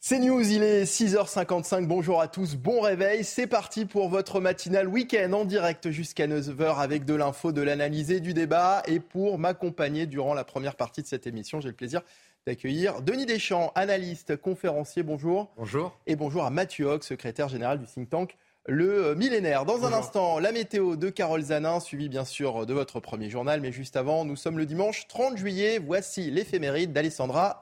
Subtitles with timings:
[0.00, 1.84] C'est News, il est 6h55.
[1.86, 3.24] Bonjour à tous, bon réveil.
[3.24, 8.12] C'est parti pour votre matinale week-end en direct jusqu'à 9h avec de l'info, de l'analyse
[8.12, 8.84] et du débat.
[8.86, 12.02] Et pour m'accompagner durant la première partie de cette émission, j'ai le plaisir
[12.46, 15.02] d'accueillir Denis Deschamps, analyste, conférencier.
[15.02, 15.50] Bonjour.
[15.56, 15.98] Bonjour.
[16.06, 18.36] Et bonjour à Mathieu Hoc, secrétaire général du think tank
[18.66, 19.64] Le Millénaire.
[19.64, 23.60] Dans un instant, la météo de Carole Zanin, suivi bien sûr de votre premier journal.
[23.60, 25.80] Mais juste avant, nous sommes le dimanche 30 juillet.
[25.84, 27.58] Voici l'éphéméride d'Alessandra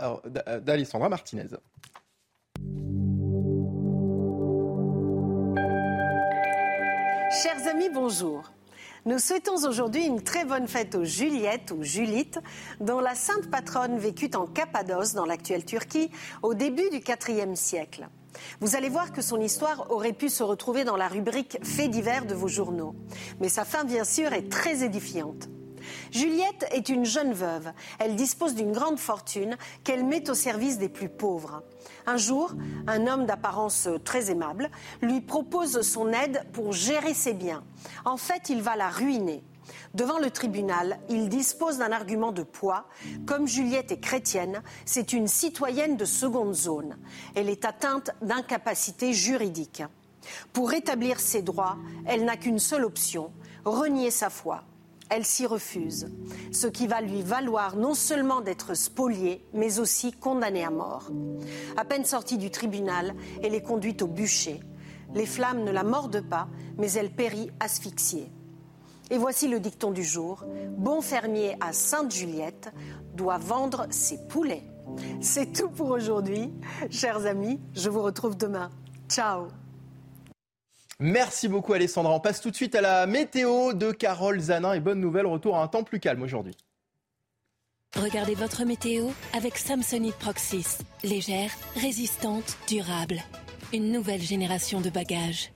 [0.46, 1.46] euh, Martinez.
[7.43, 8.51] Chers amis, bonjour.
[9.05, 12.39] Nous souhaitons aujourd'hui une très bonne fête aux Juliettes ou Julites,
[12.81, 16.11] dont la sainte patronne vécut en Cappadoce, dans l'actuelle Turquie,
[16.43, 18.09] au début du IVe siècle.
[18.61, 22.25] Vous allez voir que son histoire aurait pu se retrouver dans la rubrique Faits divers
[22.25, 22.95] de vos journaux.
[23.41, 25.48] Mais sa fin, bien sûr, est très édifiante.
[26.10, 27.73] Juliette est une jeune veuve.
[27.98, 31.62] Elle dispose d'une grande fortune qu'elle met au service des plus pauvres.
[32.06, 32.52] Un jour,
[32.86, 34.70] un homme d'apparence très aimable
[35.02, 37.64] lui propose son aide pour gérer ses biens.
[38.05, 39.42] En fait, il va la ruiner.
[39.94, 42.86] Devant le tribunal, il dispose d'un argument de poids.
[43.27, 46.97] Comme Juliette est chrétienne, c'est une citoyenne de seconde zone.
[47.34, 49.83] Elle est atteinte d'incapacité juridique.
[50.53, 53.33] Pour rétablir ses droits, elle n'a qu'une seule option,
[53.64, 54.64] renier sa foi.
[55.09, 56.09] Elle s'y refuse,
[56.53, 61.11] ce qui va lui valoir non seulement d'être spoliée, mais aussi condamnée à mort.
[61.77, 64.61] À peine sortie du tribunal, elle est conduite au bûcher.
[65.15, 68.33] Les flammes ne la mordent pas, mais elle périt asphyxiée.
[69.11, 70.45] Et voici le dicton du jour.
[70.77, 72.73] Bon fermier à Sainte-Juliette
[73.15, 74.65] doit vendre ses poulets.
[75.21, 76.53] C'est tout pour aujourd'hui.
[76.91, 78.71] Chers amis, je vous retrouve demain.
[79.09, 79.47] Ciao
[80.98, 82.12] Merci beaucoup Alessandra.
[82.14, 85.56] On passe tout de suite à la météo de Carole Zanin et bonne nouvelle, retour
[85.56, 86.56] à un temps plus calme aujourd'hui.
[87.97, 90.78] Regardez votre météo avec Samsonite Proxys.
[91.03, 93.22] Légère, résistante, durable.
[93.72, 95.50] Une nouvelle génération de bagages.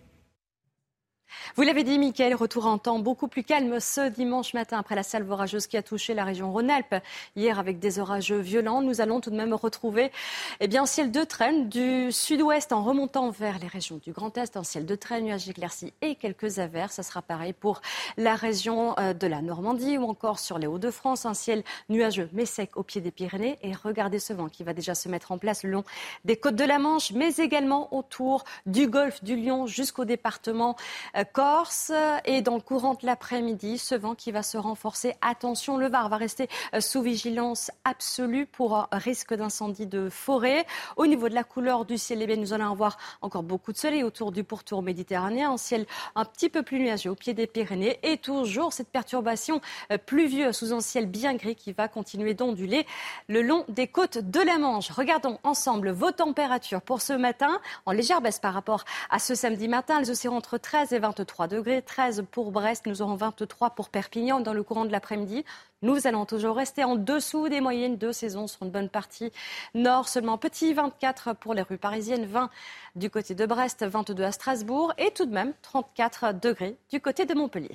[1.57, 5.03] Vous l'avez dit, Mickaël, retour en temps beaucoup plus calme ce dimanche matin après la
[5.03, 7.03] salve orageuse qui a touché la région Rhône-Alpes.
[7.37, 10.13] Hier, avec des orages violents, nous allons tout de même retrouver
[10.61, 14.37] eh bien, un ciel de traîne du sud-ouest en remontant vers les régions du Grand
[14.37, 16.95] Est, un ciel de traîne, nuages éclaircis et quelques averses.
[16.95, 17.81] Ça sera pareil pour
[18.17, 22.47] la région euh, de la Normandie ou encore sur les Hauts-de-France, un ciel nuageux mais
[22.47, 23.59] sec au pied des Pyrénées.
[23.63, 25.85] Et regardez ce vent qui va déjà se mettre en place le long
[26.25, 30.77] des côtes de la Manche, mais également autour du golfe du Lion jusqu'au département
[31.17, 31.93] euh, Corse.
[32.25, 35.15] Et dans le courant de l'après-midi, ce vent qui va se renforcer.
[35.21, 40.67] Attention, le Var va rester euh, sous vigilance absolue pour risque d'incendie de forêt.
[40.97, 44.03] Au niveau de la couleur du ciel, eh nous allons avoir encore beaucoup de soleil
[44.03, 45.53] autour du pourtour méditerranéen.
[45.53, 47.99] Un ciel un petit peu plus nuageux au pied des Pyrénées.
[48.03, 49.61] Et toujours cette perturbation
[49.93, 52.87] euh, pluvieuse sous un ciel bien gris qui va continuer d'onduler
[53.29, 54.91] le long des côtes de la Manche.
[54.91, 59.69] Regardons ensemble vos températures pour ce matin en légère baisse par rapport à ce samedi
[59.69, 60.01] matin.
[60.01, 63.89] Elles oscilleront entre 13 et 23 23 degrés, 13 pour Brest, nous aurons 23 pour
[63.89, 65.45] Perpignan dans le courant de l'après-midi.
[65.83, 69.33] Nous allons toujours rester en dessous des moyennes de saison sur une bonne partie
[69.75, 70.09] nord.
[70.09, 72.49] Seulement petit 24 pour les rues parisiennes, 20
[72.95, 77.27] du côté de Brest, 22 à Strasbourg et tout de même 34 degrés du côté
[77.27, 77.75] de Montpellier.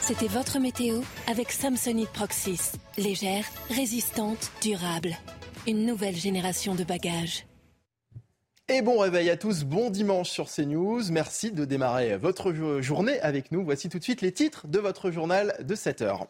[0.00, 2.72] C'était votre météo avec Samsonite Proxys.
[2.96, 5.14] Légère, résistante, durable.
[5.66, 7.44] Une nouvelle génération de bagages.
[8.68, 11.12] Et bon réveil à tous, bon dimanche sur CNews.
[11.12, 13.64] Merci de démarrer votre journée avec nous.
[13.64, 16.26] Voici tout de suite les titres de votre journal de 7 heures.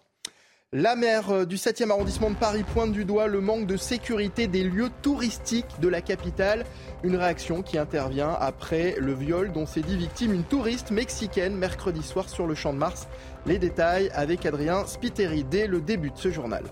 [0.71, 4.65] La maire du 7e arrondissement de Paris pointe du doigt le manque de sécurité des
[4.65, 6.67] lieux touristiques de la capitale.
[7.05, 12.03] Une réaction qui intervient après le viol dont s'est dit victime une touriste mexicaine mercredi
[12.03, 13.09] soir sur le champ de Mars.
[13.47, 16.65] Les détails avec Adrien Spiteri dès le début de ce journal.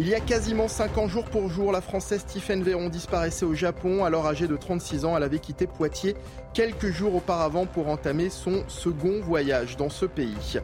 [0.00, 3.52] Il y a quasiment 5 ans, jour pour jour, la Française Stephen Véron disparaissait au
[3.52, 4.02] Japon.
[4.02, 6.16] Alors âgée de 36 ans, elle avait quitté Poitiers
[6.54, 10.58] quelques jours auparavant pour entamer son second voyage dans ce pays.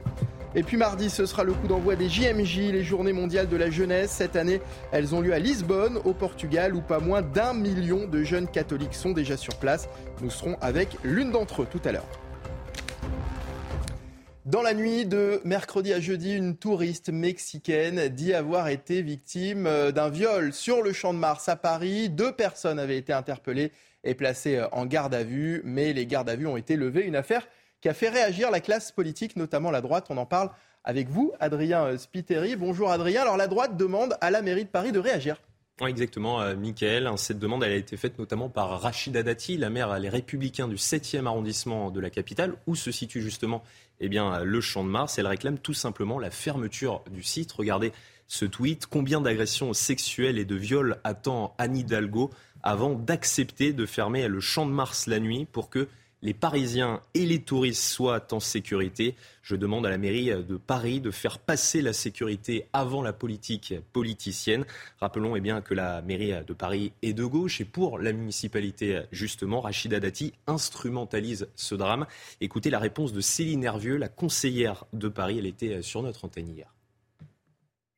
[0.54, 3.68] Et puis mardi, ce sera le coup d'envoi des JMJ, les Journées mondiales de la
[3.68, 4.10] jeunesse.
[4.10, 8.24] Cette année, elles ont lieu à Lisbonne, au Portugal, où pas moins d'un million de
[8.24, 9.86] jeunes catholiques sont déjà sur place.
[10.22, 12.08] Nous serons avec l'une d'entre eux tout à l'heure.
[14.46, 19.90] Dans la nuit de mercredi à jeudi, une touriste mexicaine dit avoir été victime euh,
[19.90, 22.10] d'un viol sur le champ de Mars à Paris.
[22.10, 23.72] Deux personnes avaient été interpellées
[24.04, 27.04] et placées euh, en garde à vue, mais les gardes à vue ont été levées.
[27.04, 27.48] Une affaire
[27.80, 30.06] qui a fait réagir la classe politique, notamment la droite.
[30.10, 30.50] On en parle
[30.84, 32.54] avec vous, Adrien euh, Spiteri.
[32.54, 33.22] Bonjour Adrien.
[33.22, 35.42] Alors la droite demande à la mairie de Paris de réagir.
[35.84, 37.10] Exactement, Michael.
[37.16, 40.76] Cette demande elle a été faite notamment par Rachida Dati, la maire Les Républicains du
[40.76, 43.62] 7e arrondissement de la capitale, où se situe justement
[44.00, 45.18] eh bien, le Champ de Mars.
[45.18, 47.52] Elle réclame tout simplement la fermeture du site.
[47.52, 47.92] Regardez
[48.28, 48.86] ce tweet.
[48.86, 52.30] Combien d'agressions sexuelles et de viols attend Anne Hidalgo
[52.62, 55.88] avant d'accepter de fermer le champ de Mars la nuit pour que
[56.22, 59.14] les Parisiens et les touristes soient en sécurité.
[59.42, 63.74] Je demande à la mairie de Paris de faire passer la sécurité avant la politique
[63.92, 64.64] politicienne.
[65.00, 69.02] Rappelons eh bien, que la mairie de Paris est de gauche et pour la municipalité,
[69.12, 72.06] justement, Rachida Dati instrumentalise ce drame.
[72.40, 75.38] Écoutez la réponse de Céline Hervieux, la conseillère de Paris.
[75.38, 76.75] Elle était sur notre antenne hier.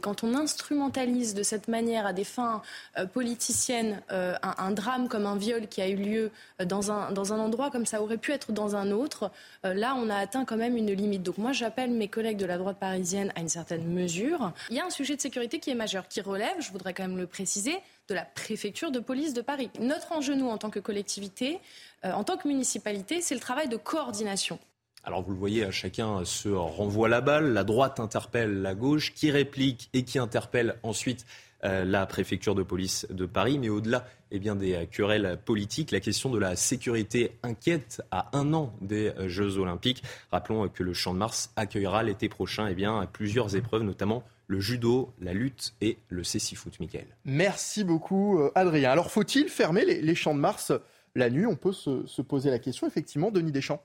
[0.00, 2.62] Quand on instrumentalise de cette manière à des fins
[2.96, 6.30] euh, politiciennes euh, un, drame comme un viol qui a eu lieu
[6.60, 9.32] euh, dans un, dans un endroit comme ça aurait pu être dans un autre,
[9.64, 11.24] là on a atteint quand même une limite.
[11.24, 14.52] Donc moi j'appelle mes collègues de la droite parisienne à une certaine mesure.
[14.70, 17.02] Il y a un sujet de sécurité qui est majeur, qui relève, je voudrais quand
[17.02, 19.68] même le préciser, de la préfecture de police de Paris.
[19.80, 21.58] Notre enjeu, en tant que collectivité,
[22.04, 24.60] en tant que municipalité, c'est le travail de coordination.
[25.08, 27.54] Alors vous le voyez, chacun se renvoie la balle.
[27.54, 31.24] La droite interpelle la gauche, qui réplique et qui interpelle ensuite
[31.64, 33.58] euh, la préfecture de police de Paris.
[33.58, 38.52] Mais au-delà eh bien, des querelles politiques, la question de la sécurité inquiète à un
[38.52, 40.02] an des Jeux Olympiques.
[40.30, 44.60] Rappelons que le Champ de Mars accueillera l'été prochain eh bien, plusieurs épreuves, notamment le
[44.60, 47.06] judo, la lutte et le cécifoot, Michael.
[47.24, 48.90] Merci beaucoup, euh, Adrien.
[48.90, 50.70] Alors, faut-il fermer les, Champs de Mars
[51.14, 51.46] la nuit?
[51.46, 53.82] On peut se poser la question, effectivement, Denis Deschamps.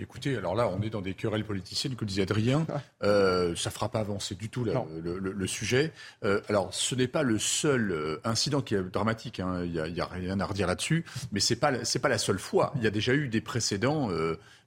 [0.00, 2.66] Écoutez, alors là, on est dans des querelles politiciennes, que disait Adrien.
[3.02, 5.92] Euh, ça ne fera pas avancer du tout le, sujet.
[6.24, 9.40] Euh, alors, ce n'est pas le seul euh, incident qui est dramatique.
[9.40, 9.62] Hein.
[9.64, 11.04] Il n'y a, rien à redire là-dessus.
[11.30, 12.72] Mais ce n'est pas, pas la seule fois.
[12.76, 14.08] Il y a déjà eu des précédents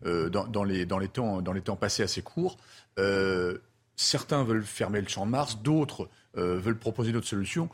[0.03, 2.57] dans, les, dans, les temps, dans les temps passés assez courts.
[3.95, 7.69] certains veulent fermer le champ de Mars, d'autres veulent proposer d'autres solutions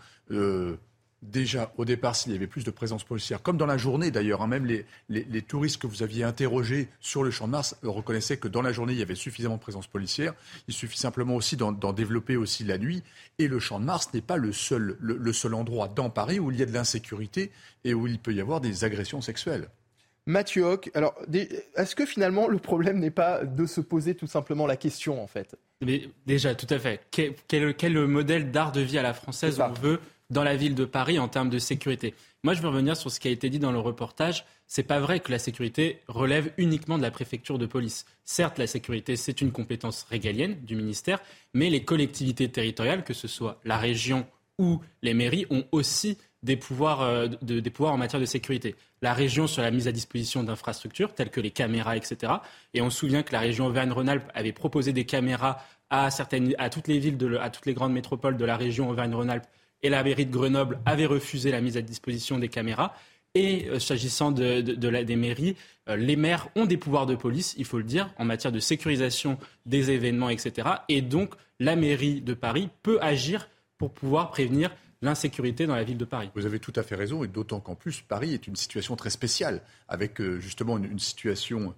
[1.31, 4.41] déjà au départ s'il y avait plus de présence policière, comme dans la journée d'ailleurs,
[4.41, 8.47] hein, même les, touristes que vous aviez interrogés sur le champ de Mars reconnaissaient que
[8.47, 10.33] dans la journée il y avait suffisamment de présence policière.
[10.67, 13.03] Il suffit simplement aussi d'en développer aussi la nuit.
[13.39, 16.51] Et le champ de Mars n'est pas le seul, le, seul endroit dans Paris où
[16.51, 17.51] il y a de l'insécurité
[17.83, 19.69] et où il peut y avoir des agressions sexuelles.
[20.25, 21.15] Mathieu Hoc, alors
[21.75, 25.27] est-ce que finalement le problème n'est pas de se poser tout simplement la question en
[25.27, 25.57] fait?
[25.81, 27.01] Mais déjà, tout à fait.
[27.11, 27.35] Quel,
[27.75, 29.99] quel, modèle d'art de vie à la française on veut
[30.33, 32.13] dans la ville de Paris en termes de sécurité.
[32.43, 34.45] Moi, je veux revenir sur ce qui a été dit dans le reportage.
[34.67, 38.05] C'est pas vrai que la sécurité relève uniquement de la préfecture de police.
[38.25, 41.21] Certes, la sécurité, c'est une compétence régalienne du ministère,
[41.53, 44.25] mais les collectivités territoriales, que ce soit la région
[44.59, 48.75] ou les mairies, ont aussi des pouvoirs, euh, des pouvoirs en matière de sécurité.
[49.01, 52.33] La région sur la mise à disposition d'infrastructures telles que les caméras, etc.
[52.73, 56.69] Et on se souvient que la région Auvergne-Rhône-Alpes avait proposé des caméras à, certaines, à
[56.69, 59.47] toutes les villes, à toutes les grandes métropoles de la région Auvergne-Rhône-Alpes
[59.83, 62.95] et la mairie de Grenoble avait refusé la mise à disposition des caméras.
[63.35, 65.55] Et euh, s'agissant de, des mairies,
[65.89, 68.59] euh, les maires ont des pouvoirs de police, il faut le dire, en matière de
[68.59, 70.69] sécurisation des événements, etc.
[70.87, 74.69] Et donc, la mairie de Paris peut agir pour pouvoir prévenir
[75.01, 76.29] l'insécurité dans la ville de Paris.
[76.35, 79.09] Vous avez tout à fait raison, et d'autant qu'en plus, Paris est une situation très
[79.09, 81.73] spéciale, avec euh, justement une, situation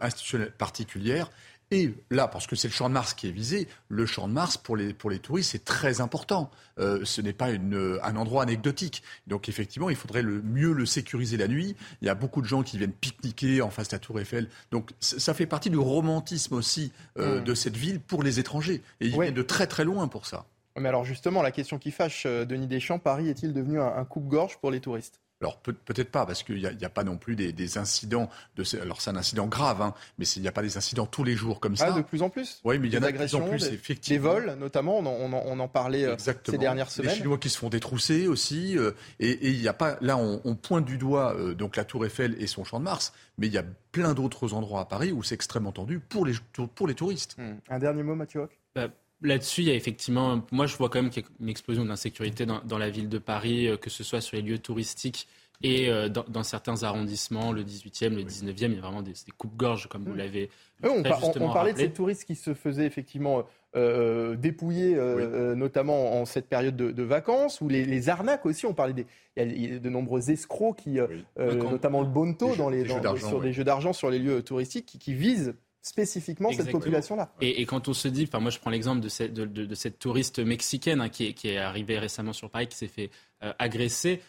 [0.00, 1.30] institutionnelle particulière.
[1.72, 4.32] Et là, parce que c'est le champ de Mars qui est visé, le champ de
[4.32, 6.50] Mars pour les, pour les touristes, c'est très important.
[6.78, 9.02] Euh, ce n'est pas une, un endroit anecdotique.
[9.26, 11.74] Donc effectivement, il faudrait le, mieux le sécuriser la nuit.
[12.02, 14.48] Il y a beaucoup de gens qui viennent pique-niquer en face de la Tour Eiffel.
[14.70, 17.44] Donc ça fait partie du romantisme aussi euh, mmh.
[17.44, 18.82] de cette ville pour les étrangers.
[19.00, 19.32] Et il ouais.
[19.32, 20.46] de très très loin pour ça.
[20.78, 24.58] Mais alors justement, la question qui fâche, euh, Denis Deschamps, Paris est-il devenu un coupe-gorge
[24.58, 25.20] pour les touristes?
[25.42, 28.30] Alors peut-être pas, parce qu'il n'y a, pas non plus des, incidents.
[28.56, 31.24] De, alors c'est un incident grave, hein, mais il n'y a pas des incidents tous
[31.24, 31.88] les jours comme ça.
[31.90, 33.68] Ah, de plus en plus Oui, mais il y en a de plus en plus,
[33.68, 34.32] des, effectivement.
[34.32, 37.10] Des vols, notamment, on en, parlait euh, ces dernières semaines.
[37.10, 38.78] Les Chinois qui se font détrousser aussi.
[38.78, 39.98] Euh, et il n'y a pas.
[40.00, 43.12] Là, on, pointe du doigt euh, donc la Tour Eiffel et son champ de Mars,
[43.36, 46.32] mais il y a plein d'autres endroits à Paris où c'est extrêmement tendu pour les,
[46.74, 47.36] pour les touristes.
[47.36, 47.56] Hmm.
[47.68, 48.88] Un dernier mot, Mathieu bah,
[49.22, 51.84] Là-dessus, il y a effectivement, moi je vois quand même qu'il y a une explosion
[51.84, 55.26] d'insécurité dans, dans, la ville de Paris, que ce soit sur les lieux touristiques
[55.62, 59.32] et euh, dans, certains arrondissements, le 18e, le 19e, il y a vraiment des, des
[59.36, 60.50] coupes-gorges, comme vous l'avez
[60.82, 61.02] on,
[61.40, 63.42] on, parlait de ces touristes qui se faisaient effectivement euh,
[63.76, 68.66] euh dépouiller, euh, notamment en cette période de, vacances, ou les, arnaques aussi.
[68.66, 69.06] On parlait des,
[69.38, 70.98] il y a de nombreux escrocs qui,
[71.38, 75.54] notamment le bonto, dans les, sur des jeux d'argent sur les lieux touristiques, qui, visent
[75.86, 77.32] spécifiquement cette population-là.
[77.40, 80.38] Et, quand on se dit, enfin moi je prends l'exemple de, cette, de, cette touriste
[80.40, 83.10] mexicaine hein, qui, est, qui, est, arrivée récemment sur Paris, qui s'est fait
[83.58, 84.20] agresser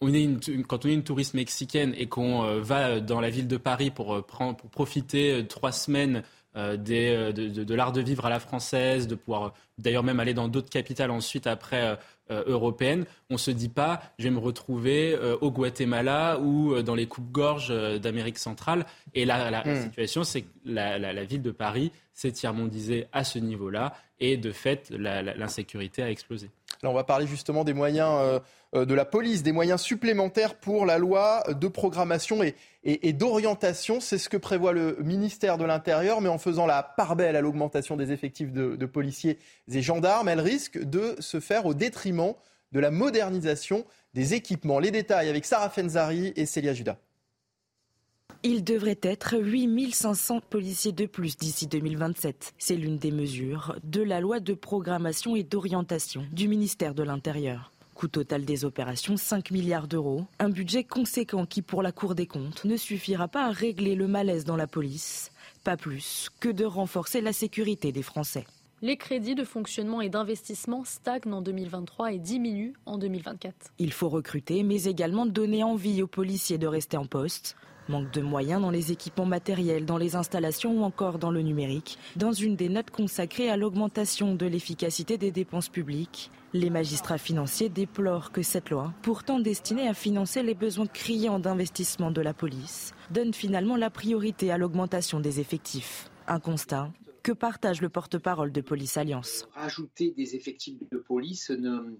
[0.00, 3.30] on est une, quand on est une touriste mexicaine et qu'on euh, va dans la
[3.30, 4.22] ville de Paris pour, euh,
[4.70, 6.22] profiter euh, trois semaines
[6.76, 10.48] des, de, de, l'art de vivre à la française, de pouvoir d'ailleurs même aller dans
[10.48, 11.98] d'autres capitales ensuite après
[12.30, 16.74] euh, européenne, on ne se dit pas je vais me retrouver euh, au Guatemala ou
[16.74, 18.84] euh, dans les coupes-gorges d'Amérique centrale.
[19.14, 19.82] Et la, la, hmm.
[19.84, 24.52] situation, c'est que la, la, ville de Paris s'est tiers-mondisée à ce niveau-là et de
[24.52, 26.50] fait, l'insécurité a explosé.
[26.82, 28.40] Alors on va parler justement des moyens
[28.74, 32.54] de la police, des moyens supplémentaires pour la loi de programmation et,
[32.88, 34.00] et, d'orientation.
[34.00, 37.40] C'est ce que prévoit le ministère de l'Intérieur, mais en faisant la part belle à
[37.40, 39.38] l'augmentation des effectifs de, policiers
[39.70, 42.34] et gendarmes, elle risque de se faire au détriment
[42.72, 44.78] de la modernisation des équipements.
[44.78, 46.96] Les détails avec Sarah Fenzari et Célia Judas.
[48.44, 52.54] Il devrait être 8500 policiers de plus d'ici 2027.
[52.56, 57.72] C'est l'une des mesures de la loi de programmation et d'orientation du ministère de l'Intérieur.
[57.98, 60.24] Coût total des opérations 5 milliards d'euros.
[60.38, 64.06] Un budget conséquent qui, pour la Cour des comptes, ne suffira pas à régler le
[64.06, 65.32] malaise dans la police,
[65.64, 68.46] pas plus que de renforcer la sécurité des Français.
[68.82, 73.72] Les crédits de fonctionnement et d'investissement stagnent en 2023 et diminuent en 2024.
[73.80, 77.56] Il faut recruter, mais également donner envie aux policiers de rester en poste.
[77.88, 81.98] Manque de moyens dans les équipements matériels, dans les installations ou encore dans le numérique.
[82.16, 87.68] Dans une des notes consacrées à l'augmentation de l'efficacité des dépenses publiques, les magistrats financiers
[87.68, 92.92] déplorent que cette loi, pourtant destinée à financer les besoins criants d'investissement de la police,
[93.10, 96.10] donne finalement la priorité à l'augmentation des effectifs.
[96.26, 96.90] Un constat
[97.22, 101.98] que partage le porte-parole de Police Alliance Rajouter des effectifs de police ne,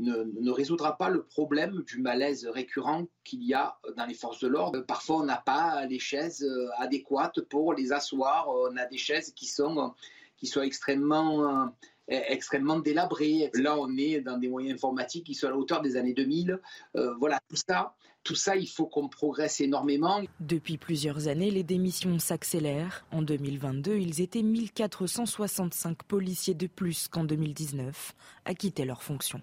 [0.00, 4.48] ne, résoudra pas le problème du malaise récurrent qu'il y a dans les forces de
[4.48, 4.80] l'ordre.
[4.80, 8.48] Parfois, on n'a pas les chaises euh, adéquates pour les asseoir.
[8.48, 9.94] On a des chaises qui sont,
[10.36, 11.66] qui sont extrêmement, euh,
[12.08, 13.50] extrêmement délabrées.
[13.54, 16.58] Là, on est dans des moyens informatiques qui sont à la hauteur des années 2000.
[16.96, 20.20] Euh, voilà, tout ça, tout ça, il faut qu'on progresse énormément.
[20.40, 23.06] Depuis plusieurs années, les démissions s'accélèrent.
[23.12, 28.14] En 2022, ils étaient 1465 policiers de plus qu'en 2019
[28.44, 29.42] à quitter leurs fonctions.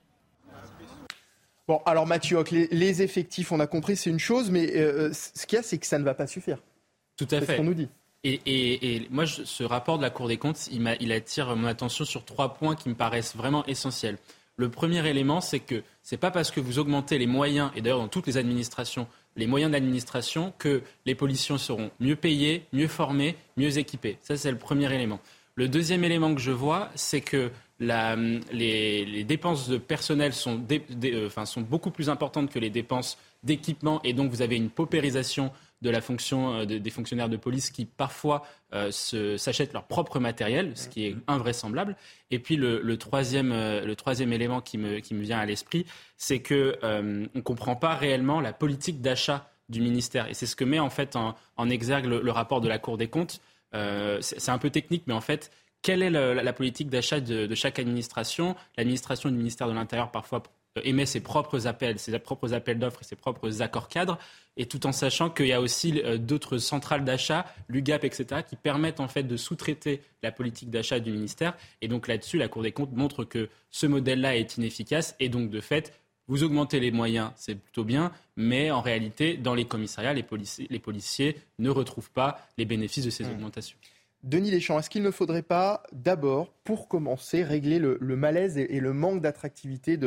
[1.68, 5.58] Bon, alors Mathieu, les, effectifs, on a compris, c'est une chose, mais euh, ce qu'il
[5.58, 6.60] y a, c'est que ça ne va pas suffire.
[7.18, 7.54] Tout à fait.
[7.54, 7.90] ce qu'on nous dit.
[8.24, 12.26] Et, moi, ce rapport de la Cour des comptes, il, il attire mon attention sur
[12.26, 14.18] trois points qui me paraissent vraiment essentiels.
[14.56, 17.82] Le premier élément, c'est que ce n'est pas parce que vous augmentez les moyens, et
[17.82, 22.88] d'ailleurs dans toutes les administrations, les moyens d'administration, que les policiers seront mieux payés, mieux
[22.88, 24.18] formés, mieux équipés.
[24.22, 25.20] Ça, c'est le premier élément.
[25.56, 31.62] Le deuxième élément que je vois, c'est que les, dépenses de personnel sont, euh, sont
[31.62, 35.52] beaucoup plus importantes que les dépenses d'équipement, et donc vous avez une paupérisation
[35.84, 38.44] de la fonction euh, des fonctionnaires de police qui parfois
[38.74, 41.96] euh, s'achètent leur propre matériel, ce qui est invraisemblable.
[42.32, 45.86] Et puis le, troisième, le troisième élément qui me, qui me vient à l'esprit,
[46.18, 50.28] c'est que on ne comprend pas réellement la politique d'achat du ministère.
[50.30, 53.08] Et c'est ce que met en fait en, exergue le, rapport de la Cour des
[53.08, 53.40] comptes.
[53.72, 57.80] c'est un peu technique, mais en fait, quelle est la, politique d'achat de, de, chaque
[57.80, 58.56] administration?
[58.78, 60.44] L'administration du ministère de l'Intérieur parfois
[60.84, 64.18] émet ses propres appels, ses propres appels d'offres et ses propres accords cadres,
[64.56, 68.56] et tout en sachant qu'il y a aussi euh, d'autres centrales d'achat, l'UGAP, etc., qui
[68.56, 71.56] permettent en fait de sous-traiter la politique d'achat du ministère.
[71.82, 75.50] Et donc là-dessus, la Cour des comptes montre que ce modèle-là est inefficace, et donc
[75.50, 75.94] de fait,
[76.28, 80.68] vous augmentez les moyens, c'est plutôt bien, mais en réalité, dans les commissariats, les policiers,
[80.70, 83.52] les policiers ne retrouvent pas les bénéfices de ces mmh.
[84.28, 88.92] Denis Deschamps, est-ce qu'il ne faudrait pas d'abord, pour commencer, régler le, malaise et, le
[88.92, 89.98] manque d'attractivité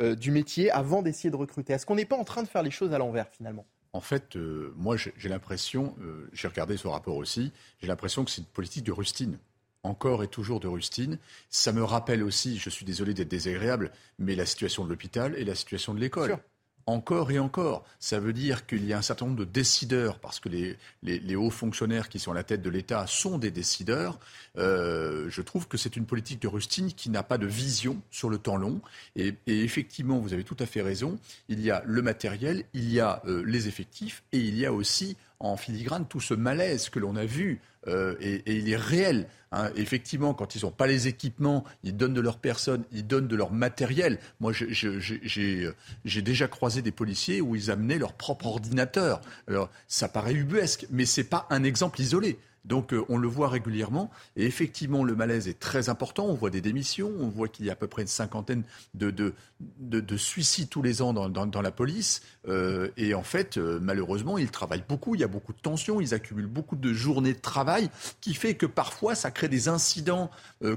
[0.00, 1.72] euh, du métier avant d'essayer de recruter?
[1.72, 3.66] Est-ce qu'on n'est pas en train de faire les choses à l'envers finalement?
[3.92, 8.30] En fait, euh, moi, j'ai l'impression, euh, j'ai regardé ce rapport aussi, j'ai l'impression que
[8.30, 9.38] c'est une politique de rustine.
[9.82, 11.18] Encore et toujours de rustine.
[11.50, 15.44] Ça me rappelle aussi, je suis désolé d'être désagréable, mais la situation de l'hôpital et
[15.44, 16.38] la situation de l'école
[16.86, 17.84] encore et encore.
[17.98, 21.50] Ça veut dire qu'il y a un certain nombre de décideurs, parce que les, hauts
[21.50, 24.18] fonctionnaires qui sont à la tête de l'État sont des décideurs.
[24.58, 28.30] Euh, je trouve que c'est une politique de rustine qui n'a pas de vision sur
[28.30, 28.80] le temps long.
[29.16, 31.18] Et, effectivement, vous avez tout à fait raison.
[31.48, 34.72] Il y a le matériel, il y a euh, les effectifs, et il y a
[34.72, 39.26] aussi en filigrane tout ce malaise que l'on a vu, euh, et, il est réel.
[39.52, 39.70] Hein.
[39.76, 43.36] Effectivement, quand ils n'ont pas les équipements, ils donnent de leur personne, ils donnent de
[43.36, 44.18] leur matériel.
[44.40, 49.20] Moi, j'ai déjà croisé des policiers où ils amenaient leur propre ordinateur.
[49.48, 52.38] Alors, ça paraît ubuesque, mais ce n'est pas un exemple isolé.
[52.64, 54.10] Donc euh, on le voit régulièrement.
[54.36, 56.26] Et effectivement, le malaise est très important.
[56.26, 59.10] On voit des démissions, on voit qu'il y a à peu près une cinquantaine de,
[59.10, 62.22] de, suicides tous les ans dans, la police.
[62.48, 66.00] Euh, et en fait, euh, malheureusement, ils travaillent beaucoup, il y a beaucoup de tensions,
[66.00, 67.90] ils accumulent beaucoup de journées de travail,
[68.20, 70.30] qui fait que parfois ça crée des incidents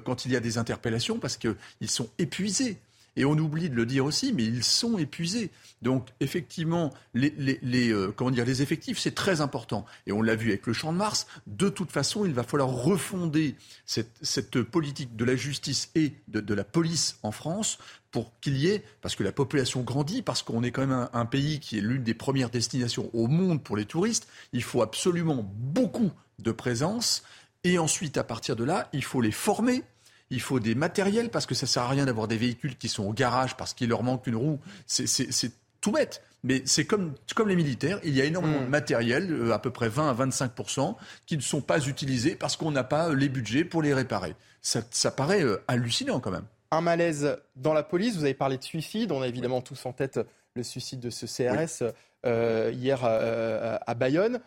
[0.03, 1.56] quand il y a des interpellations parce qu'ils
[1.89, 2.77] sont épuisés.
[3.17, 5.51] Et on oublie de le dire aussi, mais ils sont épuisés.
[5.81, 9.86] Donc effectivement, les, euh, comment dire, les effectifs, c'est très important.
[10.05, 11.27] Et on l'a vu avec le champ de Mars.
[11.47, 13.55] De toute façon, il va falloir refonder
[13.86, 17.79] cette, politique de la justice et de la police en France
[18.12, 21.25] pour qu'il y ait, parce que la population grandit, parce qu'on est quand même un,
[21.25, 25.43] pays qui est l'une des premières destinations au monde pour les touristes, il faut absolument
[25.53, 27.24] beaucoup de présence.
[27.63, 29.83] Et ensuite, à partir de là, il faut les former.
[30.29, 33.05] Il faut des matériels parce que ça sert à rien d'avoir des véhicules qui sont
[33.05, 34.60] au garage parce qu'il leur manque une roue.
[34.86, 36.22] C'est tout bête.
[36.43, 38.69] Mais c'est comme, comme les militaires, il y a énormément de hmm.
[38.69, 42.72] matériel, euh, à peu près 20 à 25% qui ne sont pas utilisés parce qu'on
[42.72, 44.36] n'a pas les budgets pour les réparer.
[44.62, 48.15] Ça, ça paraît euh, hallucinant quand même un malaise dans la police.
[48.15, 49.12] Vous avez parlé de suicide.
[49.12, 50.19] On a évidemment tous en tête
[50.55, 51.84] le suicide de ce CRS
[52.25, 54.39] euh, hier euh, à Bayonne.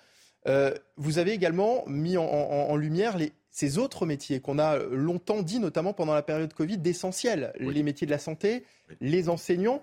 [0.47, 3.17] Euh, vous avez également mis en, lumière
[3.51, 7.53] ces autres métiers qu'on a longtemps dit, notamment pendant la période Covid, d'essentiels.
[7.59, 8.65] Les métiers de la santé,
[9.01, 9.81] les enseignants.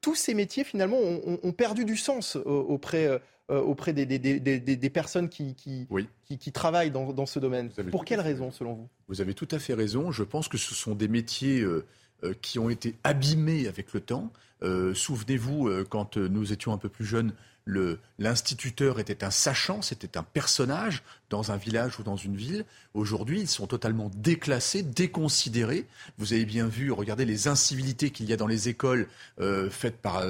[0.00, 6.90] tous ces métiers, finalement, ont, perdu du sens auprès, auprès des, personnes qui, qui, travaillent
[6.90, 7.70] dans, ce domaine.
[7.90, 8.88] Pour quelles raisons, selon vous?
[9.08, 10.12] Vous avez tout à fait raison.
[10.12, 11.84] Je pense que ce sont des métiers euh,
[12.22, 14.32] euh, qui ont été abîmés avec le temps.
[14.62, 17.32] Euh, souvenez-vous, quand nous étions un peu plus jeunes,
[17.66, 22.64] l'instituteur était un sachant, c'était un personnage dans un village ou dans une ville.
[22.94, 25.86] Aujourd'hui, ils sont totalement déclassés, déconsidérés.
[26.18, 29.08] Vous avez bien vu, regardez les incivilités qu'il y a dans les écoles
[29.70, 30.24] faites par,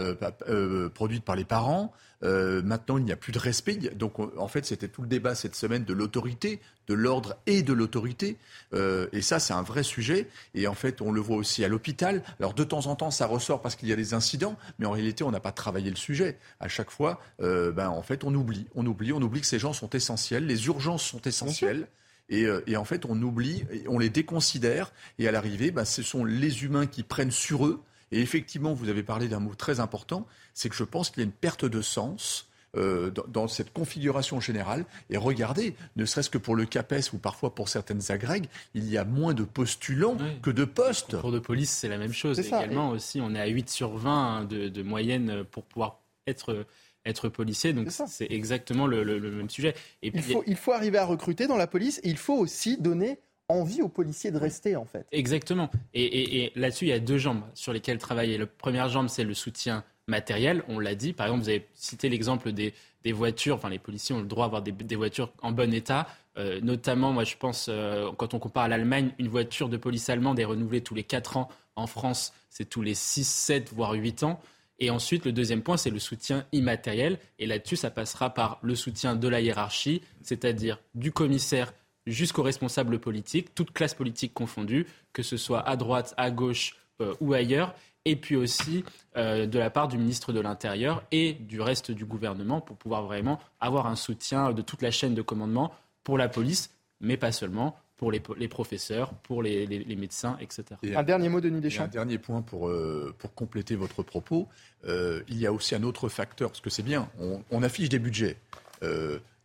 [0.94, 1.94] produites par les parents.
[2.22, 3.76] Euh, maintenant, il n'y a plus de respect.
[3.76, 7.72] Donc, en fait, c'était tout le débat cette semaine de l'autorité, de l'ordre et de
[7.72, 8.36] l'autorité.
[8.74, 10.28] Euh, et ça, c'est un vrai sujet.
[10.54, 12.22] Et en fait, on le voit aussi à l'hôpital.
[12.38, 14.92] Alors, de temps en temps, ça ressort parce qu'il y a des incidents, mais en
[14.92, 16.38] réalité, on n'a pas travaillé le sujet.
[16.60, 19.58] À chaque fois, euh, ben, en fait, on oublie, on oublie, on oublie que ces
[19.58, 20.46] gens sont essentiels.
[20.46, 21.86] Les urgences sont essentielles.
[22.28, 24.92] Et, et, en fait, on oublie, on les déconsidère.
[25.18, 28.88] Et à l'arrivée, ben, ce sont les humains qui prennent sur eux et effectivement, vous
[28.88, 31.64] avez parlé d'un mot très important, c'est que je pense qu'il y a une perte
[31.64, 34.84] de sens euh, dans, cette configuration générale.
[35.10, 38.96] Et regardez, ne serait-ce que pour le CAPES ou parfois pour certaines agrègues, il y
[38.96, 41.16] a moins de postulants que de postes.
[41.16, 42.38] Pour de police, c'est la même chose.
[42.38, 46.66] Également aussi, on est à 8 sur 20 de, moyenne pour pouvoir être
[47.06, 47.72] être policier.
[47.72, 49.74] Donc c'est exactement le, même sujet.
[50.02, 52.76] Et il, faut, il faut arriver à recruter dans la police et il faut aussi
[52.76, 53.18] donner
[53.50, 55.06] envie aux policiers de rester, en fait.
[55.12, 55.70] Exactement.
[55.94, 58.38] Et, là-dessus, il y a deux jambes sur lesquelles travailler.
[58.38, 61.12] La première jambe, c'est le soutien matériel, on l'a dit.
[61.12, 62.72] Par exemple, vous avez cité l'exemple des,
[63.12, 63.56] voitures.
[63.56, 66.06] Enfin, les policiers ont le droit d'avoir des, voitures en bon état.
[66.38, 70.08] Euh, notamment, moi, je pense, euh, quand on compare à l'Allemagne, une voiture de police
[70.08, 71.48] allemande est renouvelée tous les 4 ans.
[71.76, 74.40] En France, c'est tous les 6, 7, voire 8 ans.
[74.80, 77.18] Et ensuite, le deuxième point, c'est le soutien immatériel.
[77.38, 81.74] Et là-dessus, ça passera par le soutien de la hiérarchie, c'est-à-dire du commissaire
[82.10, 87.14] jusqu'aux responsables politiques, toutes classes politiques confondues, que ce soit à droite, à gauche euh,
[87.20, 88.84] ou ailleurs, et puis aussi
[89.16, 93.04] euh, de la part du ministre de l'Intérieur et du reste du gouvernement pour pouvoir
[93.04, 96.70] vraiment avoir un soutien de toute la chaîne de commandement pour la police,
[97.00, 100.64] mais pas seulement, pour les, professeurs, pour les, médecins, etc.
[100.96, 101.84] un dernier mot, Denis Deschamps.
[101.84, 104.48] Un dernier point pour, euh, pour compléter votre propos.
[104.86, 107.98] il y a aussi un autre facteur, parce que c'est bien, on, on, affiche des
[107.98, 108.38] budgets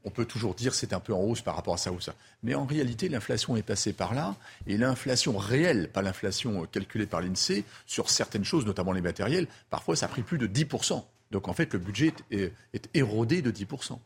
[0.06, 2.14] on peut toujours dire c'est un peu en hausse par rapport à ça ou ça.
[2.44, 4.36] Mais en réalité, l'inflation est passée par là,
[4.68, 9.96] et l'inflation réelle, pas l'inflation calculée par l'INSEE, sur certaines choses, notamment les matériels, parfois
[9.96, 11.04] ça a pris plus de 10%.
[11.32, 12.54] Donc en fait, le budget est,
[12.94, 13.98] érodé de 10%.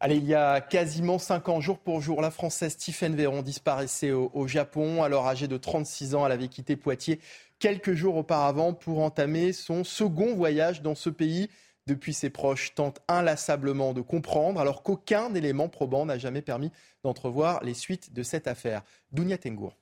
[0.00, 4.10] Allez, il y a quasiment 5 ans, jour pour jour, la Française Stephen Véron disparaissait
[4.10, 5.02] au Japon.
[5.02, 7.20] Alors âgée de 36 ans, elle avait quitté Poitiers
[7.62, 11.48] quelques jours auparavant pour entamer son second voyage dans ce pays
[11.86, 16.70] depuis, ses proches tentent inlassablement de comprendre, alors qu'aucun élément probant n'a jamais permis
[17.02, 18.82] d'entrevoir les suites de cette affaire.
[19.10, 19.76] Dounia Tengour.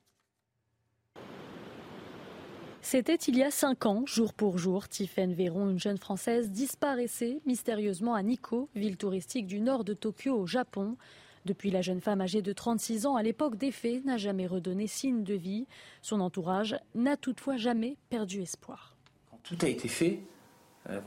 [2.83, 7.41] C'était il y a cinq ans, jour pour jour, Tiffaine Véron, une jeune Française, disparaissait
[7.45, 10.97] mystérieusement à Nikko, ville touristique du nord de Tokyo au Japon.
[11.45, 14.87] Depuis, la jeune femme âgée de 36 ans à l'époque des faits n'a jamais redonné
[14.87, 15.67] signe de vie.
[16.01, 18.97] Son entourage n'a toutefois jamais perdu espoir.
[19.43, 20.21] tout a été fait,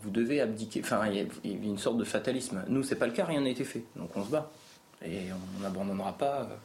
[0.02, 0.82] vous devez abdiquer.
[0.84, 2.64] Enfin, il y, a une sorte de fatalisme.
[2.68, 3.84] Nous, c'est pas le cas, rien n'a été fait.
[3.96, 4.52] Donc on se bat.
[5.04, 5.24] Et
[5.58, 6.42] on n'abandonnera pas.
[6.44, 6.56] Euh.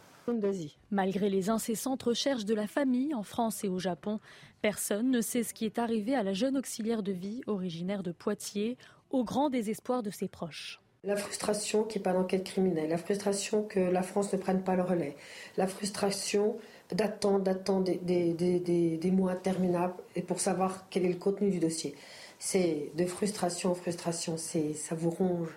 [0.90, 4.20] Malgré les incessantes recherches de la famille en France et au Japon,
[4.60, 8.12] personne ne sait ce qui est arrivé à la jeune auxiliaire de vie originaire de
[8.12, 8.76] Poitiers,
[9.10, 10.80] au grand désespoir de ses proches.
[11.04, 14.62] La frustration qu'il n'y ait pas d'enquête criminelle, la frustration que la France ne prenne
[14.62, 15.16] pas le relais,
[15.56, 16.56] la frustration
[16.90, 21.60] d'attendre, d'attendre des, des, des mois interminables et pour savoir quel est le contenu du
[21.60, 21.94] dossier
[22.38, 25.50] c'est de frustration en frustration, ça vous ronge.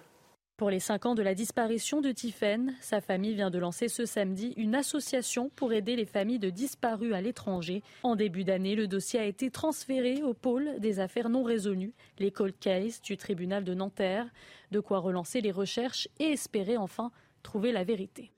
[0.61, 4.05] Pour les cinq ans de la disparition de Tiffaine, sa famille vient de lancer ce
[4.05, 7.81] samedi une association pour aider les familles de disparus à l'étranger.
[8.03, 12.29] En début d'année, le dossier a été transféré au pôle des affaires non résolues, les
[12.29, 14.27] cold case du tribunal de Nanterre.
[14.69, 18.31] De quoi relancer les recherches et espérer enfin trouver la vérité.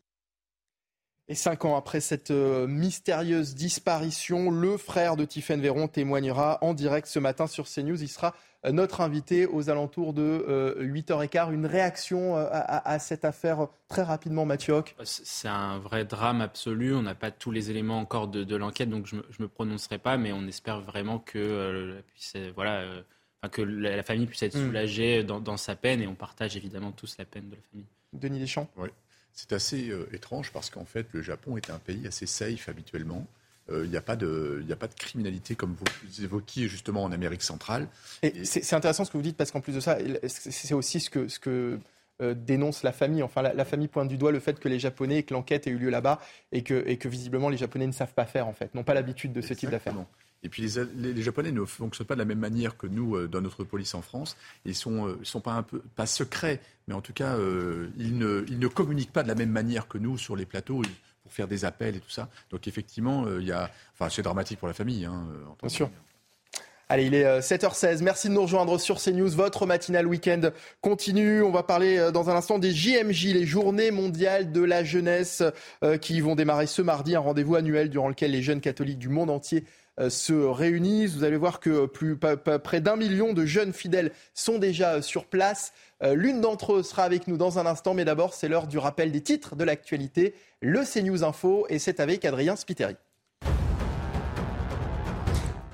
[1.29, 6.73] Et cinq ans après cette euh, mystérieuse disparition, le frère de Tiffaine Véron témoignera en
[6.73, 8.01] direct ce matin sur CNews.
[8.01, 11.47] Il sera euh, notre invité aux alentours de 8h15.
[11.47, 16.93] Euh, Une réaction à, cette affaire très rapidement, Mathieu C'est un vrai drame absolu.
[16.93, 20.17] On n'a pas tous les éléments encore de, l'enquête, donc je ne me, prononcerai pas,
[20.17, 22.03] mais on espère vraiment que,
[22.53, 22.83] voilà,
[23.49, 24.65] que la, famille puisse être hmm.
[24.65, 27.87] soulagée dans, dans, sa peine et on partage évidemment tous la peine de la famille.
[28.11, 28.69] Denis Deschamps?
[28.75, 28.89] Oui.
[29.33, 33.27] C'est assez euh, étrange parce qu'en fait, le Japon est un pays assez safe habituellement.
[33.69, 37.11] Il euh, n'y a, pas de, a pas de criminalité comme vous évoquiez justement en
[37.11, 37.87] Amérique centrale.
[38.21, 41.09] Et, c'est intéressant ce que vous dites parce qu'en plus de ça, c'est aussi ce
[41.09, 41.79] que, ce que
[42.21, 43.23] euh, dénonce la famille.
[43.23, 45.77] Enfin, la, famille pointe du doigt le fait que les Japonais, que l'enquête ait eu
[45.77, 46.19] lieu là-bas
[46.51, 48.93] et que, et que visiblement les Japonais ne savent pas faire en fait, n'ont pas
[48.93, 49.95] l'habitude de ce type d'affaires.
[50.43, 53.41] Et puis les, Japonais ne fonctionnent pas de la même manière que nous euh, dans
[53.41, 54.35] notre police en France.
[54.65, 58.17] Ils sont, euh, sont pas un peu pas secrets, mais en tout cas euh, ils,
[58.17, 60.81] ne, ils ne communiquent pas de la même manière que nous sur les plateaux
[61.23, 62.29] pour faire des appels et tout ça.
[62.51, 65.05] Donc effectivement, il y a, enfin c'est dramatique pour la famille.
[65.05, 65.25] Hein,
[65.61, 65.89] Bien sûr.
[66.89, 68.03] Allez, il est 7h16.
[68.03, 69.29] Merci de nous rejoindre sur CNews.
[69.29, 70.51] Votre matinale week-end
[70.81, 71.41] continue.
[71.41, 75.41] On va parler dans un instant des JMJ, les Journées mondiales de la jeunesse,
[76.01, 77.15] qui vont démarrer ce mardi.
[77.15, 79.63] Un rendez-vous annuel durant lequel les jeunes catholiques du monde entier
[80.09, 81.15] se réunissent.
[81.15, 85.25] Vous allez voir que plus, près d'un million de jeunes fidèles sont déjà euh, sur
[85.25, 85.73] place.
[86.03, 88.77] Euh, l'une d'entre eux sera avec nous dans un instant, mais d'abord c'est l'heure du
[88.77, 92.95] rappel des titres de l'actualité, le CNews Info, et c'est avec Adrien Spiteri.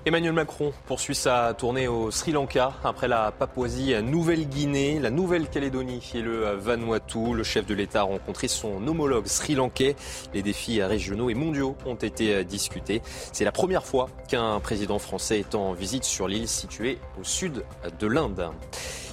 [0.09, 6.23] Emmanuel Macron poursuit sa tournée au Sri Lanka après la Papouasie Nouvelle-Guinée, la Nouvelle-Calédonie et
[6.23, 7.35] le Vanuatu.
[7.35, 9.95] Le chef de l'État a rencontré son homologue sri-lankais.
[10.33, 13.03] Les défis régionaux et mondiaux ont été discutés.
[13.33, 17.63] C'est la première fois qu'un président français est en visite sur l'île située au sud
[17.99, 18.49] de l'Inde.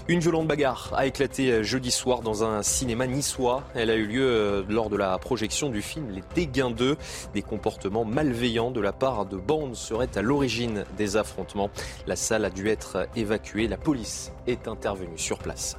[0.08, 3.64] Une violente bagarre a éclaté jeudi soir dans un cinéma niçois.
[3.74, 6.96] Elle a eu lieu euh, lors de la projection du film Les Dégains 2.
[7.34, 11.70] Des comportements malveillants de la part de bandes seraient à l'origine des affrontements.
[12.06, 13.68] La salle a dû être évacuée.
[13.68, 15.76] La police est intervenue sur place.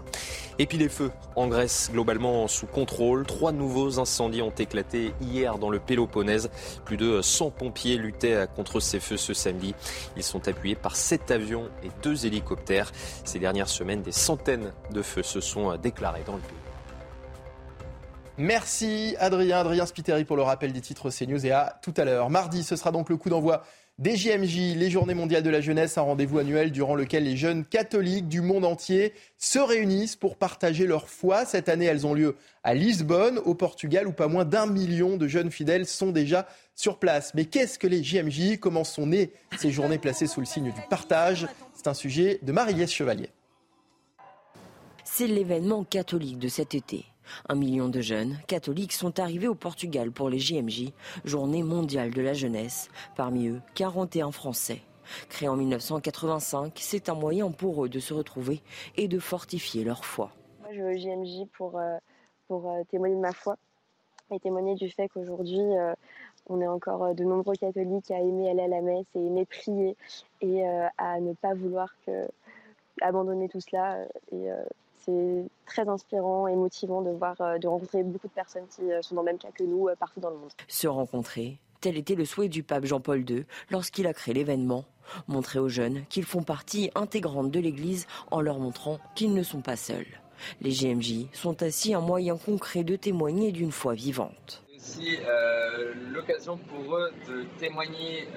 [0.59, 3.25] Et puis les feux en Grèce, globalement sous contrôle.
[3.25, 6.49] Trois nouveaux incendies ont éclaté hier dans le Péloponnèse.
[6.85, 9.75] Plus de 100 pompiers luttaient contre ces feux ce samedi.
[10.15, 12.91] Ils sont appuyés par sept avions et deux hélicoptères.
[13.23, 16.57] Ces dernières semaines, des centaines de feux se sont déclarés dans le pays.
[18.39, 22.29] Merci Adrien, Adrien Spiteri pour le rappel des titres CNews et à tout à l'heure.
[22.29, 23.63] Mardi, ce sera donc le coup d'envoi
[23.99, 27.65] des JMJ, les Journées mondiales de la jeunesse, un rendez-vous annuel durant lequel les jeunes
[27.65, 31.45] catholiques du monde entier se réunissent pour partager leur foi.
[31.45, 35.27] Cette année, elles ont lieu à Lisbonne, au Portugal, où pas moins d'un million de
[35.27, 37.33] jeunes fidèles sont déjà sur place.
[37.33, 40.81] Mais qu'est-ce que les JMJ Comment sont nées ces journées placées sous le signe du
[40.91, 41.47] partage?
[41.73, 43.29] C'est un sujet de marie Chevalier.
[45.03, 47.05] C'est l'événement catholique de cet été.
[47.49, 50.91] Un million de jeunes catholiques sont arrivés au Portugal pour les JMJ,
[51.25, 54.81] Journée mondiale de la jeunesse, parmi eux 41 Français.
[55.29, 58.61] Créé en 1985, c'est un moyen pour eux de se retrouver
[58.95, 60.31] et de fortifier leur foi.
[60.61, 61.97] Moi, je vais au JMJ pour, euh,
[62.47, 63.57] pour euh, témoigner de ma foi
[64.31, 65.93] et témoigner du fait qu'aujourd'hui, euh,
[66.47, 69.95] on est encore de nombreux catholiques à aimer aller à la messe et aimer prier
[70.41, 71.93] et à ne pas vouloir
[73.01, 73.97] abandonner tout cela.
[75.07, 79.01] C'est très inspirant et motivant de voir, euh, de rencontrer beaucoup de personnes qui euh,
[79.01, 80.51] sont dans le même cas que nous euh, partout dans le monde.
[80.67, 84.85] Se rencontrer, tel était le souhait du pape Jean-Paul II lorsqu'il a créé l'événement.
[85.29, 89.61] Montrer aux jeunes qu'ils font partie intégrante de l'Église en leur montrant qu'ils ne sont
[89.61, 90.19] pas seuls.
[90.59, 94.63] Les GMJ sont ainsi un moyen concret de témoigner d'une foi vivante.
[94.77, 95.17] C'est aussi
[96.11, 98.27] l'occasion pour eux de témoigner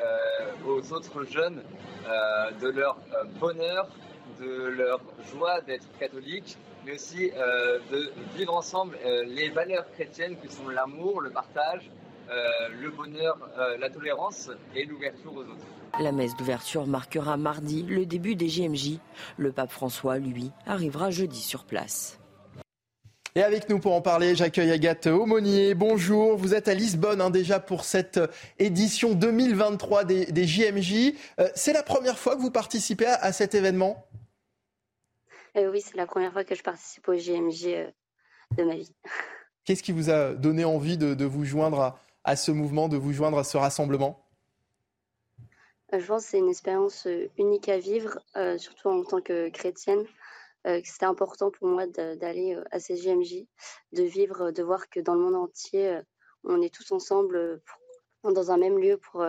[0.67, 1.63] aux autres jeunes
[2.61, 2.97] de leur
[3.41, 3.89] bonheur
[4.41, 5.01] de leur
[5.33, 10.69] joie d'être catholique, mais aussi euh, de vivre ensemble euh, les valeurs chrétiennes qui sont
[10.69, 11.91] l'amour, le partage,
[12.31, 13.37] euh, le bonheur,
[13.79, 15.67] la tolérance et l'ouverture aux autres.
[16.01, 18.99] La messe d'ouverture marquera mardi le début des JMJ.
[19.37, 22.19] Le pape François, lui, arrivera jeudi sur place.
[23.35, 25.75] Et avec nous pour en parler, j'accueille Agathe Aumonier.
[25.75, 28.21] Bonjour, vous êtes à Lisbonne hein, déjà pour cette
[28.59, 31.15] édition 2023 des, JMJ.
[31.55, 34.07] C'est la première fois que vous participez à cet événement?
[35.57, 37.91] Euh, oui, c'est la première fois que je participe au JMJ euh,
[38.57, 38.95] de ma vie.
[39.65, 43.39] Qu'est-ce qui vous a donné envie de, vous joindre à, ce mouvement, de vous joindre
[43.39, 44.27] à ce rassemblement?
[45.93, 48.19] Euh, Je pense que c'est une expérience unique à vivre,
[48.57, 50.05] surtout en tant que chrétienne.
[50.65, 53.45] c'était important pour moi d'aller à ces JMJ,
[53.93, 56.01] de vivre, de voir que dans le monde entier,
[56.43, 57.61] on est tous ensemble
[58.25, 59.25] dans un même lieu pour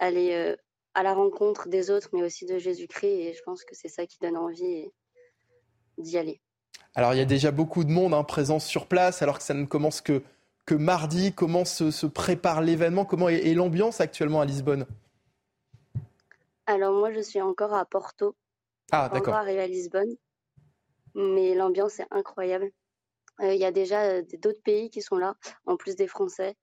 [0.00, 0.56] aller
[0.94, 3.06] à la rencontre des autres, mais aussi de Jésus-Christ.
[3.06, 4.90] Et je pense que c'est ça qui donne envie
[6.00, 6.40] d'y aller.
[6.94, 9.54] Alors il y a déjà beaucoup de monde hein, présent sur place, alors que ça
[9.54, 10.22] ne commence que,
[10.66, 11.32] que mardi.
[11.32, 13.04] Comment se, prépare l'événement?
[13.04, 14.86] Comment est, l'ambiance actuellement à Lisbonne?
[16.66, 18.34] Alors moi je suis encore à Porto.
[18.92, 19.34] Ah d'accord.
[19.34, 20.16] Encore arrivé à Lisbonne,
[21.14, 22.70] mais l'ambiance est incroyable.
[23.40, 25.36] Euh, il y a déjà euh, d'autres pays qui sont là,
[25.66, 26.56] en plus des Français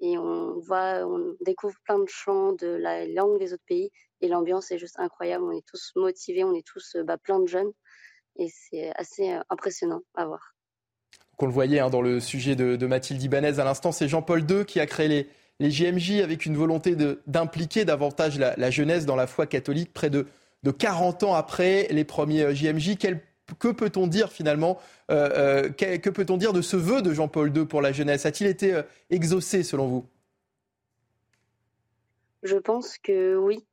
[0.00, 4.28] et on voit, on découvre plein de chants de la langue des autres pays et
[4.28, 5.44] l'ambiance est juste incroyable.
[5.44, 7.72] On est tous motivés, on est tous bah, plein de jeunes
[8.36, 10.54] et c'est assez euh, impressionnant à voir.
[11.36, 14.64] Qu'on le voyait hein, dans le sujet de, Mathilde Ibanez à l'instant, c'est Jean-Paul II
[14.64, 15.28] qui a créé les,
[15.60, 20.26] les JMJ avec une volonté d'impliquer davantage la, jeunesse dans la foi catholique près de,
[20.62, 22.96] de 40 ans après les premiers JMJ.
[22.98, 23.20] Quel
[23.58, 24.78] que peut-on dire finalement
[25.10, 28.26] euh, euh, Que, peut-on dire de ce vœu de Jean-Paul II pour la jeunesse?
[28.26, 30.06] A-t-il été euh, exaucé selon vous?
[32.42, 33.64] Je pense que oui.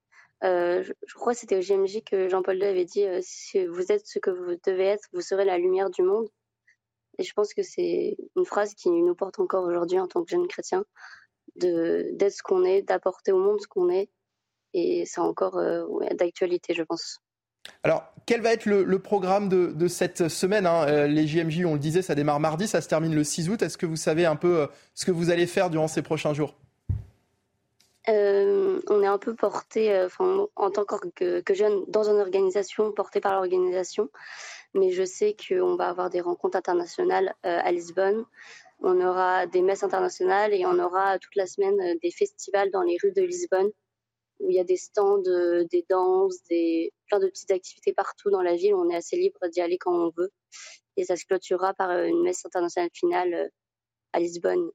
[0.42, 4.20] Je, crois que c'était au GMJ que Jean-Paul II avait dit si vous êtes ce
[4.20, 6.28] que vous devez être, vous serez la lumière du monde.
[7.18, 10.30] Et je pense que c'est une phrase qui nous porte encore aujourd'hui en tant que
[10.30, 10.84] jeunes chrétiens,
[11.56, 14.10] d'être ce qu'on est, d'apporter au monde ce qu'on est.
[14.74, 15.62] Et c'est encore
[16.14, 17.20] d'actualité, je pense.
[17.84, 20.86] Alors, quel va être le, programme de, cette semaine hein?
[20.88, 23.62] Euh, Les JMJ, on le disait, ça démarre mardi, ça se termine le 6 août.
[23.62, 26.34] Est-ce que vous savez un peu euh, ce que vous allez faire durant ces prochains
[26.34, 26.56] jours?
[28.10, 33.36] Euh, On est un peu porté, en tant que, jeune, dans une organisation, porté par
[33.36, 34.10] l'organisation.
[34.74, 38.26] Mais je sais qu'on va avoir des rencontres internationales à Lisbonne.
[38.80, 42.98] On aura des messes internationales et on aura toute la semaine des festivals dans les
[43.04, 43.70] rues de Lisbonne
[44.42, 48.42] où il y a des stands, des danses, des, plein de petites activités partout dans
[48.42, 48.74] la ville.
[48.74, 50.32] On est assez libre d'y aller quand on veut.
[50.98, 53.48] Et ça se clôturera par euh, une messe internationale finale euh,
[54.14, 54.70] à Lisbonne.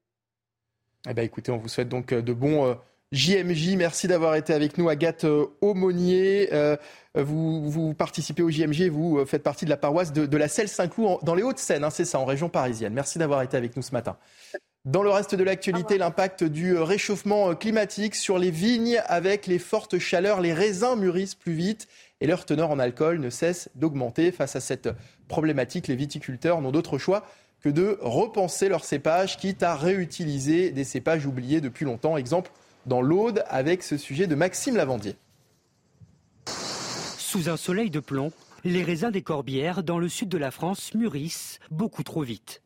[1.07, 2.75] Eh ben, écoutez, on vous souhaite donc euh, de bons
[3.11, 3.75] JMJ.
[3.77, 5.25] Merci d'avoir été avec nous, Agathe
[5.61, 6.49] Aumonier.
[7.15, 11.35] vous, vous, participez au JMJ vous faites partie de la paroisse de, la Selle-Saint-Cloud dans
[11.35, 12.93] les Hauts-de-Seine, hein, c'est ça, en région parisienne.
[12.93, 14.17] Merci d'avoir été avec nous ce matin.
[14.87, 19.99] Dans le reste de l'actualité, l'impact du réchauffement climatique sur les vignes avec les fortes
[19.99, 20.39] chaleurs.
[20.39, 21.89] Les raisins mûrissent plus vite
[22.21, 24.31] et leur teneur en alcool ne cesse d'augmenter.
[24.31, 24.87] Face à cette
[25.27, 27.25] problématique, les viticulteurs n'ont d'autre choix
[27.59, 32.15] que de repenser leurs cépages, quitte à réutiliser des cépages oubliés depuis longtemps.
[32.15, 32.51] Exemple
[32.87, 35.15] dans l'Aude avec ce sujet de Maxime Lavandier.
[37.17, 38.31] Sous un soleil de plomb,
[38.63, 42.61] les raisins des Corbières dans le sud de la France mûrissent beaucoup trop vite.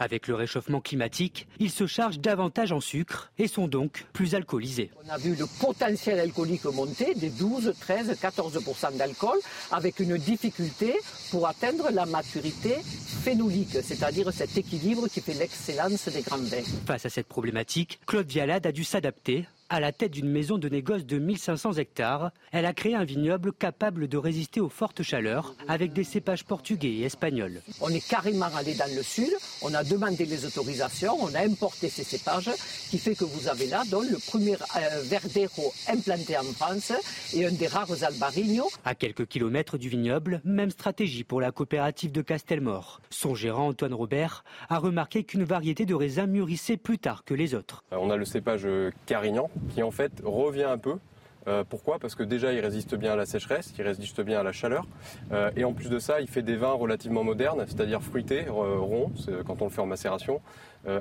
[0.00, 4.90] Avec le réchauffement climatique, ils se chargent davantage en sucre et sont donc plus alcoolisés.
[5.04, 9.38] On a vu le potentiel alcoolique monter des 12, 13, 14% d'alcool
[9.72, 10.94] avec une difficulté
[11.32, 12.76] pour atteindre la maturité
[13.24, 16.62] phénolique, c'est-à-dire cet équilibre qui fait l'excellence des grands vins.
[16.86, 20.68] Face à cette problématique, Claude Vialade a dû s'adapter à la tête d'une maison de
[20.68, 25.54] négoce de 1500 hectares, elle a créé un vignoble capable de résister aux fortes chaleurs
[25.68, 27.60] avec des cépages portugais et espagnols.
[27.80, 29.30] On est carrément allé dans le sud,
[29.62, 32.50] on a demandé les autorisations, on a importé ces cépages,
[32.90, 36.92] qui fait que vous avez là donc, le premier euh, verdero implanté en France
[37.34, 38.68] et un des rares albarigno.
[38.84, 43.00] À quelques kilomètres du vignoble, même stratégie pour la coopérative de Castelmore.
[43.10, 47.54] Son gérant Antoine Robert a remarqué qu'une variété de raisins mûrissait plus tard que les
[47.54, 47.84] autres.
[47.92, 48.66] Euh, on a le cépage
[49.06, 50.98] Carignan qui en fait revient un peu.
[51.46, 51.98] Euh, pourquoi?
[51.98, 54.86] Parce que déjà il résiste bien à la sécheresse, il résiste bien à la chaleur,
[55.32, 58.78] euh, et en plus de ça, il fait des vins relativement modernes, c'est-à-dire fruités, euh,
[58.78, 59.12] ronds,
[59.46, 60.40] quand on le fait en macération,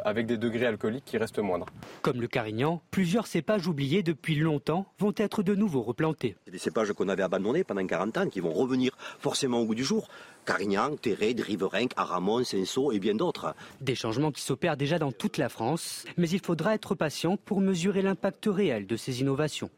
[0.04, 1.68] avec des degrés alcooliques qui restent moindres.
[2.02, 6.36] Comme le Carignan, plusieurs cépages oubliés depuis longtemps vont être de nouveau replantés.
[6.52, 9.86] Des cépages qu'on avait abandonnés pendant 40 ans, qui vont revenir forcément au goût du
[9.86, 10.10] jour.
[10.46, 13.54] Carignan, Terré, Riverinck, Aramon, Senso et bien d'autres.
[13.80, 17.62] Des changements qui s'opèrent déjà dans toute la France, mais il faudra être patient pour
[17.62, 19.70] mesurer l'impact réel de ces innovations.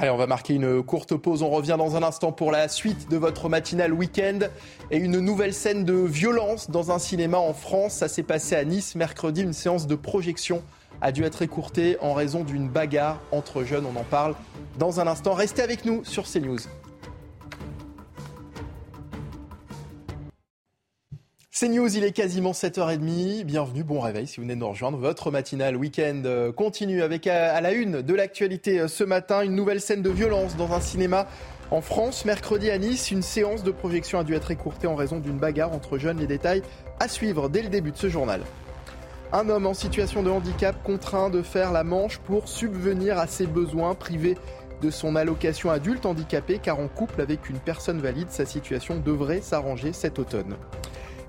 [0.00, 1.42] Allez, on va marquer une courte pause.
[1.42, 4.38] On revient dans un instant pour la suite de votre matinale week-end
[4.92, 7.94] et une nouvelle scène de violence dans un cinéma en France.
[7.94, 9.42] Ça s'est passé à Nice mercredi.
[9.42, 10.62] Une séance de projection
[11.00, 13.86] a dû être écourtée en raison d'une bagarre entre jeunes.
[13.92, 14.36] On en parle
[14.78, 15.34] dans un instant.
[15.34, 16.58] Restez avec nous sur CNews.
[21.60, 23.42] C'est News, il est quasiment 7h30.
[23.42, 24.96] Bienvenue, bon réveil si vous venez de nous rejoindre.
[24.96, 29.42] Votre matinale week-end euh, continue avec euh, à la une de l'actualité euh, ce matin
[29.42, 31.26] une nouvelle scène de violence dans un cinéma
[31.72, 32.24] en France.
[32.24, 35.72] Mercredi à Nice, une séance de projection a dû être écourtée en raison d'une bagarre
[35.72, 36.20] entre jeunes.
[36.20, 36.62] Les détails
[37.00, 38.42] à suivre dès le début de ce journal.
[39.32, 43.48] Un homme en situation de handicap contraint de faire la manche pour subvenir à ses
[43.48, 44.36] besoins privés
[44.80, 49.40] de son allocation adulte handicapé car en couple avec une personne valide, sa situation devrait
[49.40, 50.54] s'arranger cet automne.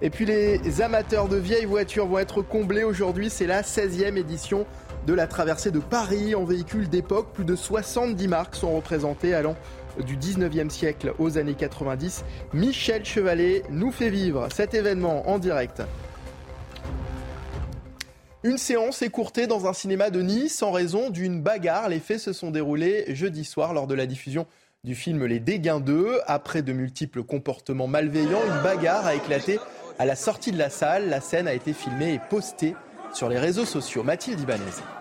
[0.02, 4.66] Et puis les amateurs de vieilles voitures vont être comblés aujourd'hui, c'est la 16e édition
[5.06, 7.34] de la traversée de Paris en véhicule d'époque.
[7.34, 9.58] Plus de 70 marques sont représentées allant
[10.06, 12.24] du 19e siècle aux années 90.
[12.54, 15.82] Michel Chevalet nous fait vivre cet événement en direct.
[18.44, 21.90] Une séance écourtée dans un cinéma de Nice en raison d'une bagarre.
[21.90, 24.48] Les faits se sont déroulés jeudi soir lors de la diffusion
[24.86, 26.22] du film Les Dégains 2.
[26.26, 29.60] Après de multiples comportements malveillants, une bagarre a éclaté
[30.00, 31.10] à la sortie de la salle.
[31.10, 32.76] La scène a été filmée et postée
[33.14, 34.02] sur les réseaux sociaux.
[34.04, 34.99] Mathilde Ibanez.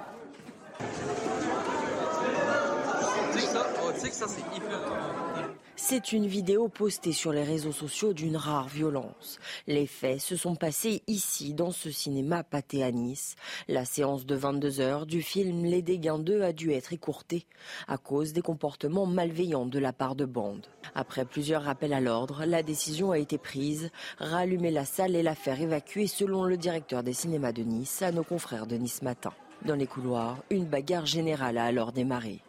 [5.90, 9.38] C'est une vidéo postée sur les réseaux sociaux d'une rare violence.
[9.66, 13.36] Les faits se sont passés ici, dans ce cinéma pâté à Nice.
[13.68, 17.46] La séance de 22 heures du film Les Dégains 2 a dû être écourtée
[17.86, 20.66] à cause des comportements malveillants de la part de bandes.
[20.94, 25.34] Après plusieurs rappels à l'ordre, la décision a été prise, rallumer la salle et la
[25.34, 29.32] faire évacuer selon le directeur des cinémas de Nice à nos confrères de Nice Matin.
[29.64, 32.42] Dans les couloirs, une bagarre générale a alors démarré.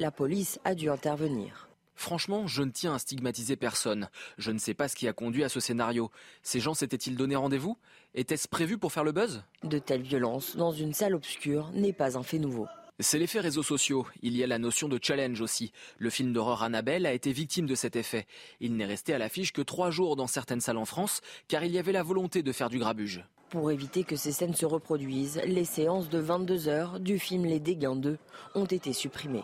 [0.00, 1.68] La police a dû intervenir.
[1.96, 4.08] Franchement, je ne tiens à stigmatiser personne.
[4.38, 6.12] Je ne sais pas ce qui a conduit à ce scénario.
[6.44, 7.76] Ces gens s'étaient-ils donné rendez-vous?
[8.14, 9.42] Était-ce prévu pour faire le buzz?
[9.64, 12.68] De telles violences dans une salle obscure n'est pas un fait nouveau.
[13.00, 14.06] C'est l'effet réseaux sociaux.
[14.22, 15.72] Il y a la notion de challenge aussi.
[15.98, 18.28] Le film d'horreur Annabelle a été victime de cet effet.
[18.60, 21.72] Il n'est resté à l'affiche que trois jours dans certaines salles en France, car il
[21.72, 23.24] y avait la volonté de faire du grabuge.
[23.50, 27.58] Pour éviter que ces scènes se reproduisent, les séances de 22 heures du film Les
[27.58, 28.16] Dégains 2
[28.54, 29.42] ont été supprimées.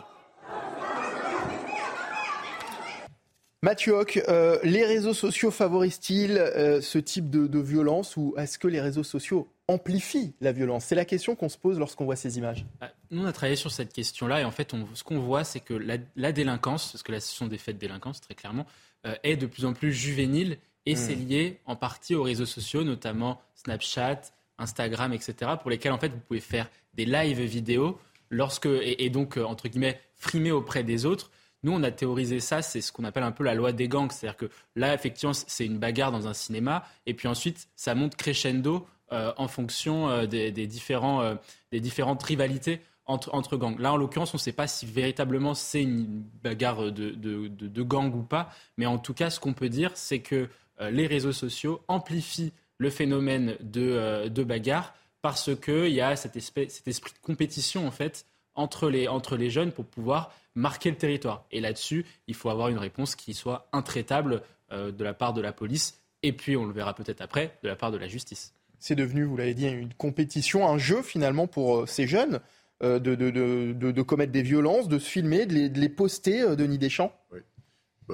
[3.65, 8.67] Mathieu Hoc, euh, les réseaux sociaux favorisent-ils euh, ce type de, violence ou est-ce que
[8.67, 10.85] les réseaux sociaux amplifient la violence?
[10.85, 12.63] C'est la question qu'on se pose lorsqu'on voit ces images.
[12.79, 15.61] Bah, nous, on a travaillé sur cette question-là et en fait, ce qu'on voit, c'est
[15.61, 18.67] que la, délinquance, parce que là, ce sont des faits de délinquance très clairement,
[19.07, 20.97] euh, est de plus en plus juvénile et hmm.
[20.97, 24.21] c'est lié en partie aux réseaux sociaux, notamment Snapchat,
[24.59, 27.97] Instagram, etc., pour lesquels en fait vous pouvez faire des lives vidéo
[28.29, 31.31] lorsque et, donc entre guillemets frimer auprès des autres
[31.65, 34.11] nous, on a théorisé ça, c'est ce qu'on appelle un peu la loi des gangs.
[34.11, 38.15] C'est-à-dire que là, effectivement, c'est une bagarre dans un cinéma, et puis ensuite, ça monte
[38.15, 41.35] crescendo euh, en fonction euh, des, différents, euh,
[41.71, 43.79] des différentes rivalités entre, gangs.
[43.79, 48.23] Là, en l'occurrence, on ne sait pas si véritablement c'est une bagarre de, de, ou
[48.23, 52.51] pas, mais en tout cas, ce qu'on peut dire, c'est que les réseaux sociaux amplifient
[52.77, 54.93] le phénomène de, de bagarre
[55.25, 59.49] parce qu'il y a cet, cet esprit de compétition, en fait, entre les, entre les
[59.49, 61.47] jeunes pour pouvoir marquer le territoire.
[61.49, 65.41] Et là-dessus, il faut avoir une réponse qui soit intraitable euh, de la part de
[65.41, 68.53] la police et puis, on le verra peut-être après, de la part de la justice.
[68.77, 72.39] C'est devenu, vous l'avez dit, une compétition, un jeu finalement pour euh, ces jeunes
[72.83, 75.89] euh, de, de, de, de, commettre des violences, de se filmer, de les, de les
[75.89, 77.11] poster, Denis Deschamps?
[77.31, 77.39] Oui.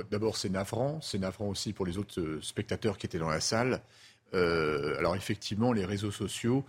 [0.10, 1.02] D'abord, c'est navrant.
[1.02, 3.82] C'est navrant aussi pour les autres spectateurs qui étaient dans la salle.
[4.34, 6.66] Alors effectivement, les réseaux sociaux,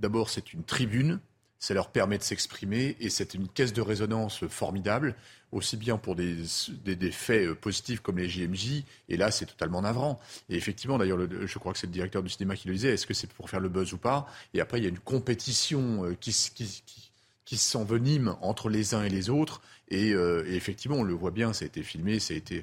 [0.00, 1.20] d'abord, c'est une tribune
[1.58, 5.14] ça leur permet de s'exprimer et c'est une caisse de résonance formidable,
[5.52, 6.36] aussi bien pour des,
[6.84, 10.20] des, faits euh, positifs comme les JMJ, et là c'est totalement navrant.
[10.48, 13.06] Et effectivement, d'ailleurs, je crois que c'est le directeur du cinéma qui le disait, est-ce
[13.06, 14.26] que c'est pour faire le buzz ou pas?
[14.54, 17.10] Et après, il y a une compétition euh, qui, qui, qui,
[17.44, 19.62] qui s'envenime entre les uns et les autres.
[19.92, 22.18] Euh, et, effectivement, on le voit bien, ça a été filmé,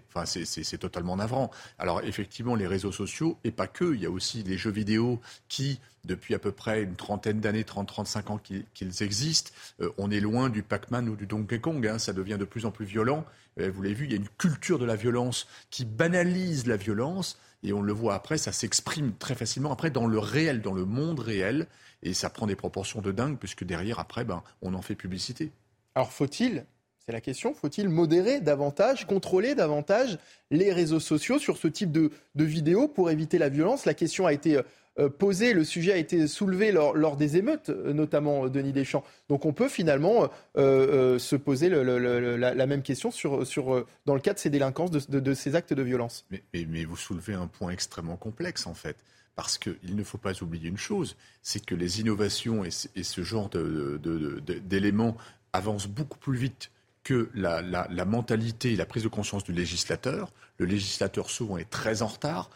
[0.10, 1.52] enfin, c'est totalement navrant.
[1.80, 5.20] Alors effectivement, les réseaux sociaux, et pas que, il y a aussi les jeux vidéo
[5.48, 10.20] qui, depuis à peu près une trentaine d'années, 30-35 ans qu'ils existent, euh, on est
[10.20, 13.26] loin du Pac-Man ou du Donkey Kong, hein, ça devient de plus en plus violent.
[13.60, 16.78] Euh, vous l'avez vu, il y a une culture de la violence qui banalise la
[16.78, 20.74] violence, et on le voit après, ça s'exprime très facilement après dans le réel, dans
[20.74, 21.68] le monde réel,
[22.02, 25.54] et ça prend des proportions de dingue, puisque derrière, après, ben, on en fait publicité.
[25.96, 26.66] Alors faut-il
[27.06, 27.54] c'est la question.
[27.54, 30.18] Faut-il modérer davantage, contrôler davantage
[30.52, 33.86] les réseaux sociaux sur ce type de, vidéos pour éviter la violence?
[33.86, 34.62] La question a été
[35.00, 39.04] euh, posée, le sujet a été soulevé lors, des émeutes, euh, notamment euh, Denis Deschamps.
[39.28, 44.50] Donc on peut finalement se poser la, même question sur, dans le cas de ces
[44.50, 46.26] délinquances, de, ces actes de violence.
[46.54, 48.98] Mais, vous soulevez un point extrêmement complexe en fait.
[49.36, 53.50] Parce qu'il ne faut pas oublier une chose, c'est que les innovations et, ce genre
[53.50, 55.18] d'éléments
[55.54, 56.70] avancent beaucoup plus vite
[57.04, 60.32] que la, mentalité et la prise de conscience du législateur.
[60.58, 62.50] Le législateur souvent est très en retard,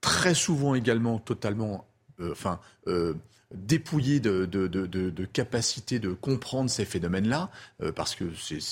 [0.00, 1.86] très souvent également totalement
[2.20, 2.60] enfin,
[3.52, 7.50] dépouillé de, de, de, de, capacité de comprendre ces phénomènes-là,
[7.82, 8.24] euh, parce que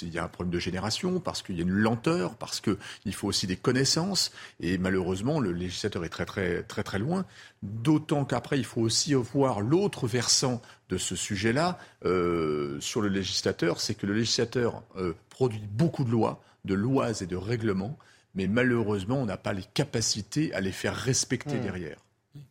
[0.03, 3.15] il y a un problème de génération, parce qu'il y a une lenteur, parce qu'il
[3.15, 7.25] faut aussi des connaissances, et malheureusement le législateur est très très très très loin.
[7.63, 13.81] D'autant qu'après il faut aussi voir l'autre versant de ce sujet-là euh, sur le législateur,
[13.81, 17.99] c'est que le législateur euh, produit beaucoup de lois, de lois et de règlements,
[18.35, 21.62] mais malheureusement on n'a pas les capacités à les faire respecter mmh.
[21.62, 21.99] derrière.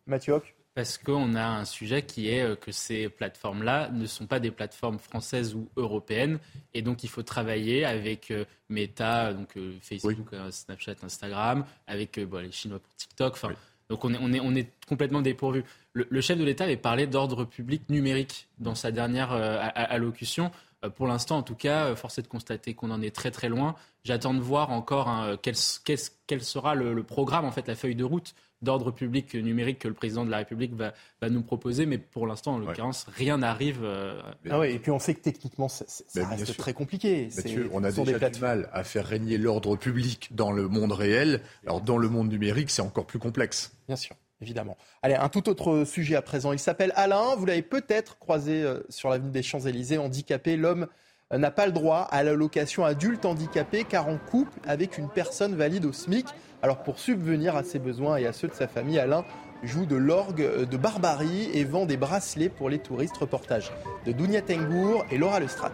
[0.08, 0.36] Mathieu
[0.74, 4.52] parce qu'on a un sujet qui est euh, que ces plateformes-là ne sont pas des
[4.52, 6.40] plateformes françaises ou européennes.
[6.74, 12.52] Et donc, il faut travailler avec euh, Meta, donc euh, Facebook, Snapchat, Instagram, avec les
[12.52, 13.34] Chinois pour TikTok.
[13.34, 13.50] Enfin,
[13.90, 15.64] Donc, on est, on, est, on est complètement dépourvu.
[15.94, 20.52] Le, chef de l'État avait parlé d'ordre public numérique dans sa dernière allocution.
[20.96, 23.76] Pour l'instant, en tout cas, force est de constater qu'on en est très très loin.
[24.06, 27.96] J'attends de voir encore hein, quel, quel, sera le, le, programme, en fait, la feuille
[27.96, 31.86] de route d'ordre public numérique que le président de la République va, va nous proposer,
[31.86, 33.80] mais pour l'instant, en l'occurrence, rien n'arrive.
[33.84, 35.86] Euh, ah oui, et puis on sait que techniquement, ça,
[36.16, 37.30] reste très compliqué.
[37.36, 41.42] Mathieu, on a déjà du mal à faire régner l'ordre public dans le monde réel.
[41.66, 43.74] Alors dans le monde numérique, c'est encore plus complexe.
[43.88, 44.16] Bien sûr.
[44.42, 44.76] Évidemment.
[45.04, 46.52] Allez, un tout autre sujet à présent.
[46.52, 47.36] Il s'appelle Alain.
[47.36, 50.00] Vous l'avez peut-être croisé euh, sur l'avenue des Champs-Élysées.
[50.00, 50.88] Handicapé, l'homme
[51.32, 55.86] n'a pas le droit à l'allocation adulte handicapé car en couple avec une personne valide
[55.86, 56.26] au SMIC.
[56.64, 59.26] Alors pour subvenir à ses besoins et à ceux de sa famille, Alain
[59.64, 63.18] joue de l'orgue de barbarie et vend des bracelets pour les touristes.
[63.18, 63.72] Reportage
[64.06, 65.72] de Dounia Tengour et Laura Lestrade.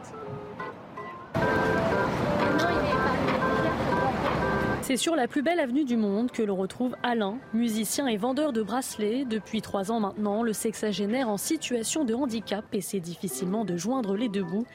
[4.88, 8.54] C'est sur la plus belle avenue du monde que l'on retrouve Alain, musicien et vendeur
[8.54, 9.26] de bracelets.
[9.26, 14.30] Depuis trois ans maintenant, le sexagénaire en situation de handicap essaie difficilement de joindre les
[14.30, 14.66] deux bouts.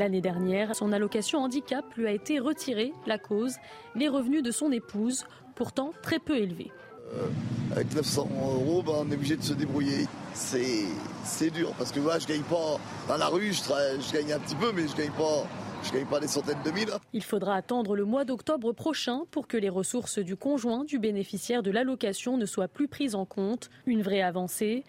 [0.00, 2.92] L'année dernière, son allocation handicap lui a été retirée.
[3.06, 3.54] La cause,
[3.94, 6.72] les revenus de son épouse, pourtant très peu élevés.
[7.14, 7.28] Euh,
[7.70, 10.08] avec 900 euros, ben, on est obligé de se débrouiller.
[10.34, 14.56] C'est dur parce que moi, je gagne pas dans la rue, je, gagne un petit
[14.56, 15.46] peu, mais je gagne pas
[15.82, 16.90] je gagne pas des centaines de mille.
[16.92, 16.98] Hein.
[17.12, 21.62] Il faudra attendre le mois d'octobre prochain pour que les ressources du conjoint du bénéficiaire
[21.62, 23.70] de l'allocation ne soient plus prises en compte.
[23.86, 24.84] Une vraie avancée.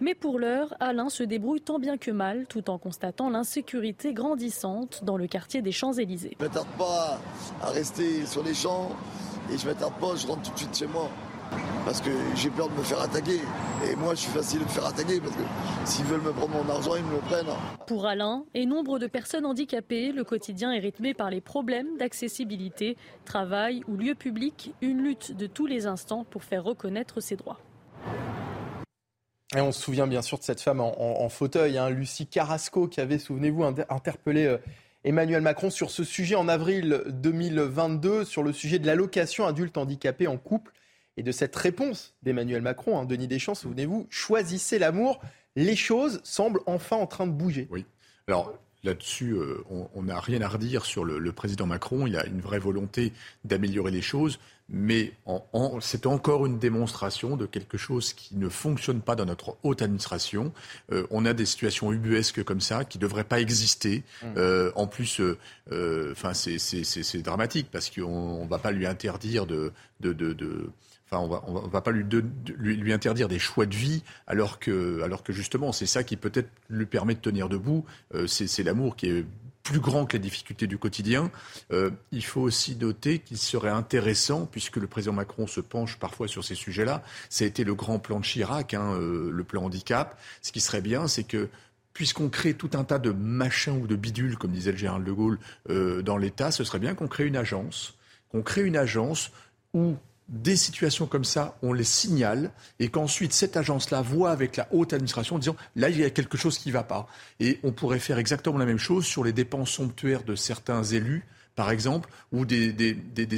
[0.00, 5.04] Mais pour l'heure, Alain se débrouille tant bien que mal tout en constatant l'insécurité grandissante
[5.04, 6.36] dans le quartier des Champs-Élysées.
[6.38, 7.18] Je ne m'attarde pas
[7.62, 8.90] à rester sur les champs
[9.52, 11.10] et je m'attarde pas, je rentre tout de suite chez moi
[11.86, 13.40] parce que j'ai peur de me faire attaquer.
[13.88, 15.42] Et moi, je suis facile de me faire attaquer parce que
[15.84, 17.46] s'ils veulent me prendre mon argent, ils me le prennent.
[17.86, 22.96] Pour Alain et nombre de personnes handicapées, le quotidien est rythmé par les problèmes d'accessibilité,
[23.24, 27.60] travail ou lieu public, une lutte de tous les instants pour faire reconnaître ses droits.
[29.54, 33.00] Et on se souvient bien sûr de cette femme en, fauteuil, hein, Lucie Carrasco, qui
[33.00, 34.58] avait, souvenez-vous, interpellé euh,
[35.04, 40.26] Emmanuel Macron sur ce sujet en avril 2022, sur le sujet de l'allocation adulte handicapé
[40.26, 40.72] en couple
[41.16, 45.20] et de cette réponse d'Emmanuel Macron, hein, Denis Deschamps, souvenez-vous, choisissez l'amour,
[45.54, 47.68] les choses semblent enfin en train de bouger.
[47.70, 47.84] Oui.
[48.28, 48.52] Alors,
[48.86, 49.64] Là-dessus, euh,
[49.94, 52.06] on n'a rien à redire sur le, président Macron.
[52.06, 53.12] Il a une vraie volonté
[53.44, 54.38] d'améliorer les choses,
[54.68, 55.12] mais
[55.80, 60.52] c'est encore une démonstration de quelque chose qui ne fonctionne pas dans notre haute administration.
[60.92, 64.04] Euh, on a des situations ubuesques comme ça qui ne devraient pas exister.
[64.22, 64.26] Mmh.
[64.36, 65.20] Euh, en plus,
[65.72, 70.70] enfin, c'est dramatique parce qu'on ne va pas lui interdire de, de, de
[71.10, 72.04] Enfin, on va, va pas lui,
[72.56, 76.50] lui, interdire des choix de vie, alors que, alors que justement, c'est ça qui peut-être
[76.68, 77.84] lui permet de tenir debout.
[78.14, 79.24] Euh, c'est l'amour qui est
[79.62, 81.30] plus grand que les difficultés du quotidien.
[81.72, 86.26] Euh, il faut aussi noter qu'il serait intéressant, puisque le président Macron se penche parfois
[86.26, 89.64] sur ces sujets-là, ça a été le grand plan de Chirac, hein, euh, le plan
[89.64, 90.18] handicap.
[90.42, 91.48] Ce qui serait bien, c'est que
[91.92, 95.12] puisqu'on crée tout un tas de machins ou de bidules, comme disait le général de
[95.12, 97.94] Gaulle, dans l'État, ce serait bien qu'on crée une agence,
[98.28, 99.30] qu'on crée une agence
[99.72, 99.96] où
[100.28, 102.50] des situations comme ça, on les signale
[102.80, 106.10] et qu'ensuite cette agence-là voit avec la haute administration en disant là il y a
[106.10, 107.06] quelque chose qui ne va pas.
[107.40, 111.24] Et on pourrait faire exactement la même chose sur les dépenses somptuaires de certains élus
[111.56, 112.74] par exemple, ou des,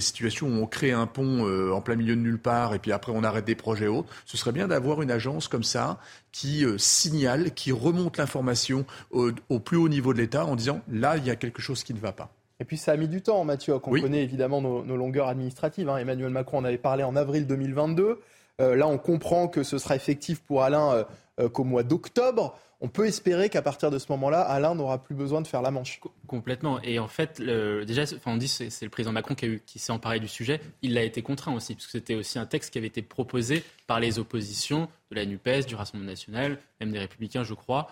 [0.01, 2.91] situations où on crée un pont euh, en plein milieu de nulle part et puis
[2.91, 4.13] après on arrête des projets autres.
[4.27, 6.01] Ce serait bien d'avoir une agence comme ça
[6.33, 11.17] qui euh, signale, qui remonte l'information au plus haut niveau de l'État en disant là
[11.17, 12.38] il y a quelque chose qui ne va pas.
[12.61, 13.75] Et puis ça a mis du temps, Mathieu.
[13.75, 15.89] On connaît évidemment nos, longueurs administratives.
[15.89, 15.99] Hein.
[15.99, 18.21] Emmanuel Macron en avait parlé en avril 2022.
[18.61, 21.05] Euh, là, on comprend que ce sera effectif pour Alain euh,
[21.41, 22.59] euh, qu'au mois d'octobre.
[22.81, 25.73] On peut espérer qu'à partir de ce moment-là, Alain n'aura plus besoin de faire la
[25.73, 26.01] manche.
[26.29, 26.81] Complètement.
[26.83, 30.21] Et en fait, déjà, on dit que c'est le président Macron qui, qui s'est emparé
[30.21, 30.61] du sujet.
[30.83, 33.65] Il a été contraint aussi, parce que c'était aussi un texte qui avait été proposé
[33.89, 37.89] par les oppositions de la NUPES, du Rassemblement national, même des Républicains, je crois.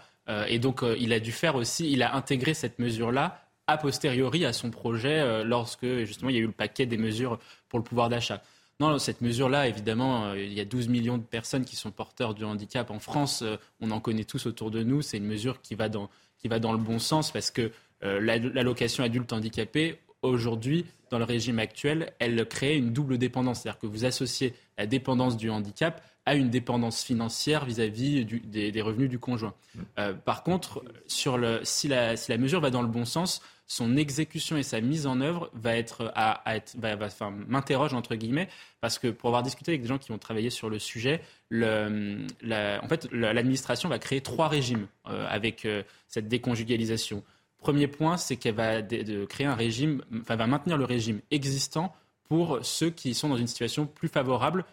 [0.46, 4.52] et donc, il a dû faire aussi, il a intégré cette mesure-là a posteriori à
[4.52, 7.38] son projet euh, lorsque justement il y a eu le paquet des mesures
[7.68, 8.42] pour le pouvoir d'achat.
[8.78, 12.34] Non, cette mesure-là, évidemment, euh, il y a 12 millions de personnes qui sont porteurs
[12.34, 13.42] du handicap en France.
[13.42, 15.02] Euh, on en connaît tous autour de nous.
[15.02, 19.02] C'est une mesure qui va dans, qui va dans le bon sens parce que l'allocation
[19.02, 23.62] adulte handicapé, aujourd'hui, dans le régime actuel, elle crée une double dépendance.
[23.62, 29.08] C'est-à-dire que vous associez la dépendance du handicap à une dépendance financière vis-à-vis des, revenus
[29.08, 29.54] du conjoint.
[29.98, 33.40] Euh, par contre, sur le, si, la, si la mesure va dans le bon sens,
[33.68, 38.14] son exécution et sa mise en œuvre va être à, être, va, enfin, m'interroge entre
[38.14, 38.48] guillemets
[38.80, 42.26] parce que pour avoir discuté avec des gens qui ont travaillé sur le sujet, le,
[42.42, 47.24] la, en fait, l'administration va créer trois régimes euh, avec euh, cette déconjugalisation.
[47.58, 51.94] Premier point, c'est qu'elle va de, créer un régime, enfin, va maintenir le régime existant
[52.28, 54.64] pour ceux qui sont dans une situation plus favorable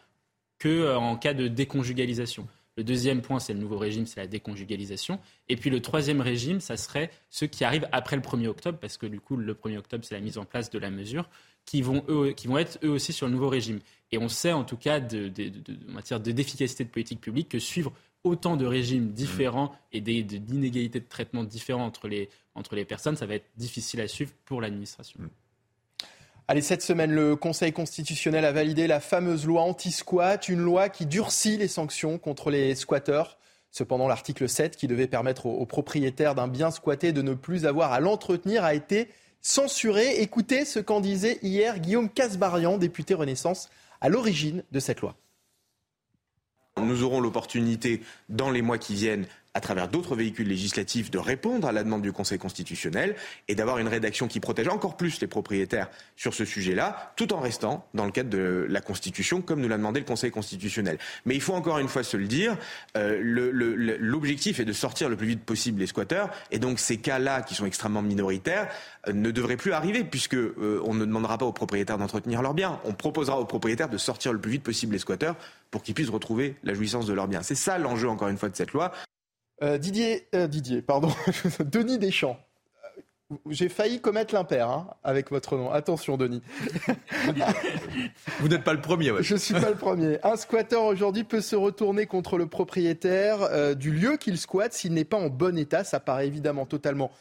[0.64, 2.47] qu'en euh, cas de déconjugalisation.
[2.76, 5.20] Le deuxième point, c'est le nouveau régime, c'est la déconjugalisation.
[5.47, 8.97] Et puis le troisième régime, ça serait ceux qui arrivent après le 1er octobre, parce
[8.97, 11.30] que du coup, le 1er octobre, c'est la mise en place de la mesure,
[11.66, 13.80] qui vont, eux, qui vont être eux aussi sur le nouveau régime.
[14.11, 15.32] Et on sait en tout cas, de,
[15.89, 17.93] en matière d'efficacité de politique publique, que suivre
[18.24, 23.26] autant de régimes différents et d'inégalités de traitement différents entre les, entre les personnes, ça
[23.26, 25.20] va être difficile à suivre pour l'administration.
[26.50, 31.06] Allez, cette semaine, le Conseil constitutionnel a validé la fameuse loi anti-squat, une loi qui
[31.06, 33.38] durcit les sanctions contre les squatteurs.
[33.72, 37.94] Cependant, l'article 7, qui devait permettre aux propriétaires d'un bien squatté de ne plus avoir
[37.94, 39.08] à l'entretenir, a été
[39.41, 40.22] censuré.
[40.22, 43.70] Écoutez ce qu'en disait hier Guillaume Casbarian, député Renaissance,
[44.02, 45.16] à l'origine de cette loi.
[46.78, 51.68] Nous aurons l'opportunité, dans les mois qui viennent, à travers d'autres véhicules législatifs, de répondre
[51.68, 53.16] à la demande du Conseil constitutionnel
[53.47, 57.39] et d'avoir une rédaction qui protège encore plus les propriétaires sur ce sujet-là, tout en
[57.39, 60.97] restant dans le cadre de la Constitution, comme nous l'a demandé le Conseil constitutionnel.
[61.26, 62.58] Mais il faut encore une fois se le dire,
[62.97, 63.20] euh,
[63.99, 67.54] l'objectif est de sortir le plus vite possible les squatteurs, et donc ces cas-là, qui
[67.54, 68.70] sont extrêmement minoritaires,
[69.08, 72.54] euh, ne devraient plus arriver, puisque euh, on ne demandera pas aux propriétaires d'entretenir leurs
[72.54, 72.80] biens.
[72.86, 75.36] On proposera aux propriétaires de sortir le plus vite possible les squatteurs
[75.70, 77.43] pour qu'ils puissent retrouver la jouissance de leurs biens.
[77.43, 78.91] C'est ça l'enjeu, encore une fois, de cette loi.
[79.62, 81.10] Euh, Didier, euh, Didier, pardon,
[81.60, 82.38] Denis Deschamps.
[83.32, 85.72] Euh, j'ai failli commettre l'impair hein, avec votre nom.
[85.72, 86.41] Attention, Denis.
[88.39, 89.12] Vous n'êtes pas le premier.
[89.12, 89.24] Ouais.
[89.24, 90.18] Je ne suis pas le premier.
[90.24, 95.06] Un squatteur aujourd'hui peut se retourner contre le propriétaire du lieu qu'il squatte s'il n'est
[95.06, 95.84] pas en bon état.
[95.84, 97.12] Ça paraît évidemment totalement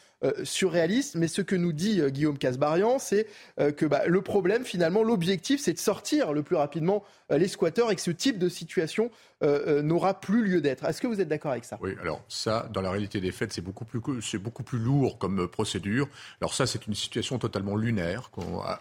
[0.45, 3.27] surréaliste, mais ce que nous dit Guillaume Casbarian, c'est
[3.59, 7.97] que bah, le problème, finalement, l'objectif, c'est de sortir le plus rapidement les squatteurs et
[7.97, 9.11] que ce type de situation
[9.43, 10.85] euh, euh, n'aura plus lieu d'être.
[10.85, 11.77] Est-ce que vous êtes d'accord avec ça?
[11.81, 14.01] Oui, alors ça, dans la réalité des faits, c'est beaucoup plus,
[14.39, 16.09] beaucoup plus lourd comme euh, procédure.
[16.41, 18.31] Alors ça, c'est une situation totalement lunaire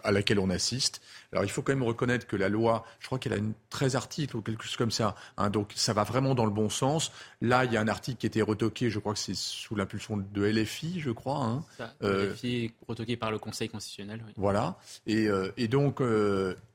[0.03, 1.01] à, laquelle on assiste.
[1.31, 3.95] Alors il faut quand même reconnaître que la loi, je crois qu'elle a une 13
[3.95, 7.11] articles ou quelque chose comme ça, hein, donc ça va vraiment dans le bon sens.
[7.41, 9.75] Là, il y a un article qui a été retoqué, je crois que c'est sous
[9.75, 11.30] l'impulsion de LFI, je crois.
[11.37, 11.63] Hein.
[11.77, 11.93] Ça,
[12.87, 14.23] retoqué par le Conseil constitutionnel.
[14.25, 14.33] Oui.
[14.37, 14.77] Voilà.
[15.07, 15.27] Et,
[15.57, 16.01] et donc,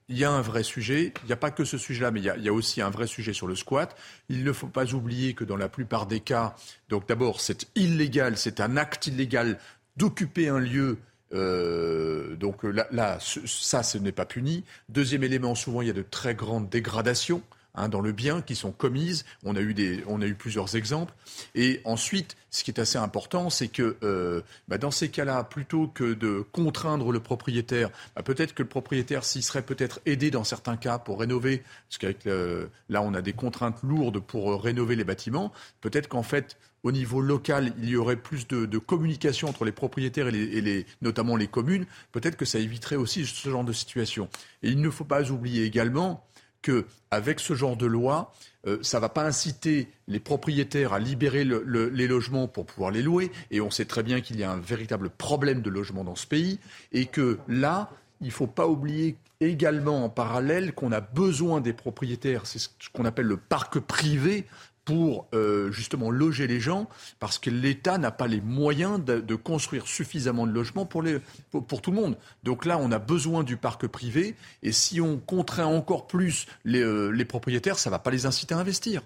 [0.08, 1.12] il y a un vrai sujet.
[1.22, 3.32] Il n'y a pas que ce sujet-là, mais il y, a, aussi un vrai sujet
[3.32, 3.96] sur le squat.
[4.28, 6.54] Il ne faut pas oublier que dans la plupart des cas,
[6.88, 9.58] donc d'abord, c'est illégal, c'est un acte illégal
[9.96, 10.98] d'occuper un lieu.
[11.32, 14.64] Euh, donc là, là, ça, ce n'est pas puni.
[14.88, 17.42] Deuxième élément, souvent, il y a de très grandes dégradations.
[17.76, 19.26] Hein, dans le bien qui sont commises.
[19.44, 21.12] On a eu des, on a eu plusieurs exemples.
[21.54, 25.86] Et ensuite, ce qui est assez important, c'est que euh, bah, dans ces cas-là, plutôt
[25.86, 30.44] que de contraindre le propriétaire, bah, peut-être que le propriétaire, s'il serait peut-être aidé dans
[30.44, 34.96] certains cas pour rénover, parce qu'avec là, on a des contraintes lourdes pour euh, rénover
[34.96, 35.52] les bâtiments.
[35.82, 40.28] Peut-être qu'en fait, au niveau local, il y aurait plus de, communication entre les propriétaires
[40.28, 41.84] et, les, et les, notamment les communes.
[42.12, 44.30] Peut-être que ça éviterait aussi ce genre de situation.
[44.62, 46.24] Et il ne faut pas oublier également
[46.62, 48.32] qu'avec ce genre de loi,
[48.66, 53.02] euh, ça ne va pas inciter les propriétaires à libérer les logements pour pouvoir les
[53.02, 53.30] louer.
[53.50, 56.26] Et on sait très bien qu'il y a un véritable problème de logement dans ce
[56.26, 56.58] pays.
[56.92, 57.90] Et que là,
[58.20, 62.68] il ne faut pas oublier également en parallèle qu'on a besoin des propriétaires, c'est ce
[62.92, 64.46] qu'on appelle le parc privé,
[64.86, 69.86] pour euh, justement loger les gens, parce que l'État n'a pas les moyens de, construire
[69.86, 71.02] suffisamment de logements pour,
[71.50, 72.16] pour, tout le monde.
[72.44, 76.82] Donc là, on a besoin du parc privé, et si on contraint encore plus les,
[76.82, 79.02] euh, propriétaires, ça ne va pas les inciter à investir.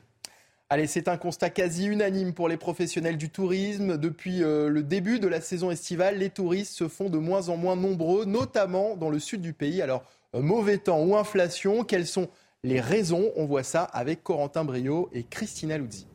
[0.69, 3.97] Allez, c'est un constat quasi unanime pour les professionnels du tourisme.
[3.97, 7.57] Depuis euh, le début de la saison estivale, les touristes se font de moins en
[7.57, 9.81] moins nombreux, notamment dans le sud du pays.
[9.81, 10.05] Alors,
[10.35, 12.29] mauvais temps ou inflation, quels sont
[12.63, 13.31] les raisons.
[13.37, 16.07] On voit ça avec Corentin Brio et Christina Luzzi.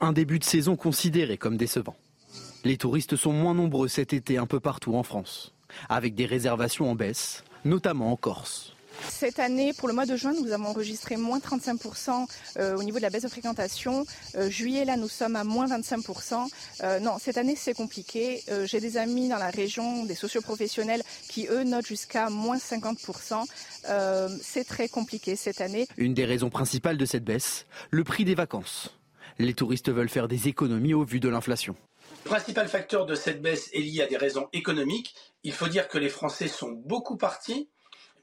[0.00, 1.96] Un début de saison considéré comme décevant.
[2.64, 5.54] Les touristes sont moins nombreux cet été un peu partout en France,
[5.88, 8.74] avec des réservations en baisse, notamment en Corse.
[9.08, 12.26] Cette année, pour le mois de juin, nous avons enregistré moins 35%
[12.58, 14.04] euh, au niveau de la baisse de fréquentation.
[14.36, 16.48] Euh, juillet, là, nous sommes à moins 25%.
[16.82, 18.42] Euh, non, cette année, c'est compliqué.
[18.64, 23.44] J'ai des amis dans la région, des socioprofessionnels, qui, eux, notent jusqu'à moins 50%.
[24.42, 25.86] c'est très compliqué cette année.
[25.96, 28.90] Une des raisons principales de cette baisse, le prix des vacances.
[29.38, 31.74] Les touristes veulent faire des économies au vu de l'inflation.
[32.24, 35.14] Le principal facteur de cette baisse est lié à des raisons économiques.
[35.42, 37.68] Il faut dire que les Français sont beaucoup partis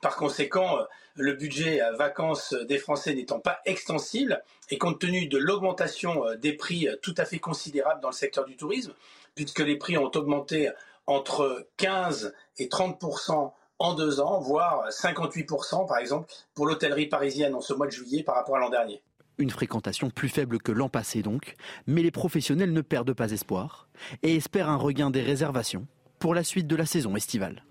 [0.02, 0.84] par conséquent, euh,
[1.16, 6.54] le budget vacances des Français n'étant pas extensible, et compte tenu de l'augmentation euh, des
[6.54, 8.94] prix euh, tout à fait considérable dans le secteur du tourisme,
[9.36, 10.70] puisque les prix ont augmenté
[11.08, 17.62] entre 15 et 30% en deux ans, voire 58% par exemple pour l'hôtellerie parisienne en
[17.62, 19.02] ce mois de juillet par rapport à l'an dernier.
[19.38, 21.56] Une fréquentation plus faible que l'an passé donc,
[21.88, 23.88] mais les professionnels ne perdent pas espoir
[24.22, 25.88] et espèrent un regain des réservations
[26.20, 27.64] pour la suite de la saison estivale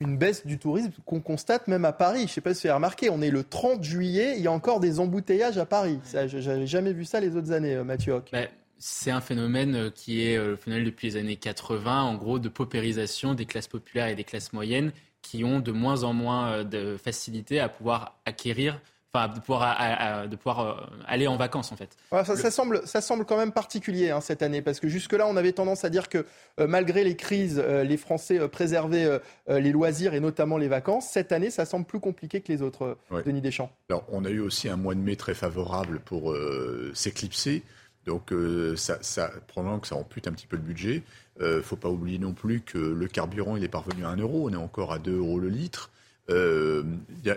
[0.00, 2.20] une baisse du tourisme qu'on constate même à Paris.
[2.20, 4.46] Je ne sais pas si vous avez remarqué, on est le 30 juillet, il y
[4.46, 5.98] a encore des embouteillages à Paris.
[6.12, 8.28] Je n'avais jamais vu ça les autres années, euh, Mathieu Hoc.
[8.32, 12.14] Ben, c'est un phénomène euh, qui est euh, le phénomène depuis les années 80, en
[12.14, 16.12] gros, de paupérisation des classes populaires et des classes moyennes qui ont de moins en
[16.12, 18.80] moins de facilité à pouvoir acquérir
[19.18, 20.74] enfin de pouvoir, de pouvoir euh,
[21.06, 21.96] aller en vacances en fait.
[22.10, 25.52] ça, semble, ça semble quand même particulier hein, cette année parce que jusque-là on avait
[25.52, 26.24] tendance à dire que
[26.60, 29.08] euh, malgré les crises, euh, les Français préservaient
[29.48, 31.08] les loisirs et notamment les vacances.
[31.08, 32.98] Cette année, ça semble plus compliqué que les autres.
[33.24, 33.70] Denis Deschamps.
[33.88, 36.34] Alors on a eu aussi un mois de mai très favorable pour
[36.94, 37.62] s'éclipser.
[38.06, 38.32] Donc,
[38.76, 41.02] ça, ça, pendant que ça ampute un petit peu le budget,
[41.40, 44.16] il ne faut pas oublier non plus que le carburant, il est parvenu à 1
[44.16, 44.48] euro.
[44.48, 45.90] On est encore à 2 euros le litre.
[46.30, 46.82] Euh,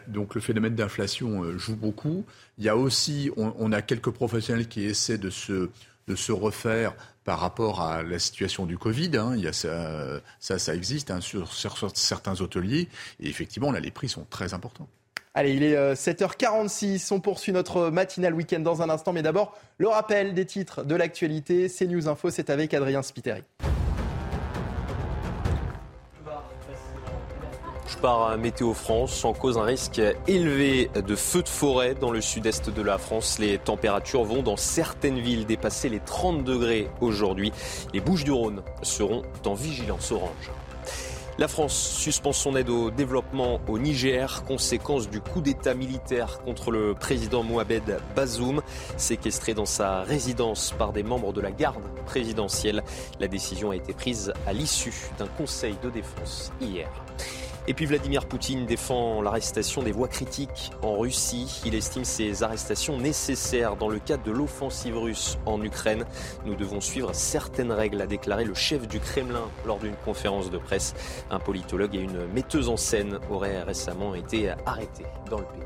[0.07, 2.25] donc le phénomène d'inflation euh, joue beaucoup.
[2.57, 5.69] Il y a aussi, on, a quelques professionnels qui essaient de se,
[6.07, 9.17] de se refaire par rapport à la situation du Covid.
[9.17, 9.33] Hein.
[9.35, 11.51] Il y a ça, ça, existe hein, sur,
[11.95, 12.89] certains hôteliers.
[13.19, 14.87] Et effectivement, là, les prix sont très importants.
[15.33, 17.13] Allez, il est 7h46.
[17.13, 19.13] Euh, on poursuit notre matinal week-end dans un instant.
[19.13, 21.69] Mais d'abord, le rappel des titres de l'actualité.
[21.69, 23.43] C'est News Info, c'est avec Adrien Spiteri.
[27.97, 32.69] Par Météo France en cause un risque élevé de feux de forêt dans le sud-est
[32.69, 33.39] de la France.
[33.39, 37.51] Les températures vont dans certaines villes dépasser les 30 degrés aujourd'hui.
[37.93, 40.51] Les Bouches du Rhône seront en vigilance orange.
[41.37, 46.71] La France suspend son aide au développement au Niger, conséquence du coup d'État militaire contre
[46.71, 48.61] le président Mohamed Bazoum,
[48.97, 52.83] séquestré dans sa résidence par des membres de la garde présidentielle.
[53.19, 56.89] La décision a été prise à l'issue d'un conseil de défense hier.
[57.67, 61.61] Et puis Vladimir Poutine défend l'arrestation des voix critiques en Russie.
[61.63, 66.05] Il estime ces arrestations nécessaires dans le cadre de l'offensive russe en Ukraine.
[66.45, 70.57] Nous devons suivre certaines règles, a déclaré le chef du Kremlin lors d'une conférence de
[70.57, 70.95] presse.
[71.29, 75.61] Un politologue et une metteuse en scène auraient récemment été arrêtés dans le pays.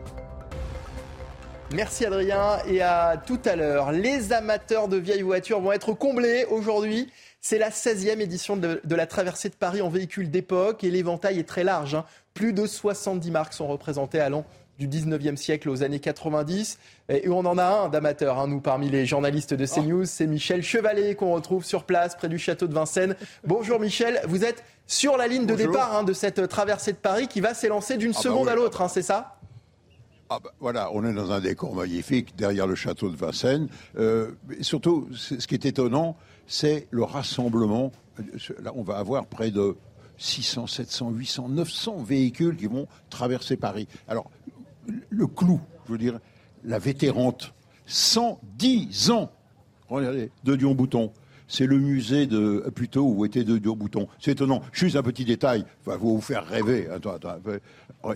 [1.74, 3.92] Merci Adrien et à tout à l'heure.
[3.92, 7.10] Les amateurs de vieilles voitures vont être comblés aujourd'hui.
[7.48, 11.48] C'est la 16e édition de, la traversée de Paris en véhicule d'époque et l'éventail est
[11.48, 11.94] très large.
[11.94, 12.04] Hein.
[12.34, 14.46] Plus de 70 marques sont représentées allant
[14.80, 16.80] du 19e siècle aux années 90.
[17.10, 20.06] Et on en a un d'amateurs, hein, nous, parmi les journalistes de CNews.
[20.06, 23.16] C'est Michel Chevalet qu'on retrouve sur place près du château de Vincennes.
[23.44, 27.28] Bonjour Michel, vous êtes sur la ligne de départ hein, de cette traversée de Paris
[27.28, 29.38] qui va s'élancer d'une ah bah seconde à l'autre, c'est ça?
[30.30, 33.68] Ah bah, voilà, on est dans un décor magnifique derrière le château de Vincennes.
[33.98, 36.18] Euh, surtout, ce qui est étonnant,
[36.48, 37.92] c'est le rassemblement.
[38.64, 39.76] Là, on va avoir près de
[40.18, 43.88] 600, 700, 800, 900 véhicules qui vont traverser Paris.
[44.08, 44.32] Alors,
[45.10, 46.20] le clou, je veux dire,
[46.64, 47.54] la vétérante,
[47.86, 49.32] 110 ans,
[49.90, 51.12] regardez, de Dion-Bouton.
[51.48, 54.08] C'est le musée de, plutôt, où était de Dion-Bouton.
[54.20, 54.64] C'est étonnant.
[54.72, 56.90] Juste un petit détail, va vous faire rêver.
[56.90, 57.36] Attends, attends,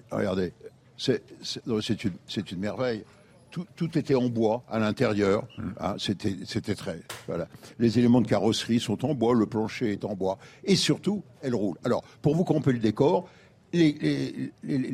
[0.10, 0.54] regardez,
[1.00, 2.14] c'est une,
[2.52, 3.04] une merveille
[3.52, 5.48] tout, était en bois à l'intérieur.
[5.58, 5.64] Mmh.
[5.80, 7.02] Hein, c'était très.
[7.28, 7.48] Voilà.
[7.80, 10.38] Les éléments de carrosserie sont en bois, le plancher est en bois.
[10.64, 11.78] Et surtout, elle roule.
[11.84, 13.28] Alors, pour vous camper le décor,
[13.74, 14.52] les,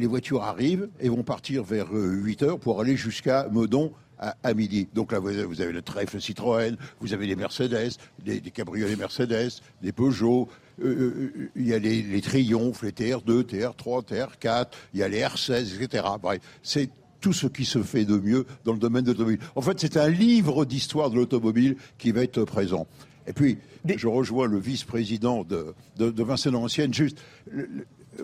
[0.07, 4.87] voitures arrivent et vont partir vers 8 euh, heures pour aller jusqu'à Meudon à, midi.
[4.93, 7.93] Donc là, vous avez le trèfle Citroën, vous avez les Mercedes,
[8.23, 10.49] des, cabriolets Mercedes, des Peugeot,
[10.81, 15.07] euh, euh, il y a les, les Triomphes, les TR2, TR3, TR4, il y a
[15.07, 16.03] les R16, etc.
[16.21, 16.89] Bref, c'est
[17.21, 19.39] tout ce qui se fait de mieux dans le domaine de l'automobile.
[19.55, 22.87] En fait, c'est un livre d'histoire de l'automobile qui va être présent.
[23.27, 26.93] Et puis, je rejoins le vice-président de, de, Vincennes Ancienne.
[26.93, 27.17] Juste,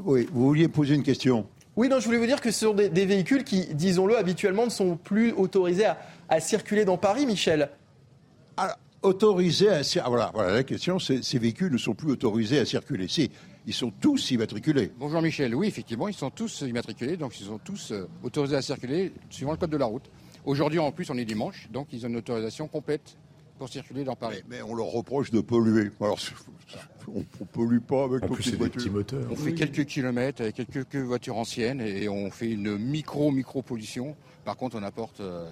[0.03, 1.47] oui, vous vouliez poser une question?
[1.77, 4.69] Oui, non, je voulais vous dire que ce sont des, véhicules qui, disons-le, habituellement ne
[4.69, 5.87] sont plus autorisés
[6.27, 7.69] à, circuler dans Paris, Michel.
[9.01, 10.09] autorisés à circuler.
[10.09, 13.07] Voilà, voilà, la question, c'est ces véhicules ne sont plus autorisés à circuler.
[13.07, 13.31] Si,
[13.65, 14.91] ils sont tous immatriculés.
[14.97, 18.61] Bonjour Michel, oui, effectivement, ils sont tous immatriculés, donc ils sont tous euh, autorisés à
[18.61, 20.09] circuler suivant le code de la route.
[20.43, 23.15] Aujourd'hui, en plus, on est dimanche, donc ils ont une autorisation complète
[23.61, 24.41] pour circuler dans Paris.
[24.49, 25.91] Mais, on leur reproche de polluer.
[26.01, 26.17] Alors,
[27.07, 28.81] on ne pollue pas avec nos petites des voitures.
[28.81, 29.27] petits moteurs.
[29.29, 34.15] On fait quelques kilomètres avec quelques voitures anciennes et on fait une micro-micro-pollution.
[34.45, 35.19] Par contre, on apporte.
[35.19, 35.47] euh,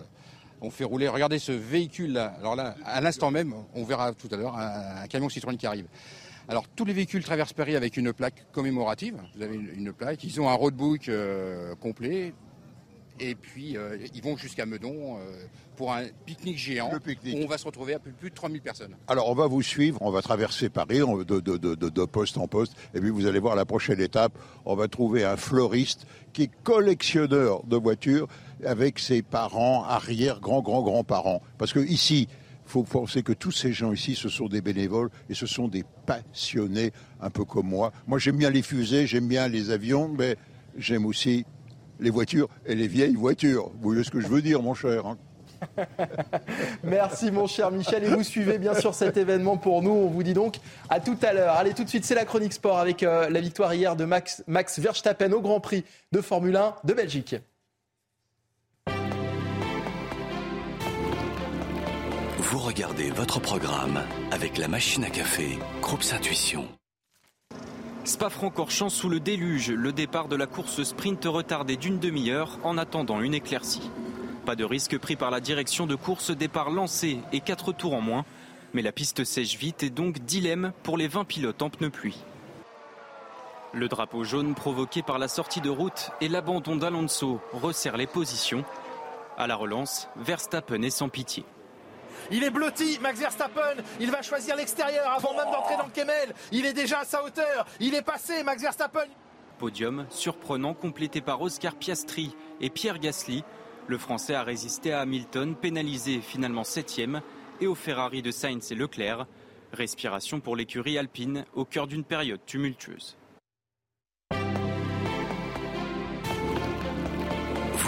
[0.59, 1.07] on fait rouler.
[1.07, 2.33] Regardez ce véhicule-là.
[2.39, 5.67] Alors là, à l'instant même, on verra tout à l'heure un, un camion Citroën qui
[5.67, 5.85] arrive.
[6.47, 9.17] Alors, tous les véhicules traversent Paris avec une plaque commémorative.
[9.35, 10.23] Vous avez une, une plaque.
[10.23, 12.33] Ils ont un roadbook euh, complet.
[13.19, 15.43] Et puis, euh, ils vont jusqu'à Meudon euh,
[15.75, 16.89] pour un pique-nique géant.
[16.91, 18.95] Où on va se retrouver à plus, plus de 3000 personnes.
[19.07, 22.05] Alors, on va vous suivre, on va traverser Paris on- de, de- de- de- de
[22.05, 25.35] poste en poste, et puis vous allez voir la prochaine étape, on va trouver un
[25.37, 28.27] fleuriste qui est collectionneur de voitures
[28.65, 31.41] avec ses parents, arrière, grands, grands, grands-parents.
[31.57, 32.27] Parce que ici,
[32.65, 35.67] il faut penser que tous ces gens ici, ce sont des bénévoles et ce sont
[35.67, 36.91] des passionnés,
[37.21, 37.91] un peu comme moi.
[38.07, 40.35] Moi, j'aime bien les fusées, j'aime bien les avions, mais
[40.77, 41.45] j'aime aussi
[41.99, 43.69] les voitures et les vieilles voitures.
[43.75, 45.17] Vous voyez ce que je veux dire, mon cher hein
[46.83, 49.91] Merci mon cher Michel et vous suivez bien sûr cet événement pour nous.
[49.91, 50.55] On vous dit donc
[50.89, 51.55] à tout à l'heure.
[51.55, 54.43] Allez tout de suite, c'est la chronique sport avec euh, la victoire hier de Max,
[54.47, 57.35] Max Verstappen au Grand Prix de Formule 1 de Belgique.
[62.37, 63.99] Vous regardez votre programme
[64.31, 66.78] avec la machine à café, Groupe Intuition.
[68.05, 73.21] Spa-Francorchamps sous le déluge, le départ de la course sprint retardé d'une demi-heure en attendant
[73.21, 73.91] une éclaircie.
[74.45, 78.01] Pas de risque pris par la direction de course, départ lancé et 4 tours en
[78.01, 78.25] moins.
[78.73, 82.23] Mais la piste sèche vite et donc dilemme pour les 20 pilotes en pneus pluie.
[83.73, 88.63] Le drapeau jaune provoqué par la sortie de route et l'abandon d'Alonso resserre les positions.
[89.37, 91.45] À la relance, Verstappen est sans pitié.
[92.31, 93.75] Il est blotti, Max Verstappen.
[93.99, 96.33] Il va choisir l'extérieur avant même d'entrer dans le Kemmel.
[96.51, 97.65] Il est déjà à sa hauteur.
[97.79, 99.07] Il est passé, Max Verstappen.
[99.57, 103.43] Podium surprenant complété par Oscar Piastri et Pierre Gasly.
[103.87, 107.01] Le Français a résisté à Hamilton, pénalisé finalement 7
[107.61, 109.25] et au Ferrari de Sainz et Leclerc.
[109.73, 113.18] Respiration pour l'écurie alpine au cœur d'une période tumultueuse.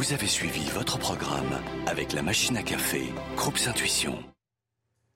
[0.02, 3.04] Vous avez suivi votre programme avec la machine à café,
[3.38, 4.18] Groupe Intuition.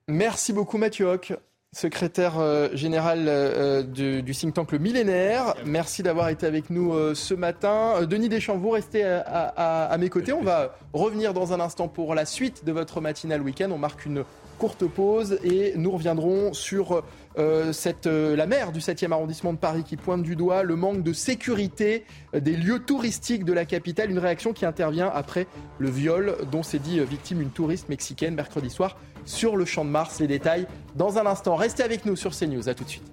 [0.06, 1.32] Merci beaucoup Mathieu Hoc,
[1.72, 5.56] secrétaire euh, général euh, de- du think tank Le Millénaire.
[5.64, 8.04] Merci d'avoir été avec nous euh, ce matin.
[8.06, 9.22] Denis Deschamps, vous restez à,
[9.56, 10.32] à- à mes côtés.
[10.32, 13.70] On va revenir dans un instant pour la suite de votre matinale week-end.
[13.72, 14.22] On marque une
[14.56, 17.02] courte pause et nous reviendrons sur
[17.38, 17.72] euh,
[18.06, 21.12] euh, la maire du 7e arrondissement de Paris qui pointe du doigt le manque de
[21.12, 22.04] sécurité
[22.34, 24.10] euh, des lieux touristiques de la capitale.
[24.10, 25.46] Une réaction qui intervient après
[25.78, 29.90] le viol dont s'est dit victime une touriste mexicaine mercredi soir sur le champ de
[29.90, 30.20] Mars.
[30.20, 31.56] Les détails dans un instant.
[31.56, 32.68] Restez avec nous sur CNews.
[32.68, 33.12] À tout de suite.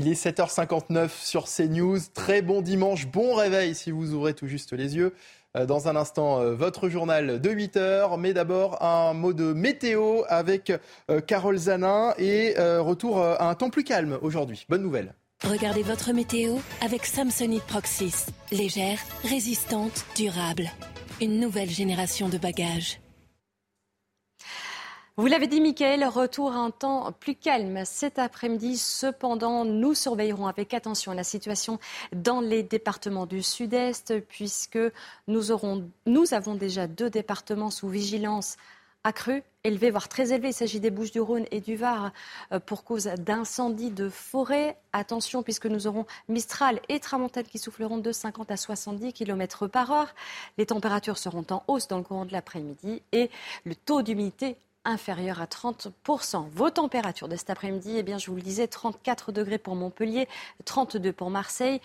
[0.00, 1.98] Il est 7h59 sur CNews.
[2.14, 5.12] Très bon dimanche, bon réveil si vous ouvrez tout juste les yeux.
[5.58, 8.18] Euh, Dans un instant, euh, votre journal de 8 heures.
[8.18, 10.72] Mais d'abord, un mot de météo avec
[11.10, 14.66] euh, Carole Zanin et retour à un temps plus calme aujourd'hui.
[14.68, 15.14] Bonne nouvelle.
[15.44, 18.26] Regardez votre météo avec Samsonite Proxys.
[18.50, 20.70] Légère, résistante, durable.
[21.20, 23.00] Une nouvelle génération de bagages.
[25.18, 28.78] Vous l'avez dit, Mickaël, retour à un temps plus calme cet après-midi.
[28.78, 31.80] Cependant, nous surveillerons avec attention la situation
[32.12, 34.78] dans les départements du sud-est, puisque
[35.26, 38.58] nous, avons déjà deux départements sous vigilance
[39.02, 40.50] accrue, élevée, voire très élevée.
[40.50, 42.12] Il s'agit des Bouches-du-Rhône et du Var
[42.52, 44.78] euh, pour cause d'incendies de forêt.
[44.92, 49.90] Attention, puisque nous aurons Mistral et Tramontane qui souffleront de 50 à 70 km par
[49.90, 50.14] heure.
[50.58, 53.30] Les températures seront en hausse dans le courant de l'après-midi et
[53.64, 54.56] le taux d'humidité
[54.88, 56.48] inférieur à 30%.
[56.50, 60.26] Vos températures de cet après-midi, eh bien, je vous le disais, 34 degrés pour Montpellier,
[60.64, 61.80] 32 pour Marseille.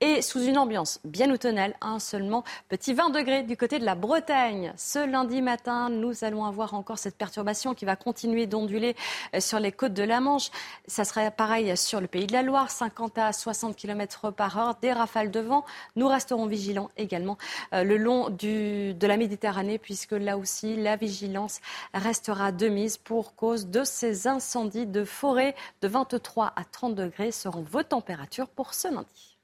[0.00, 3.96] Et sous une ambiance bien automnale, un seulement petit 20 degrés du côté de la
[3.96, 4.72] Bretagne.
[4.76, 8.94] Ce lundi matin, nous allons avoir encore cette perturbation qui va continuer d'onduler
[9.34, 10.50] euh, sur les côtes de la Manche.
[10.86, 14.76] Ça sera pareil sur le pays de la Loire, 50 à 60 km par heure,
[14.80, 15.64] des rafales de vent.
[15.96, 17.36] Nous resterons vigilants également
[17.72, 21.60] euh, le long de la Méditerranée, puisque là aussi, la vigilance
[21.92, 25.56] restera de mise pour cause de ces incendies de forêt.
[25.82, 29.37] De 23 à 30 degrés seront vos températures pour ce lundi.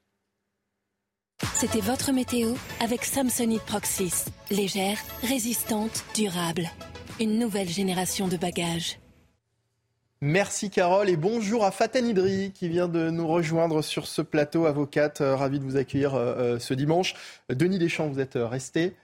[1.43, 4.25] C'était votre météo avec Samsonite Proxys.
[4.51, 6.69] Légère, résistante, durable.
[7.19, 8.99] Une nouvelle génération de bagages.
[10.21, 14.65] Merci Carole et bonjour à Faten Idri qui vient de nous rejoindre sur ce plateau,
[14.65, 17.15] avocate, euh, ravi de vous accueillir euh, euh, ce dimanche.
[17.49, 18.95] Denis Deschamps, vous êtes resté.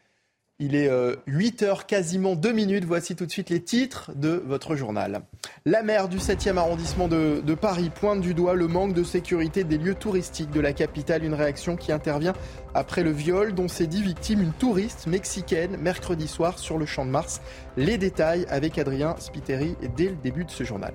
[0.64, 0.92] Il est
[1.26, 2.86] 8 euh, h quasiment 2 minutes.
[2.86, 5.24] Voici tout de suite les titres de votre journal.
[5.66, 9.80] La maire du 7e arrondissement de, Paris pointe du doigt le manque de sécurité des
[9.80, 11.24] lieux touristiques de la capitale.
[11.24, 12.34] Une réaction qui intervient
[12.76, 17.06] après le viol dont s'est dit victime une touriste mexicaine mercredi soir sur le champ
[17.06, 17.42] de Mars.
[17.76, 20.94] Les détails avec Adrien Spiteri dès le début de ce journal.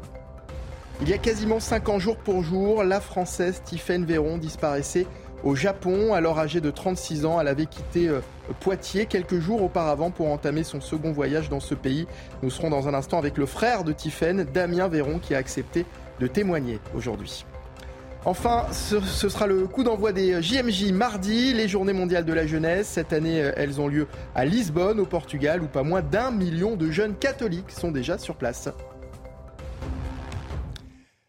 [1.03, 5.09] Il y a quasiment 5 ans jour pour jour, la Française Tiffaine Véron disparaissait
[5.45, 6.14] au Japon.
[6.14, 8.20] Alors âgée de 36 ans, elle avait quitté euh,
[8.61, 12.07] Poitiers quelques jours auparavant pour entamer son second voyage dans ce pays.
[12.43, 15.84] Nous serons dans un instant avec le frère de Tiffaine, Damien Véron, qui a accepté
[16.20, 17.45] de témoigner aujourd'hui.
[18.24, 22.89] Enfin, ce, sera le coup d'envoi des JMJ mardi, les Journées mondiales de la jeunesse.
[22.89, 26.74] Cette année, euh, elles ont lieu à Lisbonne, au Portugal, où pas moins d'un million
[26.74, 28.68] de jeunes catholiques sont déjà sur place.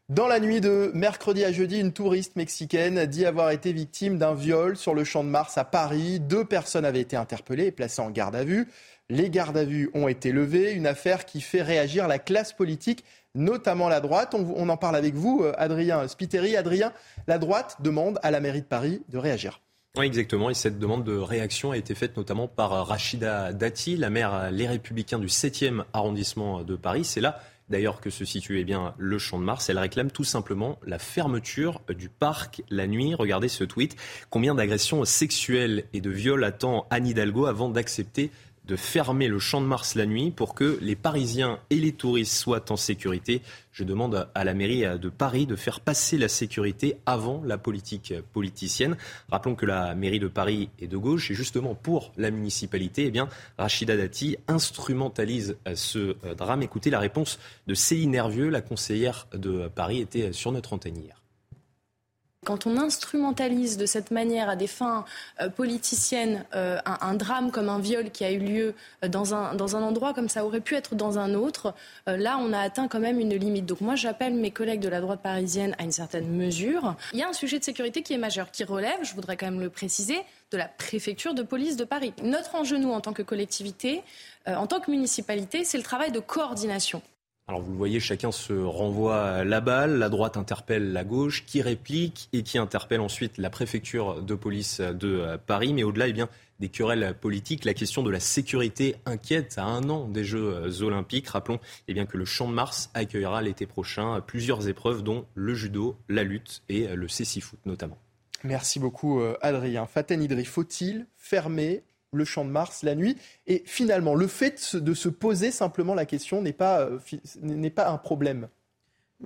[0.10, 4.34] Dans la nuit de mercredi à jeudi, une touriste mexicaine dit avoir été victime d'un
[4.34, 6.22] viol sur le champ de Mars à Paris.
[6.22, 8.70] Deux personnes avaient été interpellées et placées en garde à vue.
[9.10, 13.03] Les gardes à vue ont été levées, une affaire qui fait réagir la classe politique,
[13.36, 14.34] notamment la droite.
[14.34, 16.55] On, en parle avec vous, euh, Adrien Spiteri.
[16.55, 16.93] Adrien,
[17.28, 19.60] la droite demande à la mairie de Paris de réagir.
[19.97, 20.49] Oui, exactement.
[20.49, 24.68] Et cette demande de réaction a été faite notamment par Rachida Dati, la maire Les
[24.68, 27.03] Républicains du 7e arrondissement de Paris.
[27.03, 29.70] C'est là d'ailleurs que se situait bien le Champ de Mars.
[29.70, 33.15] Elle réclame tout simplement la fermeture du parc la nuit.
[33.15, 33.95] Regardez ce tweet.
[34.30, 38.32] Combien d'agressions sexuelles et de viols attend Anne Hidalgo avant d'accepter
[38.68, 42.34] de fermer le champ de Mars la nuit pour que les Parisiens et les touristes
[42.34, 43.41] soient en sécurité.
[43.72, 48.13] Je demande à la mairie de Paris de faire passer la sécurité avant la politique
[48.34, 48.97] politicienne.
[49.30, 53.11] Rappelons que la mairie de Paris est de gauche et justement pour la municipalité, eh
[53.11, 56.61] bien, Rachida Dati instrumentalise ce drame.
[56.61, 61.16] Écoutez la réponse de Céline Nervieux, la conseillère de Paris, était sur notre antenne hier.
[62.48, 65.04] Quand on instrumentalise de cette manière à des fins
[65.41, 68.74] euh, politiciennes euh, un, drame comme un viol qui a eu lieu
[69.04, 71.74] euh, dans un, dans un endroit comme ça aurait pu être dans un autre,
[72.06, 73.66] là on a atteint quand même une limite.
[73.66, 76.95] Donc moi j'appelle mes collègues de la droite parisienne à une certaine mesure.
[77.12, 79.48] Il y a un sujet de sécurité qui est majeur, qui relève, je voudrais quand
[79.48, 80.18] même le préciser,
[80.52, 82.14] de la préfecture de police de Paris.
[82.24, 84.04] Notre enjeu, en tant que collectivité,
[84.45, 87.02] en tant que municipalité, c'est le travail de coordination.
[87.50, 91.62] Alors vous le voyez, chacun se renvoie la balle, la droite interpelle la gauche, qui
[91.62, 95.74] réplique et qui interpelle ensuite la préfecture de police de Paris.
[95.74, 96.28] Mais au-delà, eh bien,
[96.60, 101.30] des querelles politiques, la question de la sécurité inquiète à un an des Jeux olympiques.
[101.30, 105.95] Rappelons eh que le Champ de Mars accueillera l'été prochain plusieurs épreuves dont le judo,
[106.10, 107.98] la lutte et le cécifoot notamment.
[108.43, 109.86] Merci beaucoup Adrien.
[109.86, 111.84] Faten Idri, faut-il fermer
[112.14, 113.18] le champ de Mars la nuit.
[113.47, 117.97] Et finalement, le fait de se poser simplement la question n'est pas, euh, pas un
[117.97, 118.47] problème.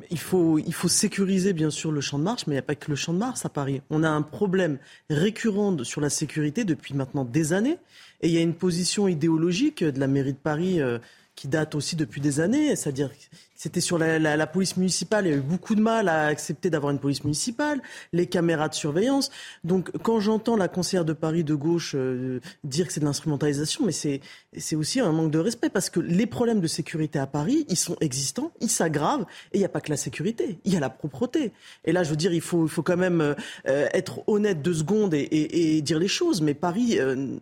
[0.09, 2.63] Il faut, il faut sécuriser bien sûr le champ de Mars, mais il n'y a
[2.63, 3.81] pas que le champ de Mars à Paris.
[3.89, 4.79] On a un problème
[5.09, 7.77] récurrent sur la sécurité depuis maintenant des années.
[8.21, 10.99] Et il y a une position idéologique de la mairie de Paris euh,
[11.35, 13.09] qui date aussi depuis des années, c'est-à-dire
[13.55, 15.27] c'était sur la, police municipale.
[15.27, 18.69] Il y a eu beaucoup de mal à accepter d'avoir une police municipale, les caméras
[18.69, 19.29] de surveillance.
[19.63, 23.85] Donc, quand j'entends la conseillère de Paris de gauche euh, dire que c'est de l'instrumentalisation,
[23.85, 27.65] mais c'est aussi un manque de respect parce que les problèmes de sécurité à Paris,
[27.69, 30.77] ils sont existants, ils s'aggravent, et il n'y a pas que la sécurité, il y
[30.77, 31.51] a la propreté.
[31.85, 34.73] Et là, je veux dire, il faut il faut quand même euh, être honnête deux
[34.73, 36.41] secondes et, et, dire les choses.
[36.41, 37.37] Mais Paris euh,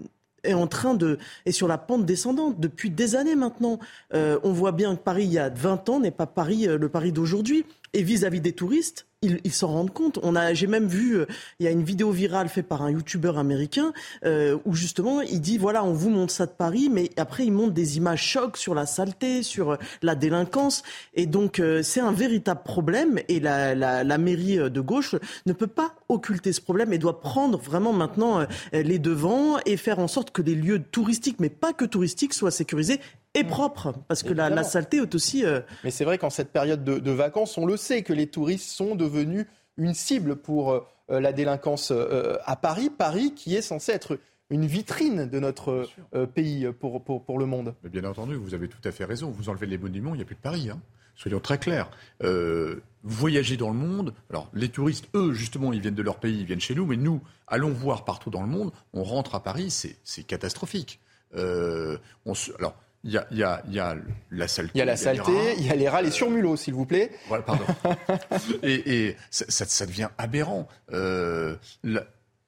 [0.50, 3.80] est en train de est sur la pente descendante depuis des années maintenant.
[4.14, 6.78] Euh, on voit bien que Paris il y a 20 ans n'est pas Paris euh,
[6.78, 7.66] le Paris d'aujourd'hui.
[7.94, 10.18] Et vis-à-vis des touristes, ils s'en rendent compte.
[10.24, 11.26] On a, j'ai même vu, euh,
[11.60, 13.92] il y a une vidéo virale faite par un youtubeur américain
[14.24, 17.52] euh, où justement il dit voilà, on vous montre ça de Paris, mais après il
[17.52, 20.84] montre des images chocs sur la saleté, sur euh, la délinquance,
[21.16, 23.20] et donc c'est un véritable problème.
[23.28, 25.16] Et la, la, mairie de gauche
[25.46, 30.00] ne peut pas occulter ce problème et doit prendre vraiment maintenant les devants et faire
[30.00, 33.00] en sorte que les lieux touristiques, mais pas que touristiques, soient sécurisés
[33.36, 35.46] et propre, parce que la, saleté est aussi...
[35.46, 38.70] Euh, Mais c'est vrai qu'en cette période de, vacances, on le sait que les touristes
[38.70, 39.46] sont devenus
[39.78, 42.90] une cible pour euh, la délinquance euh, à Paris.
[42.90, 44.20] Paris qui est censé être
[44.50, 45.88] une vitrine de notre
[46.34, 47.76] pays pour, pour, pour, le monde.
[47.84, 49.30] Mais bien entendu, vous avez tout à fait raison.
[49.30, 50.72] Vous enlevez les monuments, il n'y a plus de Paris.
[50.72, 50.82] Hein.
[51.20, 51.92] Soyons très clairs.
[52.24, 54.14] Euh, voyager dans le monde.
[54.30, 56.96] Alors, les touristes, eux, justement, ils viennent de leur pays, ils viennent chez nous, mais
[56.96, 58.72] nous, allons voir partout dans le monde.
[58.94, 61.02] On rentre à Paris, c'est catastrophique.
[61.36, 62.74] Euh, on alors,
[63.04, 63.96] il y a, y, a, y a,
[64.32, 64.72] la saleté.
[64.76, 67.12] Il y a la saleté, il y a les rats, les surmulots, s'il vous plaît.
[67.28, 67.64] Voilà, pardon.
[68.64, 70.68] et, et ça, ça, devient aberrant.
[70.92, 71.56] Euh,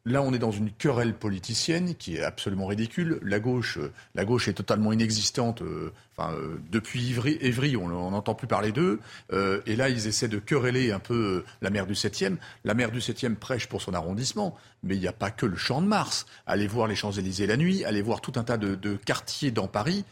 [0.05, 3.19] Là, on est dans une querelle politicienne qui est absolument ridicule.
[3.21, 5.61] La gauche, euh, la gauche est totalement inexistante.
[5.61, 8.99] Euh, enfin, euh, depuis Évry, on n'entend plus parler d'eux.
[9.31, 12.37] et là, ils essaient de quereller un peu la maire du 7e.
[12.63, 15.55] La maire du 7e prêche pour son arrondissement, mais il n'y a pas que le
[15.55, 16.25] Champ de Mars.
[16.47, 20.03] Allez voir les Champs-Élysées la nuit, allez voir tout un tas de, quartiers dans Paris.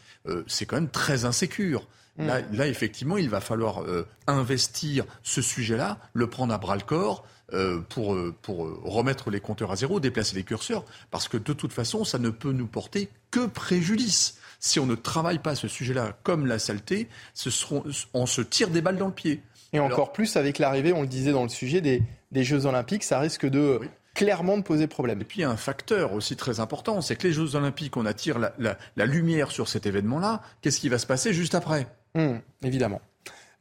[0.46, 1.86] c'est quand même très insécure.
[2.18, 2.28] Mmh.
[2.52, 3.84] Là, effectivement, il va falloir
[4.26, 7.24] investir ce sujet-là, le prendre à bras le corps.
[7.52, 11.36] Euh, pour, euh, pour euh, remettre les compteurs à zéro, déplacer les curseurs, parce que
[11.36, 14.38] de toute façon, ça ne peut nous porter que préjudice.
[14.60, 17.82] Si on ne travaille pas ce sujet-là comme la saleté, ce seront,
[18.14, 19.42] on se tire des balles dans le pied.
[19.72, 23.02] Et encore plus avec l'arrivée, on le disait dans le sujet, des, des Jeux Olympiques,
[23.02, 23.80] ça risque de
[24.14, 25.20] clairement de poser problème.
[25.20, 27.96] Et puis il y a un facteur aussi très important, c'est que les Jeux Olympiques,
[27.96, 30.42] on attire la, la, lumière sur cet événement-là.
[30.62, 31.88] Qu'est-ce qui va se passer juste après?
[32.14, 33.00] Hum, Évidemment.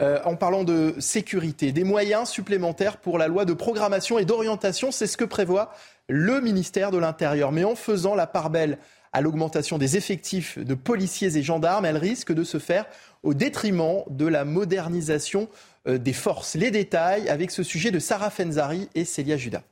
[0.02, 4.92] Euh, en parlant de sécurité, des moyens supplémentaires pour la loi de programmation et d'orientation,
[4.92, 5.74] c'est ce que prévoit
[6.08, 7.52] le ministère de l'Intérieur.
[7.52, 8.78] Mais en faisant la part belle
[9.12, 12.86] à l'augmentation des effectifs de policiers et gendarmes, elle risque de se faire
[13.24, 15.50] au détriment de la modernisation
[15.88, 16.56] euh, des forces.
[16.56, 19.64] Les détails avec ce sujet de Sarah Fenzari et Célia Judas.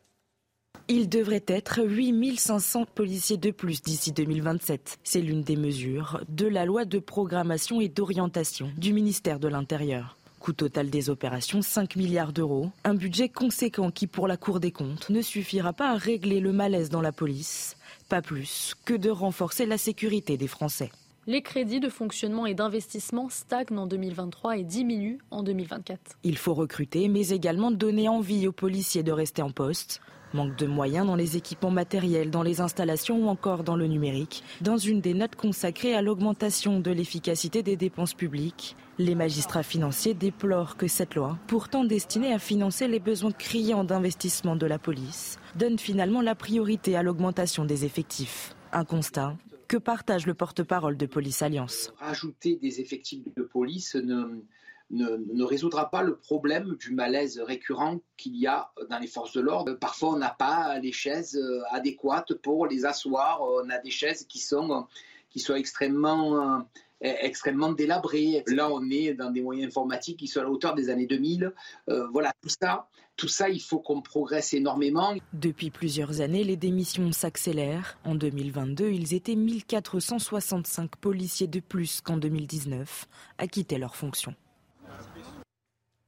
[0.90, 5.00] Il devrait être 8500 policiers de plus d'ici 2027.
[5.04, 10.16] C'est l'une des mesures de la loi de programmation et d'orientation du ministère de l'Intérieur.
[10.40, 12.72] Coût total des opérations 5 milliards d'euros.
[12.86, 16.54] Un budget conséquent qui, pour la Cour des comptes, ne suffira pas à régler le
[16.54, 17.76] malaise dans la police.
[18.08, 20.92] Pas plus que de renforcer la sécurité des Français.
[21.30, 26.00] Les crédits de fonctionnement et d'investissement stagnent en 2023 et diminuent en 2024.
[26.24, 30.00] Il faut recruter, mais également donner envie aux policiers de rester en poste.
[30.34, 34.42] Manque de moyens dans les équipements matériels, dans les installations ou encore dans le numérique.
[34.62, 40.14] Dans une des notes consacrées à l'augmentation de l'efficacité des dépenses publiques, les magistrats financiers
[40.14, 45.40] déplorent que cette loi, pourtant destinée à financer les besoins criants d'investissement de la police,
[45.58, 48.56] donne finalement la priorité à l'augmentation des effectifs.
[48.72, 49.36] Un constat
[49.68, 51.92] que partage le porte-parole de Police Alliance?
[51.98, 54.42] Rajouter des effectifs de police ne,
[54.90, 59.42] ne, résoudra pas le problème du malaise récurrent qu'il y a dans les forces de
[59.42, 59.74] l'ordre.
[59.74, 63.42] Parfois, on n'a pas les chaises euh, adéquates pour les asseoir.
[63.42, 64.88] On a des chaises qui sont,
[65.30, 66.60] qui sont extrêmement, euh,
[67.02, 68.44] extrêmement délabrées.
[68.48, 71.54] Là, on est dans des moyens informatiques qui sont à la hauteur des années 2000.
[71.90, 75.16] Euh, voilà, tout ça, tout ça, il faut qu'on progresse énormément.
[75.34, 77.98] Depuis plusieurs années, les démissions s'accélèrent.
[78.04, 84.36] En 2022, ils étaient 1465 policiers de plus qu'en 2019 à quitter leurs fonctions.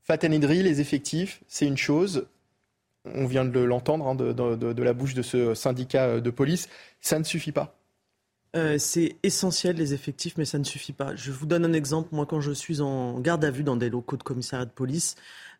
[0.03, 2.27] Faten les effectifs, c'est une chose.
[3.05, 6.67] On vient de l'entendre hein, de, la bouche de ce syndicat de police.
[6.99, 7.78] Ça ne suffit pas.
[8.55, 11.15] Euh, c'est essentiel les effectifs, mais ça ne suffit pas.
[11.15, 12.09] Je vous donne un exemple.
[12.11, 15.15] Moi, quand je suis en garde à vue dans des locaux de commissariat de police,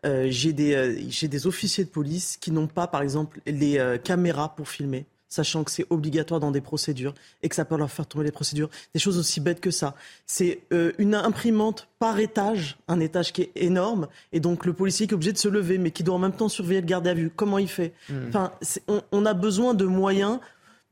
[0.06, 4.56] euh, j'ai des, euh, des, officiers de police qui n'ont pas, par exemple, les caméras
[4.56, 7.14] pour filmer sachant que c'est obligatoire dans des procédures
[7.44, 8.70] et que ça peut leur faire tomber les procédures.
[8.94, 9.96] Des choses aussi bêtes que ça.
[10.26, 15.06] C'est euh, une imprimante par étage, un étage qui est énorme, et donc le policier
[15.06, 17.08] qui est obligé de se lever, mais qui doit en même temps surveiller le garde
[17.08, 17.32] à vue.
[17.34, 17.94] Comment il fait?
[18.10, 18.28] Hmm.
[18.28, 18.52] Enfin,
[19.12, 20.40] on, a besoin de moyens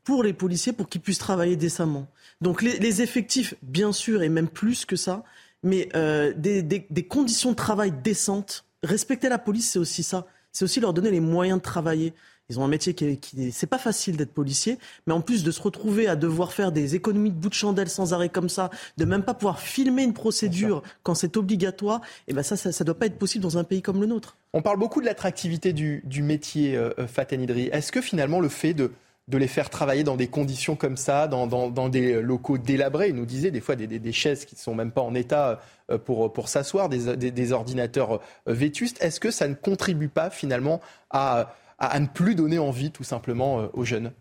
[0.07, 2.07] pour les policiers pour qu'ils puissent travailler décemment.
[2.39, 5.25] Donc les, effectifs, bien sûr, et même plus que ça,
[5.63, 8.63] mais euh, des, des conditions de travail décentes.
[8.83, 10.25] Respecter la police, c'est aussi ça.
[10.53, 12.13] C'est aussi leur donner les moyens de travailler.
[12.47, 15.51] Ils ont un métier qui, qui c'est pas facile d'être policier, mais en plus de
[15.51, 18.69] se retrouver à devoir faire des économies de bout de chandelle sans arrêt comme ça,
[18.95, 21.99] de même pas pouvoir filmer une procédure quand c'est obligatoire,
[22.29, 24.07] et eh ben ça, ça, ça, doit pas être possible dans un pays comme le
[24.07, 24.37] nôtre.
[24.53, 27.69] On parle beaucoup de l'attractivité du, du, métier, euh, euh Faten Idri.
[27.73, 28.93] Est-ce que finalement le fait de
[29.27, 33.09] de les faire travailler dans des conditions comme ça, dans, dans, dans des locaux délabrés.
[33.09, 35.13] Il nous disait des fois des, des, des chaises qui ne sont même pas en
[35.15, 35.59] état
[35.91, 38.13] euh, pour, pour s'asseoir, des, des, ordinateurs
[38.47, 39.01] euh, vétustes.
[39.01, 43.59] Est-ce que ça ne contribue pas finalement à, à, ne plus donner envie tout simplement
[43.59, 44.11] euh, aux jeunes?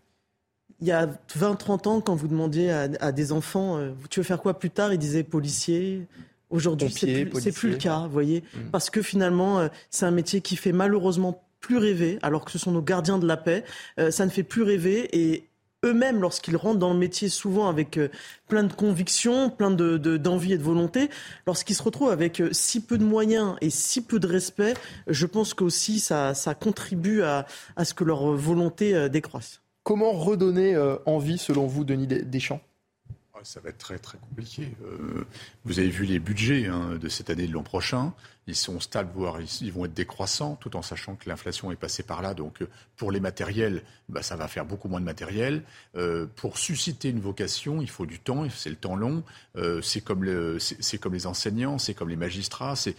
[0.79, 4.41] Il y a 20-30 ans, quand vous demandiez à, des enfants, euh, tu veux faire
[4.41, 4.93] quoi plus tard?
[4.93, 6.05] Ils disaient policier.
[6.49, 8.69] Aujourd'hui, c'est plus, plus, le cas, vous voyez, mmh.
[8.71, 12.57] parce que finalement, euh, c'est un métier qui fait malheureusement plus rêver, alors que ce
[12.57, 13.65] sont nos gardiens de la paix.
[14.09, 15.43] ça ne fait plus rêver et
[15.85, 18.09] eux-mêmes, lorsqu'ils rentrent dans le métier, souvent avec euh,
[18.47, 21.09] plein de convictions, plein d'envie de, d'envie et de volonté,
[21.45, 24.73] lorsqu'ils se retrouvent avec euh, si peu de moyens et si peu de respect,
[25.07, 27.45] je pense qu'aussi ça, ça contribue à,
[27.75, 29.61] à, ce que leur volonté euh, décroisse.
[29.83, 32.59] Comment redonner envie, selon vous, Denis Deschamps?
[33.43, 34.75] Ça va être très très compliqué.
[34.83, 35.25] Euh,
[35.65, 38.13] vous avez vu les budgets hein, de cette année et de l'an prochain.
[38.49, 42.03] Ils sont stables, voire ils, vont être décroissants, tout en sachant que l'inflation est passée
[42.03, 42.33] par là.
[42.33, 45.63] Donc euh, pour les matériels, bah, ça va faire beaucoup moins de matériel.
[45.95, 49.23] Euh, pour susciter une vocation, il faut du temps, c'est le temps long.
[49.81, 52.75] c'est comme, c'est, comme les enseignants, c'est comme les magistrats.
[52.75, 52.95] C'est,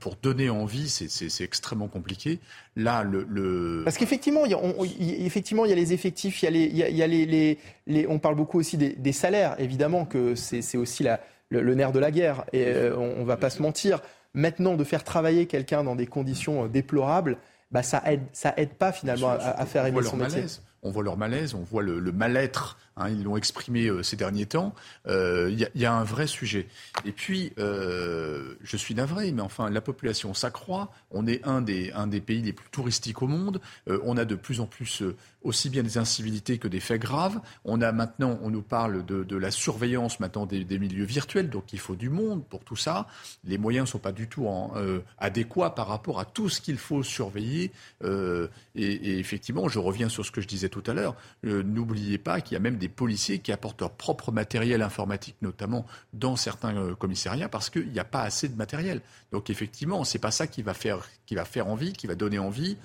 [0.00, 2.40] pour donner envie, c'est, extrêmement compliqué.
[2.78, 6.48] Là, le, Parce qu'effectivement, il y, a, effectivement, il y a les effectifs, il y
[6.48, 7.58] a les, il y a, les,
[7.88, 11.04] les, on parle beaucoup aussi des, des salaires, évidemment que c'est aussi
[11.50, 12.44] le, nerf de la guerre.
[12.52, 14.00] Et euh, on ne va pas se mentir.
[14.32, 17.38] Maintenant, de faire travailler quelqu'un dans des conditions euh, déplorables,
[17.72, 20.44] bah, ça aide, ça aide pas finalement à, faire aimer son métier.
[20.82, 22.78] On voit leur malaise, on voit le, mal-être.
[22.98, 24.74] Hein, ils l'ont exprimé euh, ces derniers temps.
[25.06, 26.66] Il y, a un vrai sujet.
[27.04, 30.92] Et puis, je suis navré, mais enfin, la population s'accroît.
[31.10, 33.60] On est un des, un des pays les plus touristiques au monde.
[33.86, 35.02] on a de plus en plus
[35.42, 37.40] aussi bien des incivilités que des faits graves.
[37.64, 41.78] On a maintenant, on nous parle de, la surveillance maintenant des, milieux virtuels, donc il
[41.78, 43.06] faut du monde pour tout ça.
[43.44, 46.76] Les moyens ne sont pas du tout euh, adéquats par rapport à tout ce qu'il
[46.76, 47.72] faut surveiller.
[48.04, 51.14] Euh, et, effectivement, je reviens sur ce que je disais tout à l'heure.
[51.46, 55.36] Euh, n'oubliez pas qu'il y a même des policiers qui apportent leur propre matériel informatique,
[55.42, 59.00] notamment dans certains commissariats, parce qu'il n'y a pas assez de matériel.
[59.32, 62.38] Donc effectivement, c'est pas ça qui va faire, qui va faire envie, qui va donner
[62.38, 62.76] envie.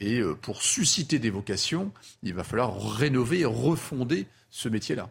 [0.00, 5.08] et pour susciter des vocations il va falloir rénover refonder ce métier-là.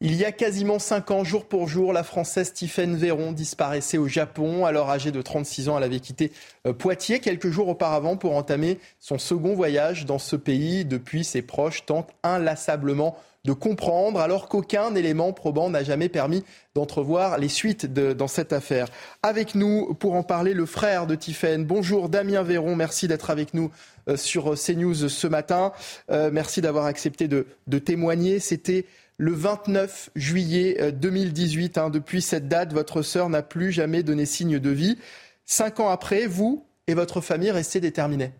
[0.00, 4.08] Il y a quasiment 5 ans, jour pour jour, la Française Tiffaine Véron disparaissait au
[4.08, 4.66] Japon.
[4.66, 6.32] Alors âgée de 36 ans, elle avait quitté
[6.66, 10.84] euh, Poitiers quelques jours auparavant pour entamer son second voyage dans ce pays.
[10.84, 17.38] Depuis, ses proches tentent inlassablement de comprendre, alors qu'aucun élément probant n'a jamais permis d'entrevoir
[17.38, 18.88] les suites dans cette affaire.
[19.22, 21.64] Avec nous, pour en parler, le frère de Tiffaine.
[21.64, 23.70] Bonjour Damien Véron, merci d'être avec nous
[24.08, 25.72] euh, sur CNews ce matin.
[26.10, 27.46] Euh, merci d'avoir accepté de,
[27.78, 28.38] témoigner.
[28.38, 28.86] C'était
[29.18, 31.78] le 29 juillet 2018.
[31.78, 31.90] Euh, hein.
[31.90, 34.98] Depuis cette date, votre sœur n'a plus jamais donné signe de vie.
[35.44, 38.32] Cinq ans après, vous et votre famille restez déterminés.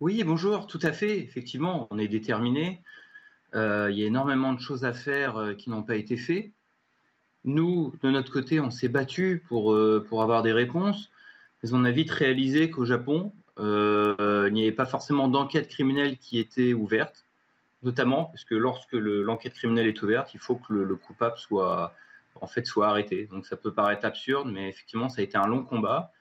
[0.00, 1.18] Oui, bonjour, tout à fait.
[1.18, 2.82] Effectivement, on est déterminés.
[3.54, 6.50] Euh, il y a énormément de choses à faire euh, qui n'ont pas été faites.
[7.44, 11.10] Nous, de notre côté, on s'est battu pour, pour avoir des réponses,
[11.62, 16.40] mais on a vite réalisé qu'au Japon, il n'y avait pas forcément d'enquête criminelle qui
[16.40, 17.25] était ouverte,
[17.86, 21.94] notamment parce que lorsque l'enquête criminelle est ouverte, il faut que le, le, coupable soit,
[22.40, 23.28] en fait, arrêté.
[23.30, 26.12] Donc ça peut paraître absurde, mais effectivement, ça a été un long combat.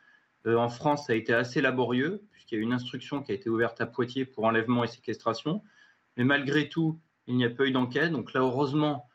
[0.45, 3.36] en France, ça a été assez laborieux, puisqu'il y a eu une instruction qui a
[3.36, 5.63] été ouverte à Poitiers pour enlèvement et séquestration.
[6.18, 8.11] Mais malgré tout, il n'y a pas eu d'enquête.
[8.11, 9.09] Donc là, heureusement,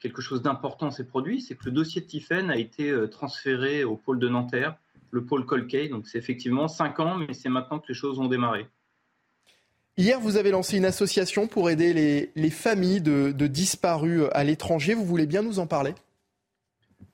[0.00, 3.84] quelque chose d'important s'est produit, c'est que le dossier de Tiffen a été euh, transféré
[3.84, 4.76] au pôle de Nanterre,
[5.10, 5.88] le pôle Colquet.
[5.88, 8.66] Donc c'est effectivement cinq ans, mais c'est maintenant que les choses ont démarré.
[9.98, 11.92] Hier, vous avez lancé une association pour aider
[12.34, 14.94] les, familles de, disparus à l'étranger.
[14.94, 15.94] Vous voulez bien nous en parler?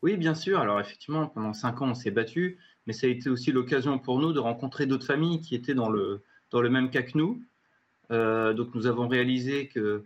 [0.03, 0.61] Oui, bien sûr.
[0.61, 4.21] Alors effectivement, pendant cinq ans, on s'est battu, mais ça a été aussi l'occasion pour
[4.21, 6.23] nous de rencontrer d'autres familles qui étaient dans le,
[6.53, 7.43] même cas que nous.
[8.11, 10.05] Euh, donc nous avons réalisé que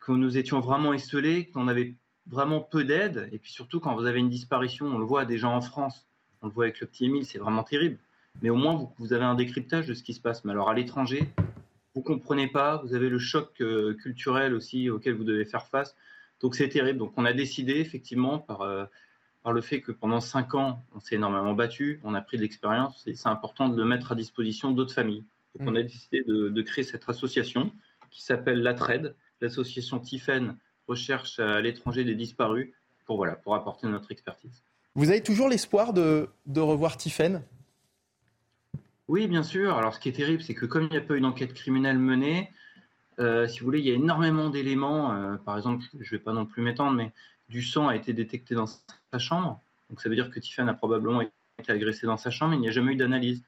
[0.00, 1.94] que nous étions vraiment esselés, qu'on avait
[2.26, 3.28] vraiment peu d'aide.
[3.32, 6.08] Et puis surtout, quand vous avez une disparition, on le voit déjà en France,
[6.40, 7.98] on le voit avec le petit Émile, c'est vraiment terrible.
[8.40, 10.44] Mais au moins, vous, avez un décryptage de ce qui se passe.
[10.44, 11.28] Mais alors à l'étranger,
[11.98, 15.96] vous comprenez pas, vous avez le choc euh, culturel aussi auquel vous devez faire face.
[16.40, 16.96] Donc c'est terrible.
[17.00, 18.84] Donc on a décidé effectivement par, euh,
[19.42, 22.42] par le fait que pendant cinq ans, on s'est énormément battu, on a pris de
[22.42, 25.24] l'expérience, et c'est important de le mettre à disposition d'autres familles.
[25.56, 27.72] Donc on a décidé de, de créer cette association
[28.12, 32.70] qui s'appelle La Trade, l'association Tiffen recherche à l'étranger des disparus
[33.06, 34.62] pour, voilà, pour apporter notre expertise.
[34.94, 37.42] Vous avez toujours l'espoir de, de revoir Tiffen
[39.08, 39.76] Oui, bien sûr.
[39.76, 41.98] Alors ce qui est terrible, c'est que comme il n'y a pas eu d'enquête criminelle
[41.98, 42.52] menée,
[43.18, 45.12] euh, si vous voulez, il y a énormément d'éléments.
[45.12, 47.12] Euh, par exemple, je ne vais pas non plus m'étendre, mais
[47.48, 49.60] du sang a été détecté dans sa chambre.
[49.88, 52.54] Donc ça veut dire que Tiffen a probablement été agressé dans sa chambre.
[52.54, 53.42] Il n'y a jamais eu d'analyse.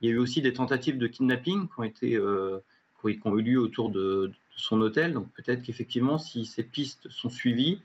[0.00, 2.60] Il y a eu aussi des tentatives de kidnapping qui ont, été, euh,
[3.04, 5.14] eu lieu autour de, son hôtel.
[5.14, 7.80] Donc peut-être qu'effectivement, si ces pistes sont suivies,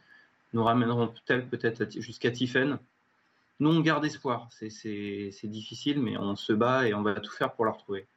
[0.54, 2.78] nous ramèneront-elles peut-être jusqu'à Tiffen.
[3.60, 4.50] Nous, on garde espoir.
[4.52, 8.08] C'est difficile, mais on se bat et on va tout faire pour la retrouver.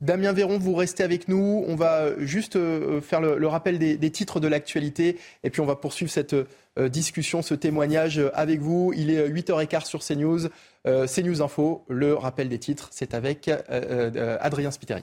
[0.00, 1.64] Damien Véron, vous restez avec nous.
[1.66, 5.74] On va juste euh, faire le, rappel des, titres de l'actualité et puis on va
[5.74, 8.92] poursuivre cette euh, discussion, ce témoignage avec vous.
[8.96, 10.46] Il est 8h15 sur CNews.
[10.86, 15.02] Euh, CNews Info, le rappel des titres, c'est avec Adrien Spiteri.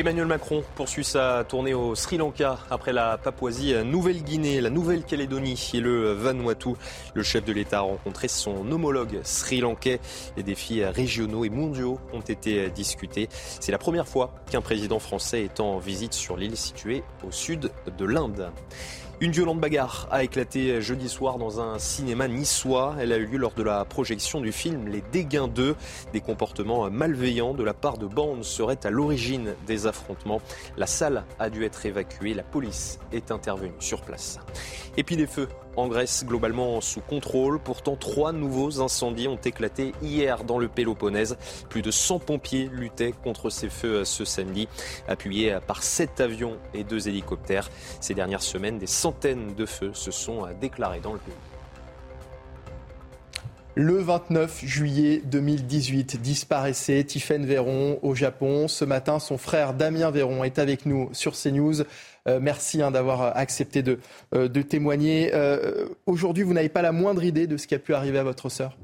[0.00, 5.80] Emmanuel Macron poursuit sa tournée au Sri Lanka après la Papouasie Nouvelle-Guinée, la Nouvelle-Calédonie et
[5.80, 6.70] le Vanuatu.
[7.12, 10.00] Le chef de l'État a rencontré son homologue sri-lankais.
[10.38, 13.28] Les défis régionaux et mondiaux ont été discutés.
[13.60, 17.70] C'est la première fois qu'un président français est en visite sur l'île située au sud
[17.98, 18.50] de l'Inde.
[19.22, 22.96] Une violente bagarre a éclaté jeudi soir dans un cinéma niçois.
[22.98, 25.76] Elle a eu lieu lors de la projection du film Les Dégains 2.
[26.14, 30.40] Des comportements malveillants de la part de bandes seraient à l'origine des affrontements.
[30.78, 32.32] La salle a dû être évacuée.
[32.32, 34.38] La police est intervenue sur place.
[34.96, 37.58] Et puis des feux en Grèce globalement sous contrôle.
[37.58, 41.36] Pourtant, trois nouveaux incendies ont éclaté hier dans le Péloponnèse.
[41.68, 44.68] Plus de 100 pompiers luttaient contre ces feux ce samedi,
[45.08, 47.70] appuyés par sept avions et deux hélicoptères.
[48.00, 51.34] Ces dernières semaines, des centaines de feux se sont déclarés dans le pays.
[53.76, 58.66] Le 29 juillet 2018 disparaissait Tiffaine Véron au Japon.
[58.66, 61.84] Ce matin, son frère Damien Véron est avec nous sur CNews.
[62.28, 63.98] Euh, merci hein, d'avoir euh, accepté de,
[64.34, 65.32] euh, témoigner.
[66.06, 68.48] Aujourd'hui, vous n'avez pas la moindre idée de ce qui a pu arriver à votre
[68.48, 68.76] sœur?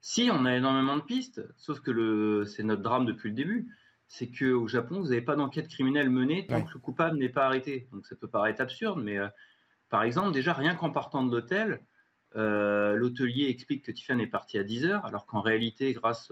[0.00, 3.68] Si, on a énormément de pistes, sauf que c'est notre drame depuis le début.
[4.06, 7.46] C'est qu'au Japon, vous n'avez pas d'enquête criminelle menée tant que le coupable n'est pas
[7.46, 7.88] arrêté.
[7.90, 9.16] Donc ça peut paraître absurde, mais
[9.88, 11.80] par exemple, déjà, rien qu'en partant de l'hôtel,
[12.34, 16.30] l'hôtelier explique que Tiffany est parti à 10 heures, alors qu'en réalité, grâce,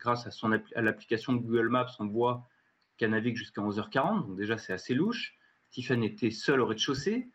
[0.00, 2.46] grâce à, l'application Google Maps, on voit
[2.96, 5.36] qu'elle navigue jusqu'à 11h40, donc déjà c'est assez louche.
[5.70, 7.28] Tiffany était seule au rez-de-chaussée.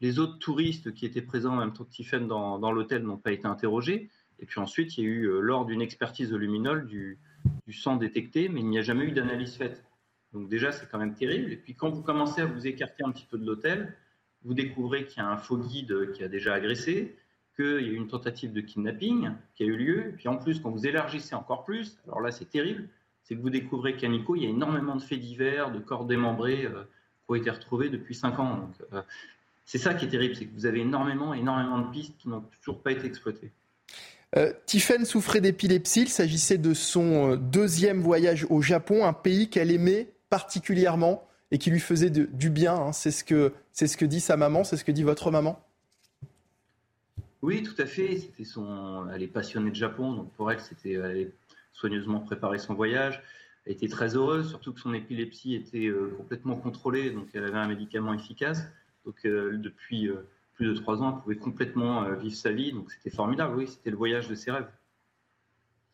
[0.00, 3.32] Les autres touristes qui étaient présents en même temps que Tiffany dans, l'hôtel n'ont pas
[3.32, 4.10] été interrogés.
[4.38, 7.18] Et puis ensuite, il y a eu, euh, lors d'une expertise de luminol, du,
[7.72, 9.84] sang détecté, mais il n'y a jamais eu d'analyse faite.
[10.32, 11.52] Donc déjà, c'est quand même terrible.
[11.52, 13.96] Et puis quand vous commencez à vous écarter un petit peu de l'hôtel,
[14.42, 17.16] vous découvrez qu'il y a un faux guide qui a déjà agressé,
[17.54, 20.08] qu'il y a eu une tentative de kidnapping qui a eu lieu.
[20.08, 22.88] Et puis en plus, quand vous élargissez encore plus, alors là, c'est terrible,
[23.24, 26.04] c'est que vous découvrez qu'à Nico, il y a énormément de faits divers, de corps
[26.04, 28.70] démembrés euh, qui ont été retrouvés depuis 5 ans.
[28.92, 29.02] Euh,
[29.64, 32.44] c'est ça qui est terrible, c'est que vous avez énormément, énormément de pistes qui n'ont
[32.60, 33.52] toujours pas été exploitées.
[34.36, 34.52] Euh,
[35.04, 36.02] souffrait d'épilepsie.
[36.02, 41.58] Il s'agissait de son euh, deuxième voyage au Japon, un pays qu'elle aimait particulièrement et
[41.58, 42.74] qui lui faisait du bien.
[42.74, 42.92] Hein.
[42.92, 45.60] C'est ce que c'est ce que dit sa maman, c'est ce que dit votre maman?
[47.42, 48.18] Oui, tout à fait.
[48.18, 49.08] C'était son.
[49.12, 50.96] Elle est passionnée de Japon, donc pour elle, c'était
[51.72, 53.22] soigneusement préparé son voyage.
[53.66, 57.68] Était très heureuse, surtout que son épilepsie était euh, complètement contrôlée, donc elle avait un
[57.68, 58.62] médicament efficace.
[59.04, 62.90] Donc euh, depuis euh, plus de trois ans, elle pouvait complètement vivre sa vie, donc
[62.90, 63.56] c'était formidable.
[63.56, 64.68] Oui, c'était le voyage de ses rêves.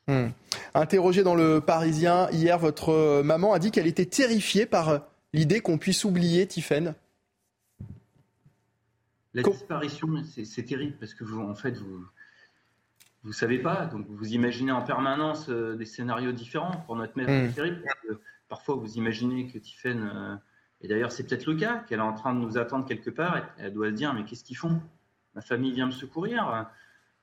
[0.06, 0.28] Hmm.
[0.74, 5.00] Interrogée dans le Parisien hier, votre maman a dit qu'elle était terrifiée par
[5.32, 6.94] l'idée qu'on puisse oublier Tiffaine.
[9.34, 12.06] La disparition, c'est terrible parce que vous, en fait, vous,
[13.26, 13.86] vous savez pas.
[13.86, 16.76] Donc vous imaginez en permanence euh, des scénarios différents.
[16.86, 17.52] Pour notre mère, c'est mm.
[17.52, 17.82] terrible.
[18.48, 20.36] parfois, vous imaginez que Tiffen, euh,
[20.80, 23.36] et d'ailleurs c'est peut-être le cas, qu'elle est en train de nous attendre quelque part,
[23.36, 24.80] et elle doit se dire mais qu'est-ce qu'ils font?
[25.34, 26.66] Ma famille vient me secourir.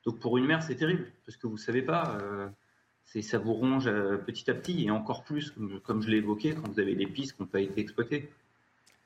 [0.05, 2.17] Donc pour une mère, c'est terrible parce que vous savez pas.
[2.21, 2.47] Euh,
[3.05, 3.89] c'est ça vous ronge
[4.25, 5.53] petit à petit et encore plus,
[5.83, 8.29] comme, je l'ai évoqué, quand vous avez des pistes qui n'ont pas été exploitées.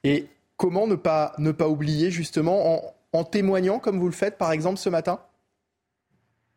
[0.03, 4.51] Et comment ne pas, ne pas oublier justement en témoignant comme vous le faites par
[4.51, 5.19] exemple ce matin?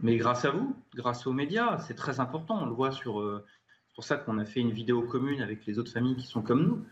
[0.03, 2.63] Mais grâce à vous, grâce aux médias, c'est très important.
[2.63, 3.21] On le voit sur.
[3.21, 3.45] Euh,
[3.89, 6.43] c'est pour ça qu'on a fait une vidéo commune avec les autres familles qui sont
[6.43, 6.85] comme nous.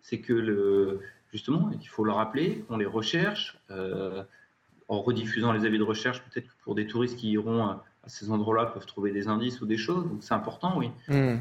[0.00, 1.00] C'est que le,
[1.32, 4.22] justement, il faut le rappeler, on les recherche euh,
[4.88, 6.22] en rediffusant les avis de recherche.
[6.22, 9.66] Peut-être que pour des touristes qui iront à, ces endroits-là peuvent trouver des indices ou
[9.66, 10.04] des choses.
[10.04, 10.90] Donc c'est important, oui.
[11.08, 11.38] Hmm.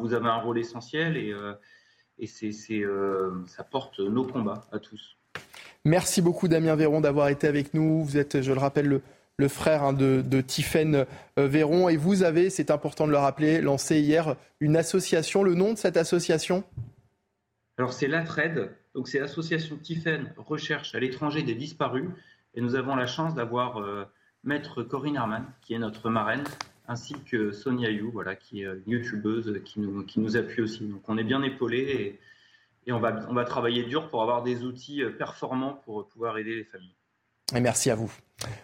[0.00, 1.54] Vous, avez un, rôle essentiel et, euh,
[2.18, 5.16] et c'est, ça porte nos combats à tous.
[5.86, 8.02] Merci beaucoup Damien Véron d'avoir été avec nous.
[8.02, 9.02] Vous êtes, je le rappelle, le
[9.36, 11.06] le frère hein, de, de Tiffaine
[11.38, 11.88] euh, Véron.
[11.88, 15.42] Et vous avez, c'est important de le rappeler, lancé hier une association.
[15.42, 16.64] Le nom de cette association?
[17.76, 22.08] Alors c'est l'ATRED, donc c'est l'association Tiffaine Recherche à l'étranger des disparus.
[22.54, 24.04] Et nous avons la chance d'avoir euh,
[24.44, 26.44] Maître Corinne Herman, qui est notre marraine,
[26.86, 30.86] ainsi que Sonia You, voilà, qui est une youtubeuse qui nous, appuie aussi.
[30.86, 32.20] Donc on est bien épaulés et,
[32.86, 36.38] et on, va, on va travailler dur pour avoir des outils euh, performants pour pouvoir
[36.38, 36.93] aider les familles.
[37.52, 38.12] Merci à vous.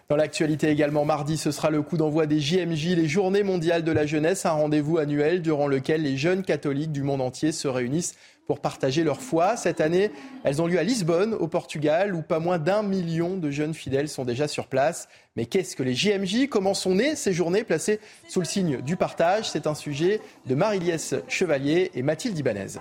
[0.09, 3.91] Dans l'actualité également, mardi, ce sera le coup d'envoi des JMJ, les Journées mondiales de
[3.91, 8.15] la jeunesse, un rendez-vous annuel durant lequel les jeunes catholiques du monde entier se réunissent
[8.47, 9.55] pour partager leur foi.
[9.55, 10.11] Cette année,
[10.43, 14.09] elles ont lieu à Lisbonne, au Portugal, où pas moins d'un million de jeunes fidèles
[14.09, 15.07] sont déjà sur place.
[15.37, 18.97] Mais qu'est-ce que les JMJ Comment sont nées ces journées placées sous le signe du
[18.97, 19.49] partage?
[19.49, 22.77] C'est un sujet de Marie-Liesse Chevalier et Mathilde Ibanez.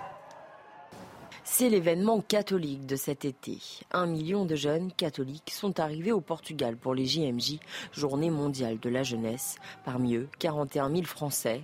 [1.60, 3.58] C'est l'événement catholique de cet été.
[3.92, 7.58] Un million de jeunes catholiques sont arrivés au Portugal pour les JMJ,
[7.92, 9.56] Journée mondiale de la jeunesse.
[9.84, 11.60] Parmi eux, 41 000 Français.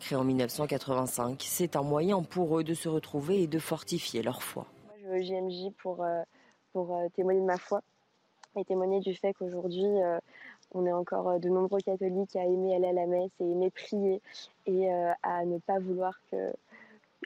[0.00, 4.42] Créé en 1985, c'est un moyen pour eux de se retrouver et de fortifier leur
[4.42, 4.66] foi.
[4.84, 6.20] Moi, je veux JMJ pour, euh,
[6.74, 7.80] pour euh, témoigner de ma foi
[8.54, 10.18] et témoigner du fait qu'aujourd'hui, euh,
[10.72, 14.20] on est encore de nombreux catholiques à aimer aller à la messe et aimer prier
[14.66, 16.52] et à ne pas vouloir que,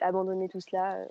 [0.01, 1.05] abandonner tout cela.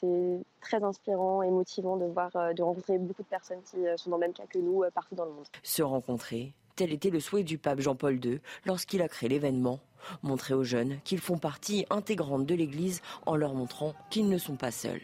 [0.00, 4.16] C'est très inspirant et motivant de voir, de rencontrer beaucoup de personnes qui sont dans
[4.16, 5.46] le même cas que nous partout dans le monde.
[5.62, 9.80] Se rencontrer, tel était le souhait du pape Jean-Paul II lorsqu'il a créé l'événement
[10.22, 14.56] montrer aux jeunes qu'ils font partie intégrante de l'Église en leur montrant qu'ils ne sont
[14.56, 15.02] pas seuls.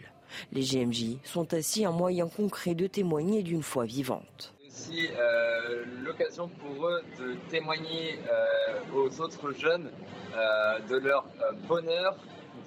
[0.52, 4.54] Les GMJ sont ainsi un moyen concret de témoigner d'une foi vivante.
[4.68, 9.90] C'est aussi euh, l'occasion pour eux de témoigner euh, aux autres jeunes
[10.34, 11.24] euh, de leur
[11.68, 12.16] bonheur,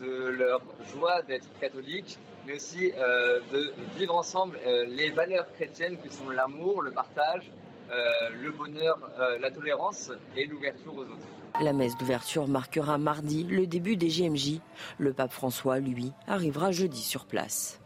[0.02, 0.62] de leur
[0.94, 4.58] joie d'être catholiques, mais aussi de vivre ensemble
[4.88, 7.52] les valeurs chrétiennes qui sont l'amour, le partage,
[7.90, 8.98] le bonheur,
[9.40, 11.38] la tolérance et l'ouverture aux autres.
[11.60, 14.60] La messe d'ouverture marquera mardi le début des GMJ.
[15.00, 17.80] Le pape François, lui, arrivera jeudi sur place.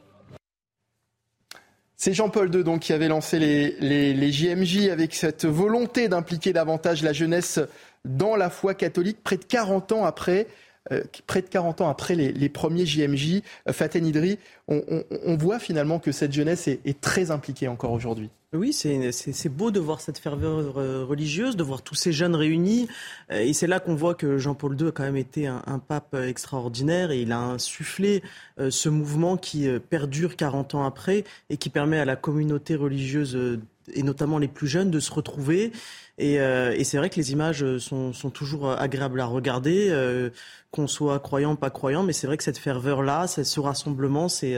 [1.95, 7.01] C'est Jean-Paul II donc, qui avait lancé les, les, JMJ avec cette volonté d'impliquer davantage
[7.03, 7.59] la jeunesse
[8.03, 10.47] dans la foi catholique près de 40 ans après.
[10.91, 15.99] Euh, près de 40 ans après les, premiers JMJ, euh, Faten Idri, on, voit finalement
[15.99, 18.29] que cette jeunesse est très impliquée encore aujourd'hui.
[18.53, 22.89] Oui, c'est beau de voir cette ferveur euh, religieuse, de voir tous ces jeunes réunis.
[23.31, 26.15] Euh, et c'est là qu'on voit que Jean-Paul II a quand même été un, pape
[26.15, 28.23] extraordinaire et il a insufflé
[28.69, 33.59] ce mouvement qui perdure 40 ans après et qui permet à la communauté religieuse
[33.93, 35.71] et notamment les plus jeunes de se retrouver.
[36.17, 36.37] Et,
[36.83, 40.29] c'est vrai que les images sont, toujours agréables à regarder,
[40.71, 42.03] qu'on soit croyant, pas croyant.
[42.03, 44.55] Mais c'est vrai que cette ferveur-là, ce rassemblement, c'est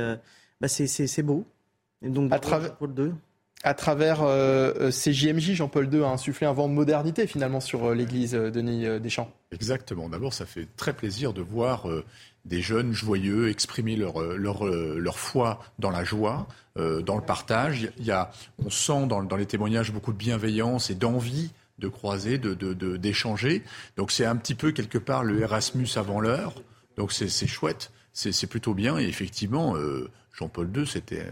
[0.62, 0.68] bah
[1.24, 1.46] beau.
[2.02, 2.40] Et donc, à
[2.98, 3.14] II
[3.64, 7.62] à travers euh, euh, ces JMJ, Jean-Paul II a insufflé un vent de modernité finalement
[7.62, 9.32] sur euh, l'église Denis Deschamps.
[9.52, 10.10] Exactement.
[10.10, 11.88] D'abord, ça fait très plaisir de voir
[12.44, 17.92] des jeunes joyeux exprimer leur, leur, leur foi dans la joie, dans le partage.
[18.00, 18.32] Il y a,
[18.64, 23.64] on sent dans, dans les témoignages beaucoup de bienveillance et d'envie de croiser, de, d'échanger.
[23.96, 26.56] Donc c'est un petit peu quelque part le Erasmus avant l'heure.
[26.98, 28.98] Donc c'est, chouette, c'est, plutôt bien.
[28.98, 29.76] Et effectivement,
[30.34, 31.28] Jean-Paul II, c'était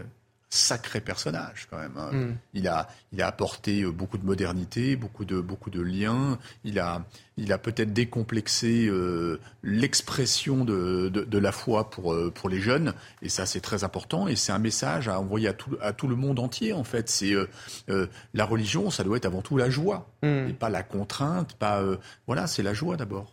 [0.52, 1.96] sacré personnage quand même.
[1.96, 2.10] Hein.
[2.12, 2.36] Mm.
[2.52, 6.38] Il, a, il a apporté euh, beaucoup de modernité, beaucoup de, beaucoup de liens.
[6.64, 7.06] Il a,
[7.38, 12.92] il a peut-être décomplexé euh, l'expression de, de, la foi pour, euh, pour les jeunes.
[13.22, 14.28] Et ça, c'est très important.
[14.28, 17.08] Et c'est un message à envoyer à tout, à tout le monde entier, en fait.
[17.08, 17.32] C'est
[18.34, 20.10] la religion, ça doit être avant tout la joie.
[20.22, 20.48] Mm.
[20.50, 21.82] Et pas la contrainte, pas...
[22.26, 23.32] voilà, c'est la joie d'abord.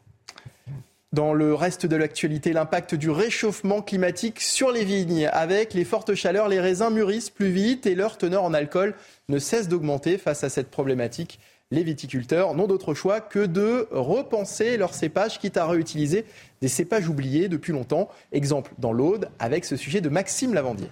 [1.12, 5.28] Dans le reste de l'actualité, l'impact du réchauffement climatique sur les vignes.
[5.34, 8.94] Avec les fortes chaleurs, les raisins mûrissent plus vite et leur teneur en alcool
[9.28, 10.20] ne cesse d'augmenter.
[10.20, 11.40] Face à cette problématique,
[11.72, 16.26] les viticulteurs n'ont d'autre choix que de repenser leurs cépages, quitte à réutiliser
[16.62, 18.10] des cépages oubliés depuis longtemps.
[18.32, 20.92] Exemple dans l'Aude avec ce sujet de Maxime Lavandier.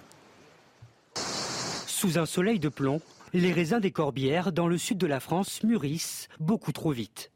[1.86, 3.00] Sous un soleil de plomb,
[3.34, 7.30] les raisins des Corbières dans le sud de la France mûrissent beaucoup trop vite.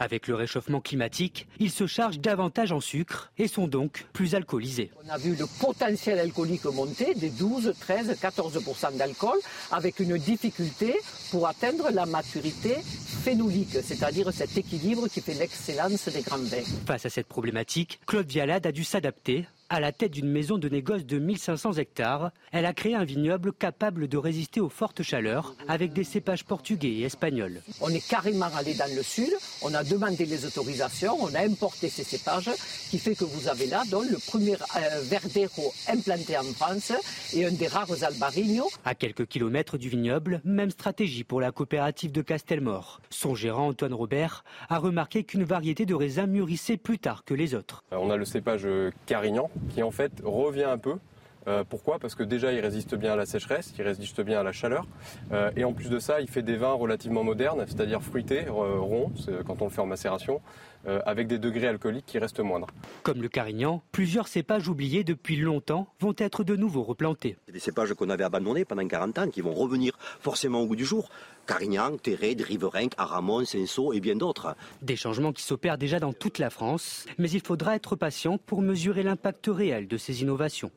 [0.00, 4.90] Avec le réchauffement climatique, ils se chargent davantage en sucre et sont donc plus alcoolisés.
[5.04, 9.38] On a vu le potentiel alcoolique monter des 12, 13, 14% d'alcool
[9.70, 10.94] avec une difficulté
[11.30, 12.76] pour atteindre la maturité
[13.22, 16.64] phénolique, c'est-à-dire cet équilibre qui fait l'excellence des grands vins.
[16.86, 20.68] Face à cette problématique, Claude Vialade a dû s'adapter à la tête d'une maison de
[20.68, 25.54] négoce de 1500 hectares, elle a créé un vignoble capable de résister aux fortes chaleurs
[25.68, 27.62] avec des cépages portugais et espagnols.
[27.80, 29.30] On est carrément allé dans le sud,
[29.62, 32.50] on a demandé les autorisations, on a importé ces cépages,
[32.90, 36.92] qui fait que vous avez là donc, le premier euh, verdero implanté en France
[37.32, 38.68] et un des rares albarigno.
[38.84, 43.00] À quelques kilomètres du vignoble, même stratégie pour la coopérative de Castelmore.
[43.10, 47.54] Son gérant Antoine Robert a remarqué qu'une variété de raisins mûrissait plus tard que les
[47.54, 47.84] autres.
[47.92, 48.66] On a le cépage
[49.06, 50.96] Carignan qui en fait revient un peu.
[51.48, 51.98] Euh, pourquoi?
[51.98, 54.86] Parce que déjà il résiste bien à la sécheresse, il résiste bien à la chaleur,
[55.32, 58.78] euh, et en plus de ça, il fait des vins relativement modernes, c'est-à-dire fruités, euh,
[58.78, 59.12] ronds,
[59.46, 60.42] quand on le fait en macération,
[60.86, 62.66] avec des degrés alcooliques qui restent moindres.
[63.02, 67.36] Comme le Carignan, plusieurs cépages oubliés depuis longtemps vont être de nouveau replantés.
[67.52, 70.84] Des cépages qu'on avait abandonnés pendant 40 ans, qui vont revenir forcément au goût du
[70.84, 71.10] jour.
[71.46, 74.54] Carignan, Terré, Riverain, Aramon, Cinsault et bien d'autres.
[74.82, 78.62] Des changements qui s'opèrent déjà dans toute la France, mais il faudra être patient pour
[78.62, 80.70] mesurer l'impact réel de ces innovations.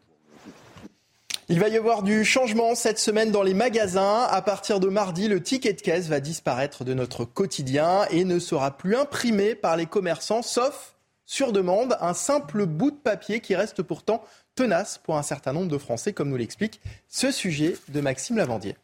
[1.50, 4.22] Il va y avoir du changement cette semaine dans les magasins.
[4.30, 8.40] À partir de mardi, le ticket de caisse va disparaître de notre quotidien et ne
[8.40, 10.96] sera plus imprimé par les commerçants, sauf
[11.26, 14.24] sur demande, un simple bout de papier qui reste pourtant
[14.56, 16.80] tenace pour un certain nombre de Français, comme nous l'explique
[17.10, 18.78] ce sujet de Maxime Lavandier.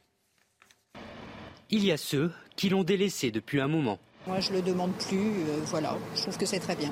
[1.70, 4.00] Il y a ceux qui l'ont délaissé depuis un moment.
[4.28, 5.18] Moi, je le demande plus.
[5.18, 6.92] Euh, voilà, je trouve que c'est très bien.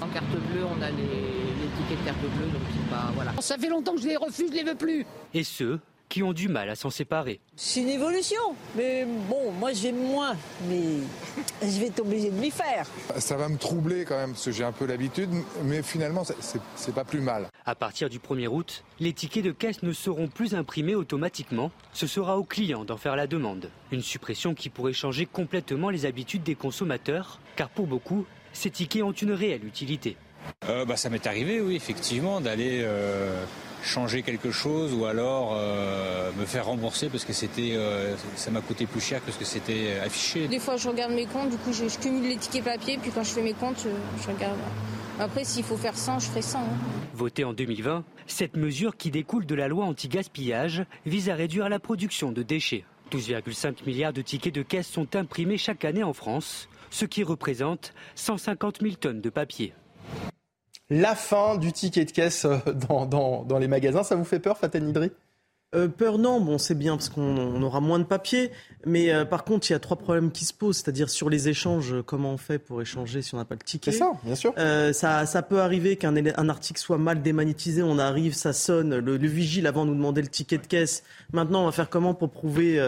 [0.00, 2.62] En carte bleue, on a les, les tickets de carte bleue, donc
[3.14, 3.32] voilà.
[3.40, 5.06] Ça fait longtemps que je les refuse, je les veux plus.
[5.34, 7.40] Et ceux qui ont du mal à s'en séparer.
[7.56, 8.42] C'est une évolution,
[8.76, 10.36] mais bon, moi j'aime moins,
[10.68, 10.98] mais
[11.62, 12.86] je vais être obligé de m'y faire.
[13.16, 15.30] Ça va me troubler quand même, parce que j'ai un peu l'habitude,
[15.64, 16.22] mais finalement
[16.76, 17.48] c'est pas plus mal.
[17.64, 22.06] À partir du 1er août, les tickets de caisse ne seront plus imprimés automatiquement, ce
[22.06, 23.70] sera au client d'en faire la demande.
[23.90, 29.02] Une suppression qui pourrait changer complètement les habitudes des consommateurs, car pour beaucoup, ces tickets
[29.02, 30.18] ont une réelle utilité.
[30.68, 32.82] Euh, bah, ça m'est arrivé, oui, effectivement, d'aller...
[32.82, 33.44] Euh,
[33.82, 38.60] changer quelque chose ou alors euh, me faire rembourser parce que c'était euh, ça m'a
[38.60, 40.48] coûté plus cher que ce que c'était affiché.
[40.48, 43.24] Des fois je regarde mes comptes, du coup je, cumule les tickets papier, puis quand
[43.24, 43.86] je fais mes comptes,
[44.22, 44.58] je, regarde.
[45.18, 46.58] Après s'il faut faire 100, je ferai 100.
[46.58, 46.64] Hein.
[47.14, 51.78] Votée en 2020, cette mesure qui découle de la loi anti-gaspillage vise à réduire la
[51.78, 52.84] production de déchets.
[53.10, 57.92] 12,5 milliards de tickets de caisse sont imprimés chaque année en France, ce qui représente
[58.14, 59.74] 150 000 tonnes de papier
[60.92, 64.02] la fin du ticket de caisse euh, dans, les magasins.
[64.02, 65.10] Ça vous fait peur, Faten Nidri?
[65.74, 68.50] Euh, peur non, bon c'est bien parce qu'on aura moins de papier,
[68.84, 71.48] mais euh, par contre il y a trois problèmes qui se posent, c'est-à-dire sur les
[71.48, 73.90] échanges, comment on fait pour échanger si on n'a pas le ticket?
[73.90, 74.52] C'est ça, bien sûr.
[74.92, 79.16] ça, ça peut arriver qu'un un article soit mal démagnétisé, on arrive, ça sonne, le,
[79.16, 81.04] le vigile avant nous demander le ticket de caisse.
[81.32, 82.78] Maintenant on va faire comment pour prouver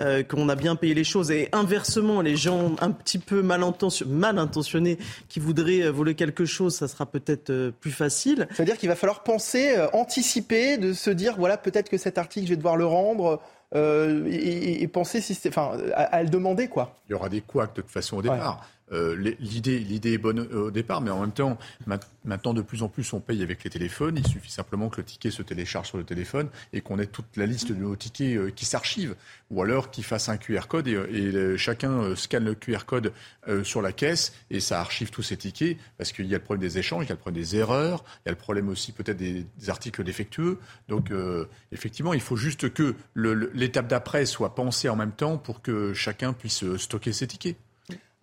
[0.00, 1.30] euh, qu'on a bien payé les choses.
[1.30, 4.98] Et inversement, les gens un petit peu mal, intentionnés
[5.28, 8.48] qui voudraient euh, voler quelque chose, ça sera peut-être euh, plus facile.
[8.50, 12.50] C'est-à-dire qu'il va falloir penser, anticiper, de se dire, voilà, peut-être que cet article, je
[12.50, 13.40] vais devoir le rendre.
[13.72, 16.96] et, penser enfin, à, le demander quoi.
[17.08, 18.68] Il y aura des couacs de toute façon au départ.
[18.94, 21.58] Euh, l'idée, est bonne au départ, mais en même temps,
[22.24, 24.16] maintenant de plus en plus on paye avec les téléphones.
[24.16, 27.36] Il suffit simplement que le ticket se télécharge sur le téléphone et qu'on ait toute
[27.36, 29.14] la liste de nos tickets euh, qui s'archive,
[29.50, 33.12] ou alors qu'il fasse un QR code et, chacun euh, scanne le QR code
[33.62, 36.66] sur la caisse et ça archive tous ces tickets parce qu'il y a le problème
[36.66, 38.92] des échanges, il y a le problème des erreurs, il y a le problème aussi
[38.92, 40.58] peut-être des, articles défectueux.
[40.88, 41.10] Donc
[41.72, 46.32] effectivement, il faut juste que l'étape d'après soit pensée en même temps pour que chacun
[46.32, 47.56] puisse stocker ses tickets.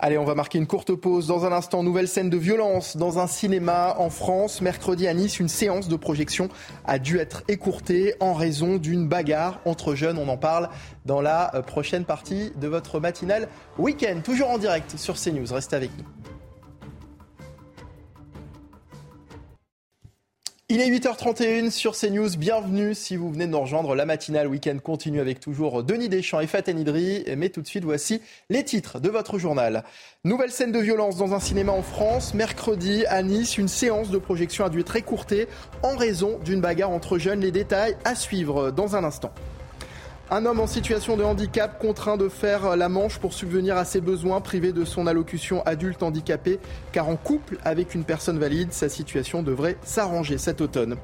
[0.04, 1.28] Allez, on va marquer une courte pause.
[1.28, 4.60] Dans un instant, nouvelle scène de violence dans un cinéma en France.
[4.60, 6.48] Mercredi à Nice, une séance de projection
[6.84, 10.18] a dû être écourtée en raison d'une bagarre entre jeunes.
[10.18, 10.70] On en parle
[11.06, 13.46] dans la euh, prochaine partie de votre matinale
[13.78, 14.22] week-end.
[14.24, 15.54] Toujours en direct sur CNews.
[15.54, 16.31] Restez avec nous.
[20.74, 22.38] Il est 8h31 sur CNews.
[22.38, 23.94] Bienvenue si vous venez de nous rejoindre.
[23.94, 27.26] La matinale week-end continue avec toujours Denis Deschamps et Faten Idri.
[27.36, 29.84] Mais tout de suite, voici les titres de votre journal.
[30.24, 32.32] Nouvelle scène de violence dans un cinéma en France.
[32.32, 35.46] Mercredi, à Nice, une séance de projection a dû être écourtée
[35.82, 37.40] en raison d'une bagarre entre jeunes.
[37.40, 39.34] Les détails à suivre dans un instant.
[40.34, 44.00] Un homme en situation de handicap contraint de faire la manche pour subvenir à ses
[44.00, 46.58] besoins, privé de son allocution adulte handicapé,
[46.90, 50.96] car en couple avec une personne valide, sa situation devrait s'arranger cet automne.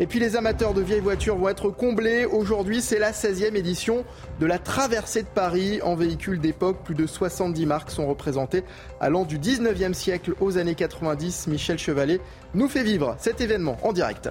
[0.00, 2.24] Et puis les amateurs de vieilles voitures vont être comblés.
[2.24, 4.04] Aujourd'hui, c'est la 16e édition
[4.40, 6.78] de la traversée de Paris en véhicule d'époque.
[6.82, 8.64] Plus de 70 marques sont représentées
[8.98, 11.46] allant du 19e siècle aux années 90.
[11.46, 12.20] Michel Chevalet
[12.54, 14.28] nous fait vivre cet événement en direct.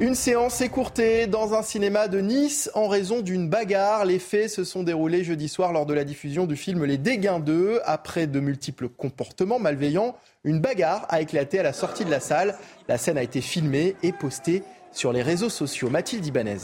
[0.00, 4.06] Une séance écourtée dans un cinéma de Nice en raison d'une bagarre.
[4.06, 7.40] Les faits se sont déroulés jeudi soir lors de la diffusion du film Les Dégains
[7.40, 7.80] 2.
[7.84, 12.56] Après de multiples comportements malveillants, une bagarre a éclaté à la sortie de la salle.
[12.88, 15.90] La scène a été filmée et postée sur les réseaux sociaux.
[15.90, 16.58] Mathilde Ibanez.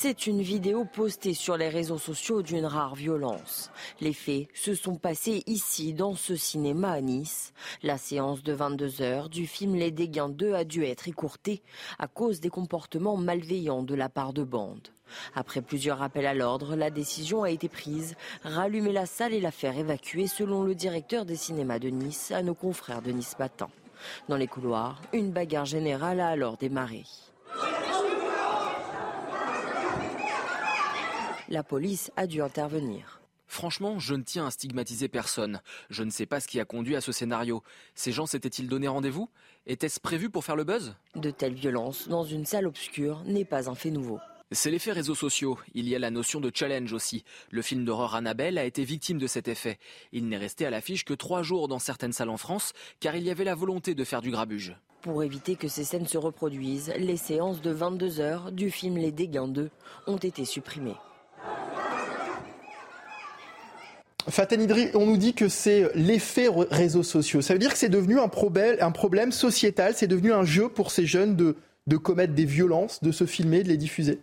[0.00, 3.72] C'est une vidéo postée sur les réseaux sociaux d'une rare violence.
[4.00, 7.52] Les faits se sont passés ici, dans ce cinéma à Nice.
[7.82, 11.62] La séance de 22 heures du film Les Dégains 2 a dû être écourtée
[11.98, 14.86] à cause des comportements malveillants de la part de bandes.
[15.34, 18.14] Après plusieurs appels à l'ordre, la décision a été prise,
[18.44, 22.44] rallumer la salle et la faire évacuer selon le directeur des cinémas de Nice à
[22.44, 23.68] nos confrères de Nice Matin.
[24.28, 27.02] Dans les couloirs, une bagarre générale a alors démarré.
[31.50, 33.22] La police a dû intervenir.
[33.46, 35.62] Franchement, je ne tiens à stigmatiser personne.
[35.88, 37.62] Je ne sais pas ce qui a conduit à ce scénario.
[37.94, 39.30] Ces gens s'étaient-ils donné rendez-vous?
[39.66, 40.94] Était-ce prévu pour faire le buzz?
[41.16, 44.18] De telles violences dans une salle obscure n'est pas un fait nouveau.
[44.52, 45.58] C'est l'effet réseaux sociaux.
[45.72, 47.24] Il y a la notion de challenge aussi.
[47.50, 49.78] Le film d'horreur Annabelle a été victime de cet effet.
[50.12, 53.24] Il n'est resté à l'affiche que trois jours dans certaines salles en France, car il
[53.24, 54.76] y avait la volonté de faire du grabuge.
[55.00, 59.12] Pour éviter que ces scènes se reproduisent, les séances de 22 heures du film Les
[59.12, 59.70] Dégains 2
[60.06, 60.96] ont été supprimées.
[64.28, 67.40] Faten Idri, on nous dit que c'est l'effet réseaux sociaux.
[67.40, 71.06] Ça veut dire que c'est devenu un problème, sociétal, c'est devenu un jeu pour ces
[71.06, 74.20] jeunes de commettre des violences, de se filmer, de les diffuser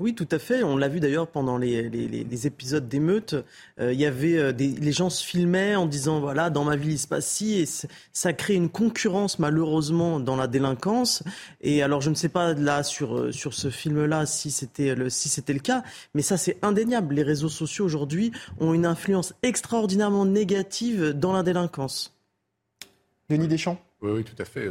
[0.00, 0.62] oui, tout à fait.
[0.62, 3.34] On l'a vu d'ailleurs pendant les, épisodes d'émeutes.
[3.80, 6.76] Euh, il y avait euh, des, les gens se filmaient en disant voilà dans ma
[6.76, 7.64] ville il se passe ci et
[8.12, 11.22] ça crée une concurrence malheureusement dans la délinquance.
[11.60, 15.10] Et alors je ne sais pas là sur euh, sur ce film-là si c'était le
[15.10, 15.82] si c'était le cas,
[16.14, 17.14] mais ça c'est indéniable.
[17.14, 18.30] Les réseaux sociaux aujourd'hui
[18.60, 22.14] ont une influence extraordinairement négative dans la délinquance.
[23.28, 23.78] Denis Deschamps?
[24.00, 24.68] Oui, oui, tout à fait.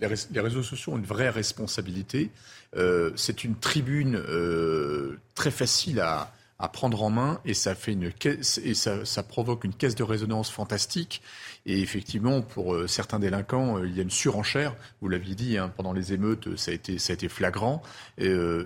[0.00, 2.30] les réseaux sociaux ont une vraie responsabilité.
[2.76, 6.32] Euh, c'est une tribune euh, très facile à,
[6.72, 11.20] prendre en main et ça fait une et ça, provoque une caisse de résonance fantastique.
[11.66, 14.76] Et effectivement, pour euh, certains délinquants, il y a une surenchère.
[15.00, 17.82] Vous l'aviez dit, hein, pendant les émeutes, ça a été, ça a été flagrant.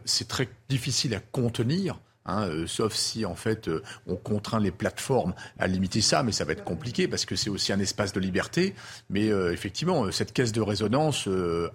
[0.05, 1.99] c'est très difficile à contenir.
[2.27, 6.33] Hein, euh, sauf si en fait euh, on contraint les plateformes à limiter ça, mais
[6.33, 8.75] ça va être compliqué parce que c'est aussi un espace de liberté.
[9.11, 11.29] Mais euh, effectivement, cette caisse de résonance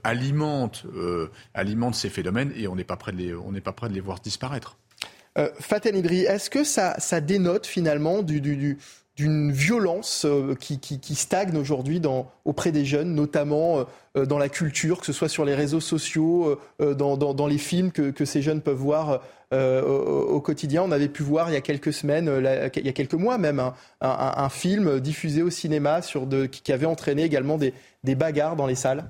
[0.03, 0.85] alimente,
[1.53, 3.93] alimente ces phénomènes et on n'est pas prêt de les, on n'est pas prêt de
[3.93, 4.77] les voir disparaître.
[5.59, 8.77] Faten Idri, est-ce que ça, ça dénote finalement du, du,
[9.17, 10.25] d'une violence
[10.59, 12.01] qui, qui, stagne aujourd'hui
[12.45, 13.85] auprès des jeunes, notamment
[14.15, 18.09] dans la culture, que ce soit sur les réseaux sociaux, dans, dans, les films que,
[18.09, 19.21] que, ces jeunes peuvent voir
[19.53, 20.81] euh, au, quotidien.
[20.81, 23.37] On avait pu voir il y a quelques semaines, euh, il y a quelques mois
[23.37, 23.61] même,
[23.99, 27.73] un, film diffusé au cinéma sur de, qui avait entraîné également des,
[28.15, 29.03] bagarres dans les salles.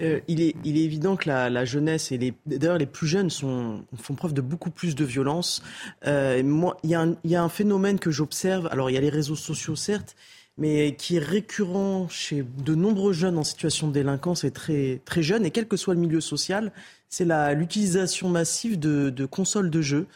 [0.00, 3.84] Euh, il, est, évident que la, jeunesse et d'ailleurs les plus jeunes font
[4.16, 5.62] preuve de beaucoup plus de violence.
[6.04, 6.94] moi, il y,
[7.34, 8.68] a un, phénomène que j'observe.
[8.70, 10.16] Alors, il y a les réseaux sociaux, certes,
[10.60, 15.22] mais qui est récurrent chez de nombreux jeunes en situation de délinquance et très, très
[15.22, 16.70] jeunes, et quel que soit le milieu social,
[17.08, 20.06] c'est l'utilisation massive de, consoles de jeux,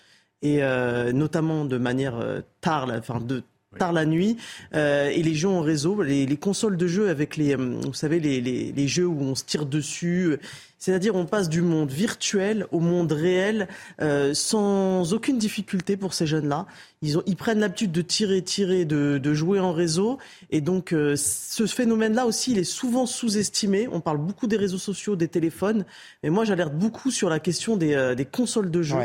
[0.43, 3.43] et euh, notamment de manière euh, tard, enfin de
[3.74, 4.36] tard la nuit,
[4.74, 8.20] euh, et les jeux en réseau, les, les, consoles de jeux avec les, vous savez,
[8.20, 10.38] les, les, les jeux où on se tire dessus,
[10.84, 13.68] c'est-à-dire on passe du monde virtuel au monde réel
[14.02, 16.66] euh, sans aucune difficulté pour ces jeunes-là.
[17.01, 20.18] Ils, ont, ils prennent l'habitude de tirer, tirer, de, de, jouer en réseau.
[20.51, 23.88] Et donc euh, ce phénomène-là aussi, il est souvent sous-estimé.
[23.90, 25.86] On parle beaucoup des réseaux sociaux, des téléphones.
[26.22, 28.98] Mais moi, j'alerte beaucoup sur la question des, euh, des consoles de jeu.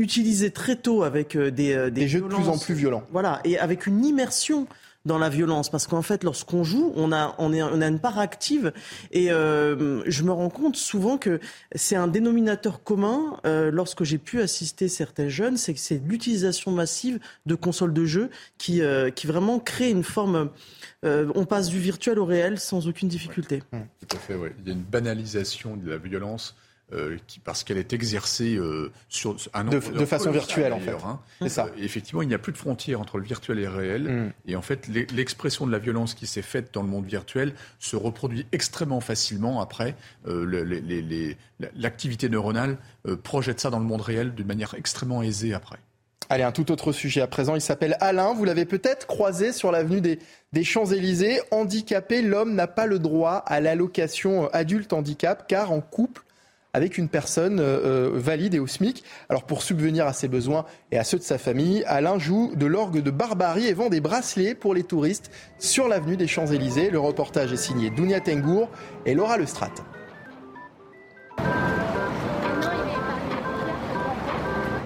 [0.00, 3.04] Utilisées très tôt avec des, des, des jeux de plus en plus violents.
[3.12, 4.66] Voilà, et avec une immersion
[5.06, 7.98] dans la violence parce qu'en fait lorsqu'on joue on a on, est, on a une
[7.98, 8.72] part active
[9.12, 11.40] et euh, je me rends compte souvent que
[11.74, 16.70] c'est un dénominateur commun euh, lorsque j'ai pu assister certains jeunes c'est que c'est l'utilisation
[16.70, 20.50] massive de consoles de jeux qui euh, qui vraiment crée une forme
[21.02, 23.62] on passe du virtuel au réel sans aucune difficulté.
[24.06, 24.54] Tout à fait, ouais.
[24.60, 26.54] Il y a une banalisation de la violence
[26.92, 30.90] euh, qui, parce qu'elle est exercée euh, sur un de, de façon virtuelle en fait.
[30.90, 31.20] Hein.
[31.40, 31.66] C'est ça.
[31.66, 34.02] Euh, effectivement, il n'y a plus de frontière entre le virtuel et le réel.
[34.02, 34.32] Mm.
[34.46, 37.96] Et en fait, l'expression de la violence qui s'est faite dans le monde virtuel se
[37.96, 39.94] reproduit extrêmement facilement après.
[41.76, 42.78] L'activité neuronale
[43.22, 45.78] projette ça dans le monde réel d'une manière extrêmement aisée après.
[46.32, 47.56] Allez, un tout autre sujet à présent.
[47.56, 48.34] Il s'appelle Alain.
[48.34, 50.20] Vous l'avez peut-être croisé sur l'avenue des,
[50.52, 51.40] des Champs-Élysées.
[51.50, 56.22] Handicapé, l'homme n'a pas le droit à l'allocation adulte handicap car en couple,
[56.72, 59.04] avec une personne euh, euh, valide et au SMIC.
[59.28, 62.66] Alors pour subvenir à ses besoins et à ceux de sa famille, Alain joue de
[62.66, 66.90] l'orgue de barbarie et vend des bracelets pour les touristes sur l'avenue des Champs-Élysées.
[66.90, 68.68] Le reportage est signé Dounia Tengour
[69.06, 69.70] et Laura Lestrade.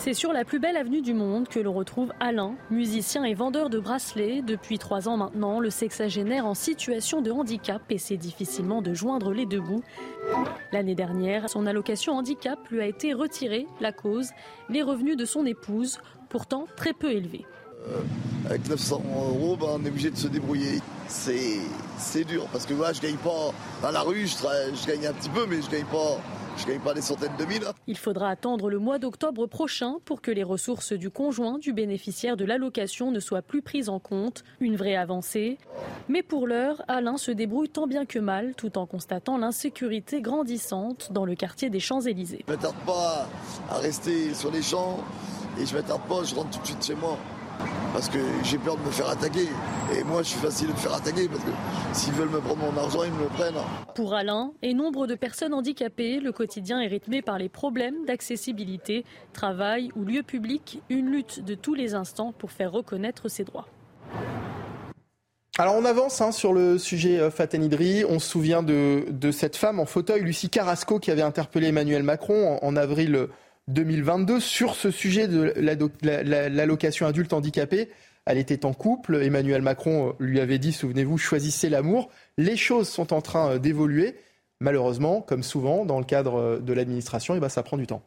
[0.04, 3.70] C'est sur la plus belle avenue du monde que l'on retrouve Alain, musicien et vendeur
[3.70, 4.42] de bracelets.
[4.42, 9.46] Depuis trois ans maintenant, le sexagénaire en situation de handicap essaie difficilement de joindre les
[9.46, 9.82] deux bouts.
[10.72, 13.66] L'année dernière, son allocation handicap lui a été retirée.
[13.80, 14.28] La cause,
[14.68, 15.96] les revenus de son épouse,
[16.28, 17.46] pourtant très peu élevés.
[17.88, 18.02] Euh,
[18.44, 20.80] avec 900 euros, ben, on est obligé de se débrouiller.
[21.08, 25.14] C'est dur parce que moi, je gagne pas à la rue, je, je gagne un
[25.14, 26.20] petit peu, mais je gagne pas
[26.56, 27.64] je gagne pas des centaines de mille.
[27.66, 27.72] Hein.
[27.86, 32.36] Il faudra attendre le mois d'octobre prochain pour que les ressources du conjoint du bénéficiaire
[32.36, 34.44] de l'allocation ne soient plus prises en compte.
[34.60, 35.58] Une vraie avancée.
[36.08, 41.12] Mais pour l'heure, Alain se débrouille tant bien que mal tout en constatant l'insécurité grandissante
[41.12, 42.44] dans le quartier des Champs-Élysées.
[42.46, 43.28] Je ne m'attarde pas
[43.70, 44.98] à rester sur les champs
[45.60, 47.18] et je m'attarde pas, je rentre tout de suite chez moi
[47.94, 49.48] parce que j'ai peur de me faire attaquer.
[49.96, 51.50] Et moi, je suis facile de me faire attaquer parce que
[51.92, 53.54] s'ils veulent me prendre mon argent, ils me le prennent.
[53.94, 59.04] Pour Alain et nombre de personnes handicapées, le quotidien est rythmé par les problèmes d'accessibilité,
[59.32, 63.68] travail ou lieu public, une lutte de tous les instants pour faire reconnaître ses droits.
[65.56, 68.04] Alors on avance hein, sur le sujet euh, Fatenidri.
[68.08, 72.58] On se souvient de, cette femme en fauteuil, Lucie Carrasco, qui avait interpellé Emmanuel Macron
[72.60, 73.28] en, en avril
[73.68, 75.54] 2022 sur ce sujet de
[76.02, 77.88] l'allocation adulte handicapé.
[78.26, 79.16] Elle était en couple.
[79.16, 82.10] Emmanuel Macron lui avait dit, souvenez-vous, choisissez l'amour.
[82.38, 84.16] Les choses sont en train euh, d'évoluer.
[84.60, 88.02] malheureusement, comme souvent dans le cadre de l'administration, eh ben, ça prend du temps.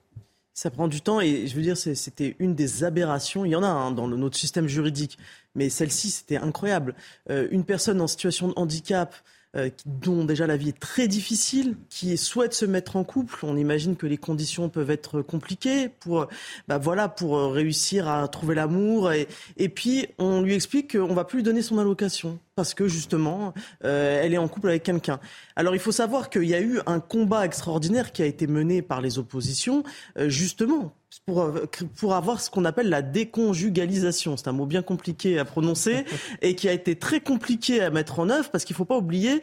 [0.58, 3.46] Ça prend du temps et je veux dire, c'était une des aberrations.
[3.46, 5.20] Il y en a un dans notre système juridique,
[5.54, 6.96] mais celle-ci, c'était incroyable.
[7.30, 9.14] Euh, une personne en situation de handicap
[9.58, 13.38] euh, dont déjà la vie est très difficile, qui souhaite se mettre en couple.
[13.44, 16.28] On imagine que les conditions peuvent être compliquées pour,
[16.68, 19.12] bah voilà, pour réussir à trouver l'amour.
[19.12, 23.54] Et, puis on lui explique qu'on va plus lui donner son allocation parce que justement,
[23.86, 25.20] euh, elle est en couple avec quelqu'un.
[25.56, 28.82] Alors il faut savoir qu'il y a eu un combat extraordinaire qui a été mené
[28.82, 29.84] par les oppositions,
[30.18, 30.94] euh, justement
[31.26, 31.66] pour, euh,
[31.96, 34.38] pour avoir ce qu'on appelle la déconjugalisation.
[34.38, 36.06] C'est un mot bien compliqué à prononcer
[36.42, 38.98] et qui a été très compliqué à mettre en œuvre parce qu'il ne faut pas
[38.98, 39.42] oublier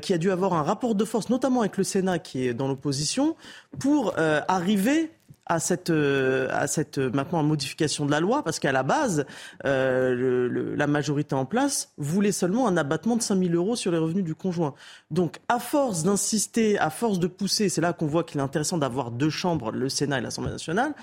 [0.00, 2.54] qu'il y a dû avoir un rapport de force, notamment avec le Sénat qui est
[2.54, 3.36] dans l'opposition,
[3.78, 5.10] pour arriver
[5.46, 9.26] à cette, euh, à cette euh, maintenant modification de la loi, parce qu'à la base,
[9.64, 13.98] euh, la majorité en place voulait seulement un abattement de 5 000 euros sur les
[13.98, 14.74] revenus du conjoint.
[15.10, 18.76] Donc, à force d'insister, à force de pousser, c'est là qu'on voit qu'il est intéressant
[18.76, 20.94] d'avoir deux chambres, le Sénat et l'Assemblée nationale.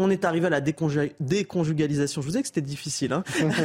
[0.00, 2.22] On est arrivé à la déconjugalisation.
[2.22, 3.12] Je vous disais que c'était difficile.
[3.12, 3.24] Hein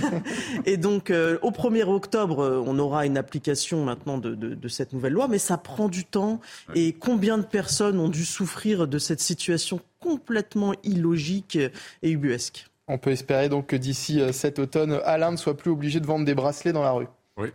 [0.65, 4.67] et donc, euh, au 1er octobre, euh, on aura une application maintenant de, de, de,
[4.67, 6.41] cette nouvelle loi, mais ça prend du temps.
[6.73, 11.57] Et combien de personnes ont dû souffrir de cette situation complètement illogique
[12.01, 15.71] et ubuesque On peut espérer donc que d'ici euh, cet automne, Alain ne soit plus
[15.71, 17.07] obligé de vendre des bracelets dans la rue.
[17.37, 17.49] Oui,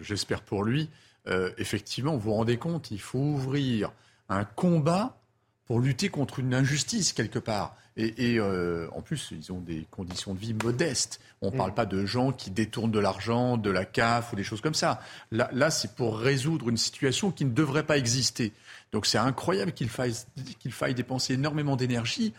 [0.00, 0.88] j'espère pour lui.
[1.58, 3.92] effectivement, vous vous rendez compte, il faut ouvrir
[4.30, 5.20] un combat
[5.66, 7.76] pour lutter contre une injustice quelque part.
[8.00, 11.20] Et, euh, en plus, ils ont des conditions de vie modestes.
[11.42, 11.74] On ne parle mm.
[11.74, 15.00] pas de gens qui détournent de l'argent, de la CAF ou des choses comme ça.
[15.30, 18.52] Là, là c'est pour résoudre une situation qui ne devrait pas exister.
[18.92, 20.14] Donc c'est incroyable qu'il faille,
[20.58, 22.32] qu'il faille dépenser énormément d'énergie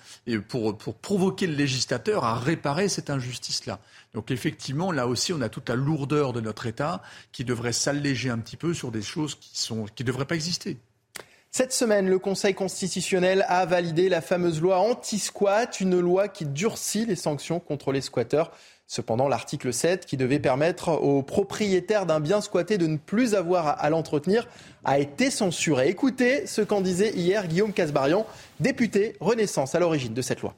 [0.49, 3.79] pour, pour provoquer le législateur à réparer cette injustice-là.
[4.13, 7.01] Donc effectivement, là aussi, on a toute la lourdeur de notre État
[7.31, 10.77] qui devrait s'alléger un petit peu sur des choses qui ne qui devraient pas exister.
[11.53, 17.05] Cette semaine, le Conseil constitutionnel a validé la fameuse loi anti-squat, une loi qui durcit
[17.05, 18.53] les sanctions contre les squatteurs.
[18.87, 23.83] Cependant, l'article 7, qui devait permettre aux propriétaires d'un bien squatté de ne plus avoir
[23.83, 24.47] à l'entretenir,
[24.85, 25.89] a été censuré.
[25.89, 28.25] Écoutez ce qu'en disait hier Guillaume Casbarian,
[28.61, 30.55] député Renaissance à l'origine de cette loi.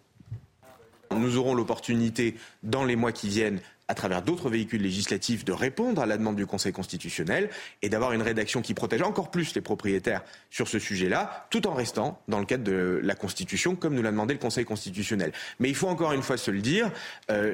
[1.10, 3.62] Nous aurons l'opportunité dans les mois qui viennent
[3.94, 7.52] à travers d'autres véhicules législatifs, de répondre à la demande du Conseil constitutionnel
[7.84, 11.76] et d'avoir une rédaction qui protège encore plus les propriétaires sur ce sujet-là, tout en
[11.76, 15.32] restant dans le cadre de la Constitution, comme nous l'a demandé le Conseil constitutionnel.
[15.60, 16.90] Mais il faut encore une fois se le dire,
[17.30, 17.54] euh,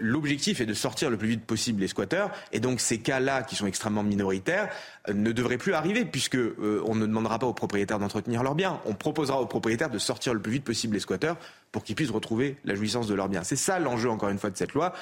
[0.00, 3.54] l'objectif est de sortir le plus vite possible les squatteurs, et donc ces cas-là, qui
[3.54, 4.70] sont extrêmement minoritaires,
[5.10, 8.54] euh, ne devraient plus arriver, puisque euh, on ne demandera pas aux propriétaires d'entretenir leurs
[8.54, 11.36] biens, on proposera aux propriétaires de sortir le plus vite possible les squatteurs
[11.70, 13.44] pour qu'ils puissent retrouver la jouissance de leurs biens.
[13.44, 14.94] C'est ça l'enjeu, encore une fois, de cette loi.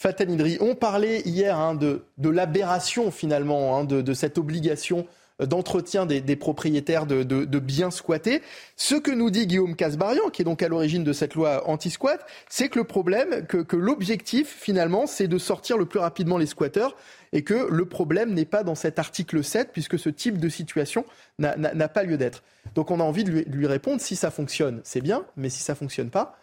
[0.00, 5.06] Fatan Idri, on parlait hier hein, de, l'aberration finalement hein, de, cette obligation
[5.38, 8.40] d'entretien des, propriétaires de, biens squattés.
[8.76, 12.24] Ce que nous dit Guillaume Casbarian, qui est donc à l'origine de cette loi anti-squat,
[12.48, 16.96] c'est que le problème, que, l'objectif finalement, c'est de sortir le plus rapidement les squatteurs
[17.34, 21.04] et que le problème n'est pas dans cet article 7 puisque ce type de situation
[21.38, 22.42] n'a pas lieu d'être.
[22.74, 25.60] Donc on a envie de lui, lui répondre, si ça fonctionne, c'est bien, mais si
[25.60, 26.40] ça fonctionne pas,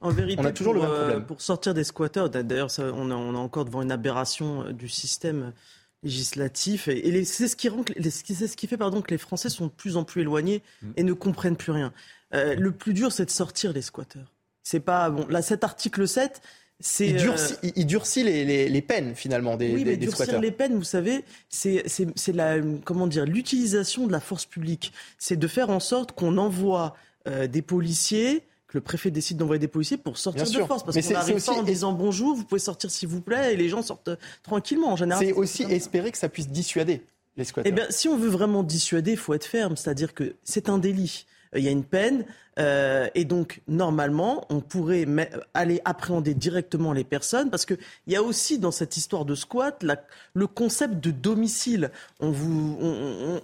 [0.00, 1.24] en vérité, on a toujours pour, le même problème.
[1.24, 5.52] pour sortir des squatteurs, d'ailleurs, on, on est encore devant une aberration euh, du système
[6.02, 6.88] législatif.
[6.88, 9.96] Et, c'est ce qui, rend, ce qui fait pardon, que les Français sont de plus
[9.96, 10.90] en plus éloignés mm.
[10.96, 11.92] et ne comprennent plus rien.
[12.34, 14.34] Euh, le plus dur, c'est de sortir les squatteurs.
[14.62, 15.26] C'est pas bon.
[15.28, 16.40] Là, cet article 7,
[16.80, 20.40] c'est il durcit, euh, il durcit les, les, peines finalement des, oui, des, mais durcir
[20.40, 21.82] les peines, vous savez, c'est
[22.28, 24.92] la comment dire l'utilisation de la force publique.
[25.18, 26.94] C'est de faire en sorte qu'on envoie
[27.26, 30.84] des policiers que le préfet décide d'envoyer des policiers pour sortir de force.
[30.84, 33.68] Parce qu'on n'arrive pas en disant bonjour, vous pouvez sortir s'il vous plaît, et les
[33.68, 34.10] gens sortent
[34.42, 35.24] tranquillement en général.
[35.24, 37.02] C'est aussi espérer que ça puisse dissuader
[37.36, 37.72] les squatteurs.
[37.72, 40.78] Eh bien, si on veut vraiment dissuader, il faut être ferme, c'est-à-dire que c'est un
[40.78, 41.26] délit.
[41.54, 42.24] Il y a une peine,
[42.58, 45.06] euh, et donc, normalement, on pourrait
[45.54, 49.84] aller appréhender directement les personnes parce qu'il y a aussi dans cette histoire de squat
[50.34, 51.90] le concept de domicile.
[52.20, 52.78] On vous,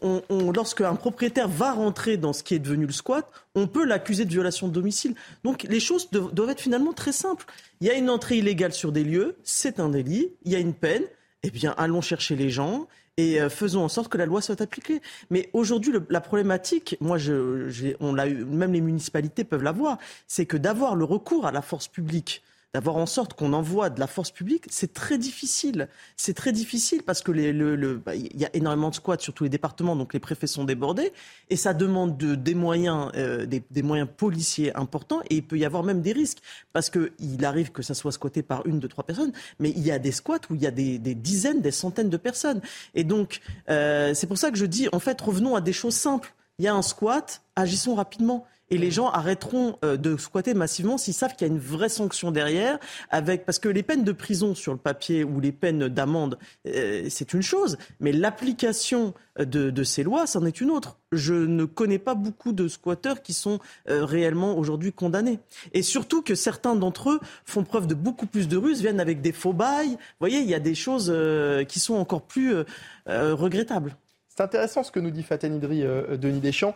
[0.02, 3.84] on, lorsque un propriétaire va rentrer dans ce qui est devenu le squat, on peut
[3.84, 5.14] l'accuser de violation de domicile.
[5.44, 7.46] Donc, les choses doivent être finalement très simples.
[7.80, 10.58] Il y a une entrée illégale sur des lieux, c'est un délit, il y a
[10.58, 11.04] une peine.
[11.44, 14.60] Eh bien, allons chercher les gens et euh, faisons en sorte que la loi soit
[14.60, 15.00] appliquée.
[15.30, 20.56] Mais aujourd'hui, la problématique, moi, je, on l'a même les municipalités peuvent l'avoir, c'est que
[20.56, 22.42] d'avoir le recours à la force publique
[22.74, 25.88] d'avoir en sorte qu'on envoie de la force publique, c'est très difficile.
[26.16, 29.32] C'est très difficile parce que les, le, le, bah, y a énormément de squats sur
[29.32, 31.12] tous les départements, donc les préfets sont débordés,
[31.50, 35.56] et ça demande de, des moyens, euh, des, des, moyens policiers importants, et il peut
[35.56, 36.38] y avoir même des risques
[36.72, 39.86] parce que il arrive que ça soit squatté par une, deux, trois personnes, mais il
[39.86, 42.60] y a des squats où il y a des, des dizaines, des centaines de personnes,
[42.96, 43.40] et donc
[43.70, 46.34] euh, c'est pour ça que je dis, en fait, revenons à des choses simples.
[46.58, 48.46] Il y a un squat, agissons rapidement.
[48.74, 51.88] Et les gens arrêteront euh, de squatter massivement s'ils savent qu'il y a une vraie
[51.88, 55.86] sanction derrière, avec parce que les peines de prison sur le papier ou les peines
[55.86, 60.98] d'amende, euh, c'est une chose, mais l'application de, de, ces lois, c'en est une autre.
[61.12, 65.38] Je ne connais pas beaucoup de squatteurs qui sont euh, réellement aujourd'hui condamnés.
[65.72, 69.20] Et surtout que certains d'entre eux font preuve de beaucoup plus de ruse, viennent avec
[69.20, 69.90] des faux bails.
[69.90, 73.96] Vous voyez, il y a des choses euh, qui sont encore plus euh, regrettables.
[74.28, 75.84] C'est intéressant ce que nous dit Fatane Idri,
[76.18, 76.74] Denis Deschamps.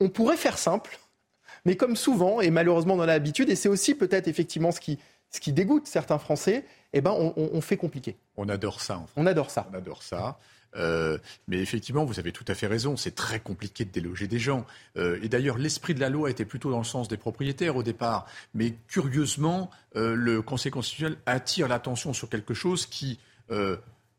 [0.00, 0.98] on pourrait faire simple
[1.68, 5.38] mais comme souvent, et malheureusement dans l'habitude, et c'est aussi peut-être effectivement ce qui, ce
[5.38, 6.64] qui dégoûte certains Français,
[6.94, 8.16] eh ben on, on, fait compliqué.
[8.38, 8.96] On adore ça.
[8.96, 9.12] En fait.
[9.16, 9.68] On adore ça.
[9.70, 10.38] On adore ça.
[10.76, 14.38] Euh, mais effectivement, vous avez tout à fait raison, c'est très compliqué de déloger des
[14.38, 14.64] gens.
[14.96, 17.82] Euh, et d'ailleurs, l'esprit de la loi était plutôt dans le sens des propriétaires au
[17.82, 18.24] départ.
[18.54, 23.18] Mais curieusement, euh, le Conseil constitutionnel attire l'attention sur quelque chose qui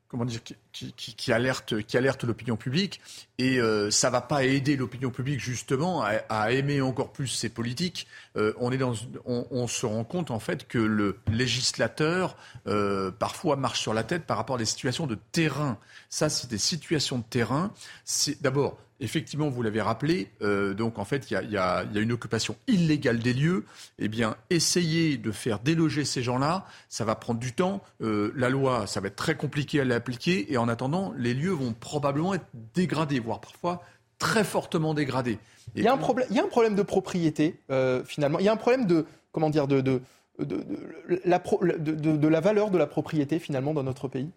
[0.10, 0.56] comment dire, qui,
[0.94, 3.00] qui, qui, alerte, qui alerte l'opinion publique.
[3.38, 7.50] Et euh, ça va pas aider l'opinion publique justement à, à, aimer encore plus ces
[7.50, 8.08] politiques.
[8.36, 8.94] Euh, on, est dans,
[9.26, 12.36] on, on, se rend compte en fait que le législateur
[12.68, 15.78] euh, parfois marche sur la tête par rapport à des situations de terrain.
[16.10, 17.72] Ça, c'est des situations de terrain.
[18.04, 21.86] C'est d'abord effectivement, vous l'avez rappelé, euh, donc en fait, il y a, y, a,
[21.92, 23.66] y a, une occupation illégale des lieux.
[23.98, 27.82] Eh bien, essayer de faire déloger ces gens-là, ça va prendre du temps.
[28.02, 30.52] Euh, la loi, ça va être très compliqué à l'appliquer.
[30.52, 33.84] Et en attendant, les lieux vont probablement être dégradés, voire parfois
[34.18, 35.40] très fortement dégradés.
[35.76, 38.40] il, y a un problème, il y a un problème de propriété, euh, finalement.
[38.40, 40.02] Il y a un problème de, comment dire, de, de,
[40.40, 40.66] de,
[41.26, 44.30] la, de la valeur de la propriété, finalement, dans notre pays?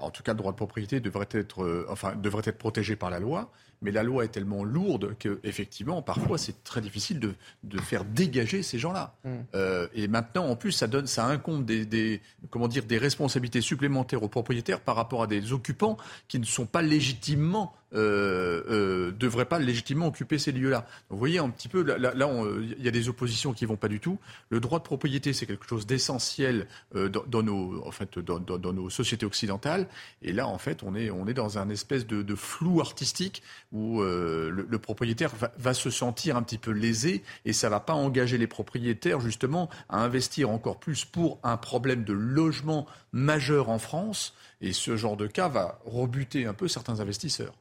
[0.00, 3.10] En tout cas, le droit de propriété devrait être, euh, enfin, devrait être protégé par
[3.10, 3.50] la loi,
[3.82, 7.34] mais la loi est tellement lourde que, effectivement, parfois, c'est très difficile de,
[7.64, 9.14] de, faire dégager ces gens-là.
[9.24, 9.28] Mm.
[9.54, 13.60] Euh, et maintenant, en plus, ça donne, ça incombe des, des, comment dire, des responsabilités
[13.60, 15.96] supplémentaires aux propriétaires par rapport à des occupants
[16.26, 20.86] qui ne sont pas légitimement euh, euh, devrait pas légitimement occuper ces lieux-là.
[21.08, 22.28] Vous voyez un petit peu, là, là
[22.60, 24.18] il y a des oppositions qui vont pas du tout.
[24.50, 28.40] Le droit de propriété, c'est quelque chose d'essentiel euh, dans, dans, nos, en fait, dans,
[28.40, 29.86] dans, dans, nos sociétés occidentales.
[30.20, 33.42] Et là, en fait, on est, on est dans un espèce de, de flou artistique
[33.72, 37.92] où euh, le, propriétaire va, se sentir un petit peu lésé et ça va pas
[37.92, 43.78] engager les propriétaires justement à investir encore plus pour un problème de logement majeur en
[43.78, 44.34] France.
[44.60, 47.54] Et ce genre de cas va rebuter un peu certains investisseurs.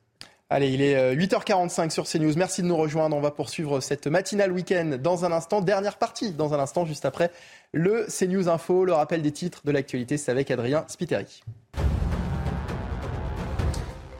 [0.49, 2.33] Allez, il est 8h45 sur CNews.
[2.37, 3.17] Merci de nous rejoindre.
[3.17, 5.59] On va poursuivre cette matinale week-end dans un instant.
[5.59, 7.31] Dernière partie, dans un instant, juste après
[7.73, 10.15] le CNews Info, le rappel des titres de l'actualité.
[10.15, 11.43] C'est avec Adrien Spiteri.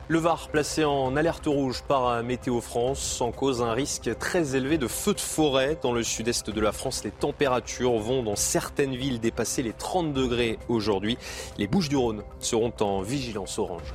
[0.09, 4.77] Le Var placé en alerte rouge par Météo France en cause un risque très élevé
[4.77, 7.03] de feux de forêt dans le sud-est de la France.
[7.03, 11.17] Les températures vont dans certaines villes dépasser les 30 degrés aujourd'hui.
[11.57, 13.93] Les Bouches du Rhône seront en vigilance orange.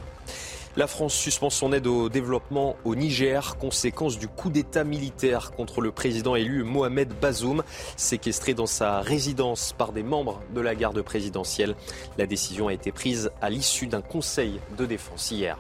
[0.75, 5.83] La France suspend son aide au développement au Niger, conséquence du coup d'État militaire contre
[5.83, 7.63] le président élu Mohamed Bazoum,
[7.97, 11.75] séquestré dans sa résidence par des membres de la garde présidentielle.
[12.17, 15.59] La décision a été prise à l'issue d'un conseil de défense hier.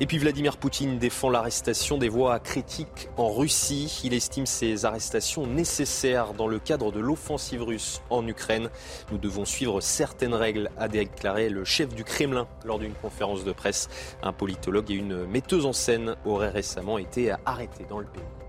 [0.00, 4.00] Et puis Vladimir Poutine défend l'arrestation des voix critiques en Russie.
[4.04, 8.70] Il estime ces arrestations nécessaires dans le cadre de l'offensive russe en Ukraine.
[9.12, 13.52] Nous devons suivre certaines règles, a déclaré le chef du Kremlin lors d'une conférence de
[13.52, 13.88] presse.
[14.22, 18.39] Un politologue et une metteuse en scène auraient récemment été arrêtés dans le pays.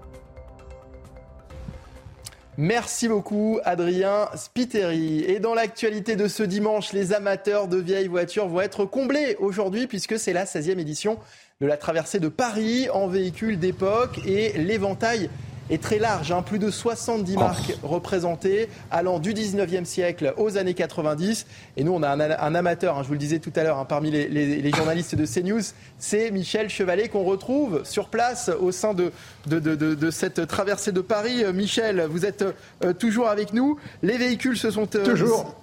[2.57, 5.23] Merci beaucoup Adrien Spiteri.
[5.23, 9.87] Et dans l'actualité de ce dimanche, les amateurs de vieilles voitures vont être comblés aujourd'hui
[9.87, 11.17] puisque c'est la 16e édition
[11.61, 15.29] de la traversée de Paris en véhicule d'époque et l'éventail
[15.71, 20.73] est très large, hein, plus de 70 marques représentées, allant du 19e siècle aux années
[20.73, 21.45] 90.
[21.77, 23.79] Et nous, on a un, un amateur, hein, je vous le disais tout à l'heure,
[23.79, 25.61] hein, parmi les, les, les, journalistes de CNews,
[25.97, 29.11] c'est Michel Chevalet qu'on retrouve sur place au sein de,
[29.47, 31.43] de, de, de, cette traversée de Paris.
[31.53, 32.43] Michel, vous êtes
[32.83, 33.77] euh, toujours avec nous.
[34.03, 35.15] Les véhicules se sont, euh,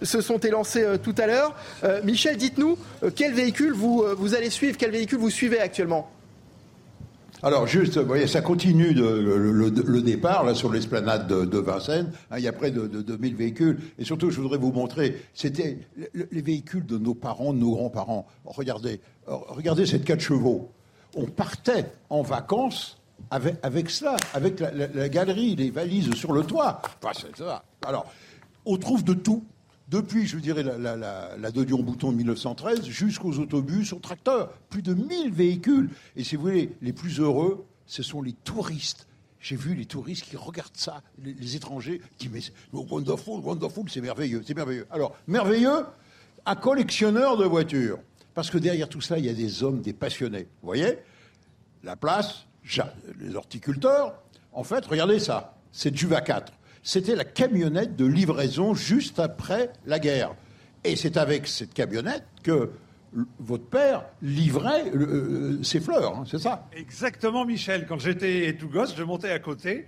[0.03, 1.55] se sont élancés euh, tout à l'heure.
[2.05, 2.79] Michel, dites-nous,
[3.15, 6.09] quel véhicule vous, vous allez suivre, quel véhicule vous suivez actuellement?
[7.43, 12.13] Alors juste, voyez, ça continue le, départ là sur l'esplanade de, Vincennes.
[12.31, 13.79] Hein, il y a près de, de 2000 véhicules.
[13.99, 15.79] Et surtout, je voudrais vous montrer, c'était
[16.15, 18.27] les véhicules de nos parents, de nos grands-parents.
[18.45, 20.71] Regardez, regardez cette 4 chevaux.
[21.15, 22.99] On partait en vacances
[23.31, 26.81] avec, avec cela, avec la, galerie, les valises sur le toit.
[27.03, 27.61] Enfin.
[27.87, 28.07] Alors,
[28.65, 29.45] on trouve de tout.
[29.89, 34.53] Depuis, je dirais, la, la, la, de 1913 jusqu'aux autobus, aux tracteurs.
[34.69, 35.89] Plus de 1000 véhicules.
[36.15, 39.07] Et si vous voulez, les plus heureux, ce sont les touristes.
[39.41, 44.43] J'ai vu les touristes qui regardent ça, les, étrangers, qui disent Wonderful, wonderful, c'est merveilleux,
[44.47, 44.87] c'est merveilleux.
[44.91, 45.87] Alors, merveilleux,
[46.45, 47.99] un collectionneur de voitures.
[48.35, 50.49] Parce que derrière tout ça, il y a des hommes, des passionnés.
[50.61, 50.99] Vous voyez?
[51.83, 52.47] La place,
[53.19, 54.21] les horticulteurs.
[54.53, 56.53] En fait, regardez ça, c'est Juva 4
[56.89, 60.35] c'était la camionnette de livraison juste après la guerre.
[60.85, 62.71] Et c'est avec cette camionnette que
[63.39, 66.67] votre père livrait euh, ses fleurs, hein, c'est ça?
[66.75, 67.85] Exactement, Michel.
[67.87, 69.85] Quand j'étais tout gosse, je montais à côté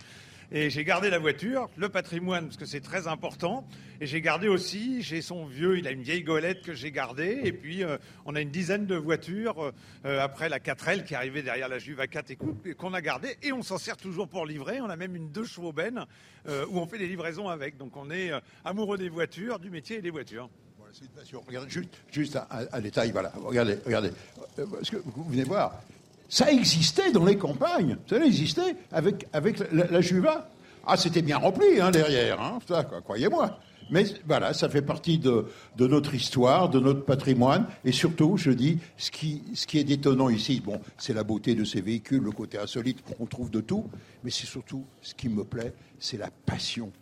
[0.53, 3.65] et j'ai gardé la voiture, le patrimoine, parce que c'est très important.
[4.01, 7.41] Et j'ai gardé aussi, j'ai son vieux, il a une vieille golette que j'ai gardée.
[7.45, 9.73] Et puis, euh, on a une dizaine de voitures
[10.05, 13.37] euh, après la 4L qui arrivée derrière la Juve à 4 et qu'on a gardée.
[13.45, 14.81] Et on s'en sert toujours pour livrer.
[14.81, 16.05] On a même une deux chevaux benne
[16.49, 17.77] euh, où on fait des livraisons avec.
[17.77, 18.33] Donc, on est
[18.65, 20.51] amoureux des voitures, du métier et des voitures.
[20.93, 21.45] C'est une passion.
[21.47, 23.33] Regardez, juste, juste un, détail, voilà.
[23.37, 24.11] Regardez, regardez.
[24.57, 25.81] Parce que vous venez voir,
[26.31, 27.98] ça existait dans les campagnes.
[28.09, 30.48] Ça existait avec, avec la, Juva.
[30.86, 32.59] Ah, c'était bien rempli hein, derrière, hein,
[33.05, 33.59] croyez-moi.
[33.90, 35.44] Mais voilà, ça fait partie de,
[35.77, 37.66] notre histoire, de notre patrimoine.
[37.85, 41.57] Et surtout, je dis, ce qui, ce qui est détonnant ici, bon, c'est la beauté
[41.57, 43.90] de ces véhicules, le côté insolite, on trouve de tout.
[44.23, 46.93] Mais c'est surtout, ce qui me plaît, c'est la passion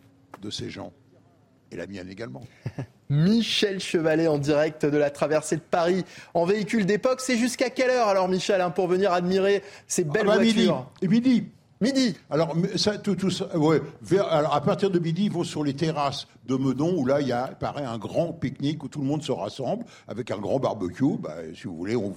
[0.41, 0.91] de ces gens.
[1.71, 2.43] Et la mienne également.
[3.09, 7.21] Michel Chevalet en direct de la traversée de Paris en véhicule d'époque.
[7.21, 10.85] C'est jusqu'à quelle heure alors Michel hein, pour venir admirer ces belles ah bah, voitures?
[11.01, 11.29] Midi.
[11.29, 11.47] Midi.
[11.81, 12.17] Midi.
[12.29, 13.79] Alors, ça, tout, tout ça, ouais,
[14.29, 17.27] alors, à partir de midi, ils vont sur les terrasses de Meudon, où là, il
[17.27, 20.59] y a, paraît, un grand pique-nique où tout le monde se rassemble avec un grand
[20.59, 21.17] barbecue.
[21.17, 22.13] Bah, si vous voulez, on,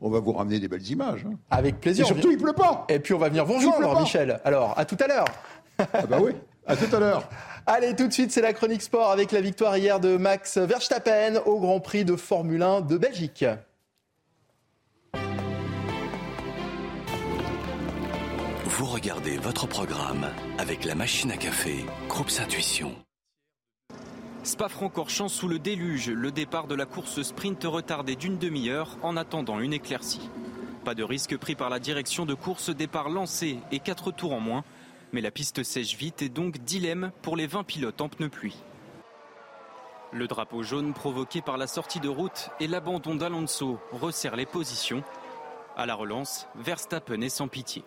[0.00, 1.26] on va vous ramener des belles images.
[1.28, 1.34] Hein.
[1.50, 2.04] Avec plaisir.
[2.04, 2.86] Et surtout, il pleut pas.
[2.88, 4.40] Et puis, on va venir vous rejoindre, Michel.
[4.44, 5.26] Alors, à tout à l'heure.
[5.78, 6.32] ah bah oui,
[6.70, 7.28] à tout à l'heure.
[7.66, 11.40] Allez, tout de suite, c'est la chronique sport avec la victoire hier de Max Verstappen
[11.44, 13.44] au Grand Prix de Formule 1 de Belgique.
[18.64, 20.28] Vous regardez votre programme
[20.58, 22.94] avec la machine à café, Groupe Intuition.
[24.44, 29.58] Spa-Francorchamps sous le déluge, le départ de la course sprint retardé d'une demi-heure en attendant
[29.58, 30.30] une éclaircie.
[30.84, 34.40] Pas de risque pris par la direction de course, départ lancé et 4 tours en
[34.40, 34.64] moins.
[35.12, 38.56] Mais la piste sèche vite et donc dilemme pour les 20 pilotes en pneus pluie.
[40.12, 45.04] Le drapeau jaune provoqué par la sortie de route et l'abandon d'Alonso resserre les positions.
[45.76, 47.84] À la relance, Verstappen est sans pitié.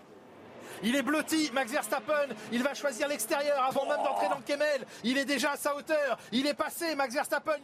[0.83, 2.27] Il est blotti, Max Verstappen.
[2.51, 4.85] Il va choisir l'extérieur avant même d'entrer dans le Kemmel.
[5.03, 6.17] Il est déjà à sa hauteur.
[6.31, 7.59] Il est passé, Max Verstappen.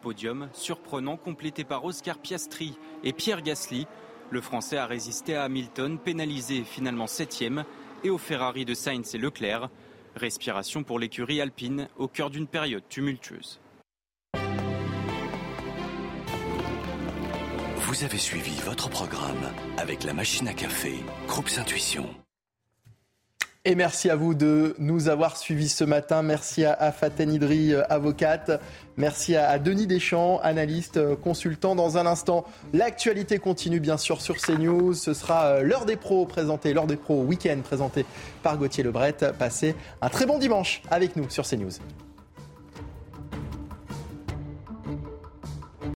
[0.00, 3.86] Podium surprenant complété par Oscar Piastri et Pierre Gasly.
[4.30, 7.64] Le Français a résisté à Hamilton, pénalisé finalement septième
[8.04, 9.68] et au Ferrari de Sainz et Leclerc.
[10.14, 13.60] Respiration pour l'écurie alpine au cœur d'une période tumultueuse.
[17.76, 20.94] Vous avez suivi votre programme avec la machine à café,
[21.26, 22.08] Groupe Intuition.
[23.66, 26.20] Et merci à vous de nous avoir suivis ce matin.
[26.20, 28.60] Merci à, Faten Idri, euh, avocate.
[28.98, 31.74] Merci à, Denis Deschamps, analyste, euh, consultant.
[31.74, 34.92] Dans un instant, l'actualité continue bien sûr sur CNews.
[34.92, 38.04] Ce sera euh, l'heure des pros présentée, l'heure des pros week-end présentée
[38.42, 39.16] par Gauthier Lebret.
[39.38, 41.72] Passez un très bon dimanche avec nous sur CNews.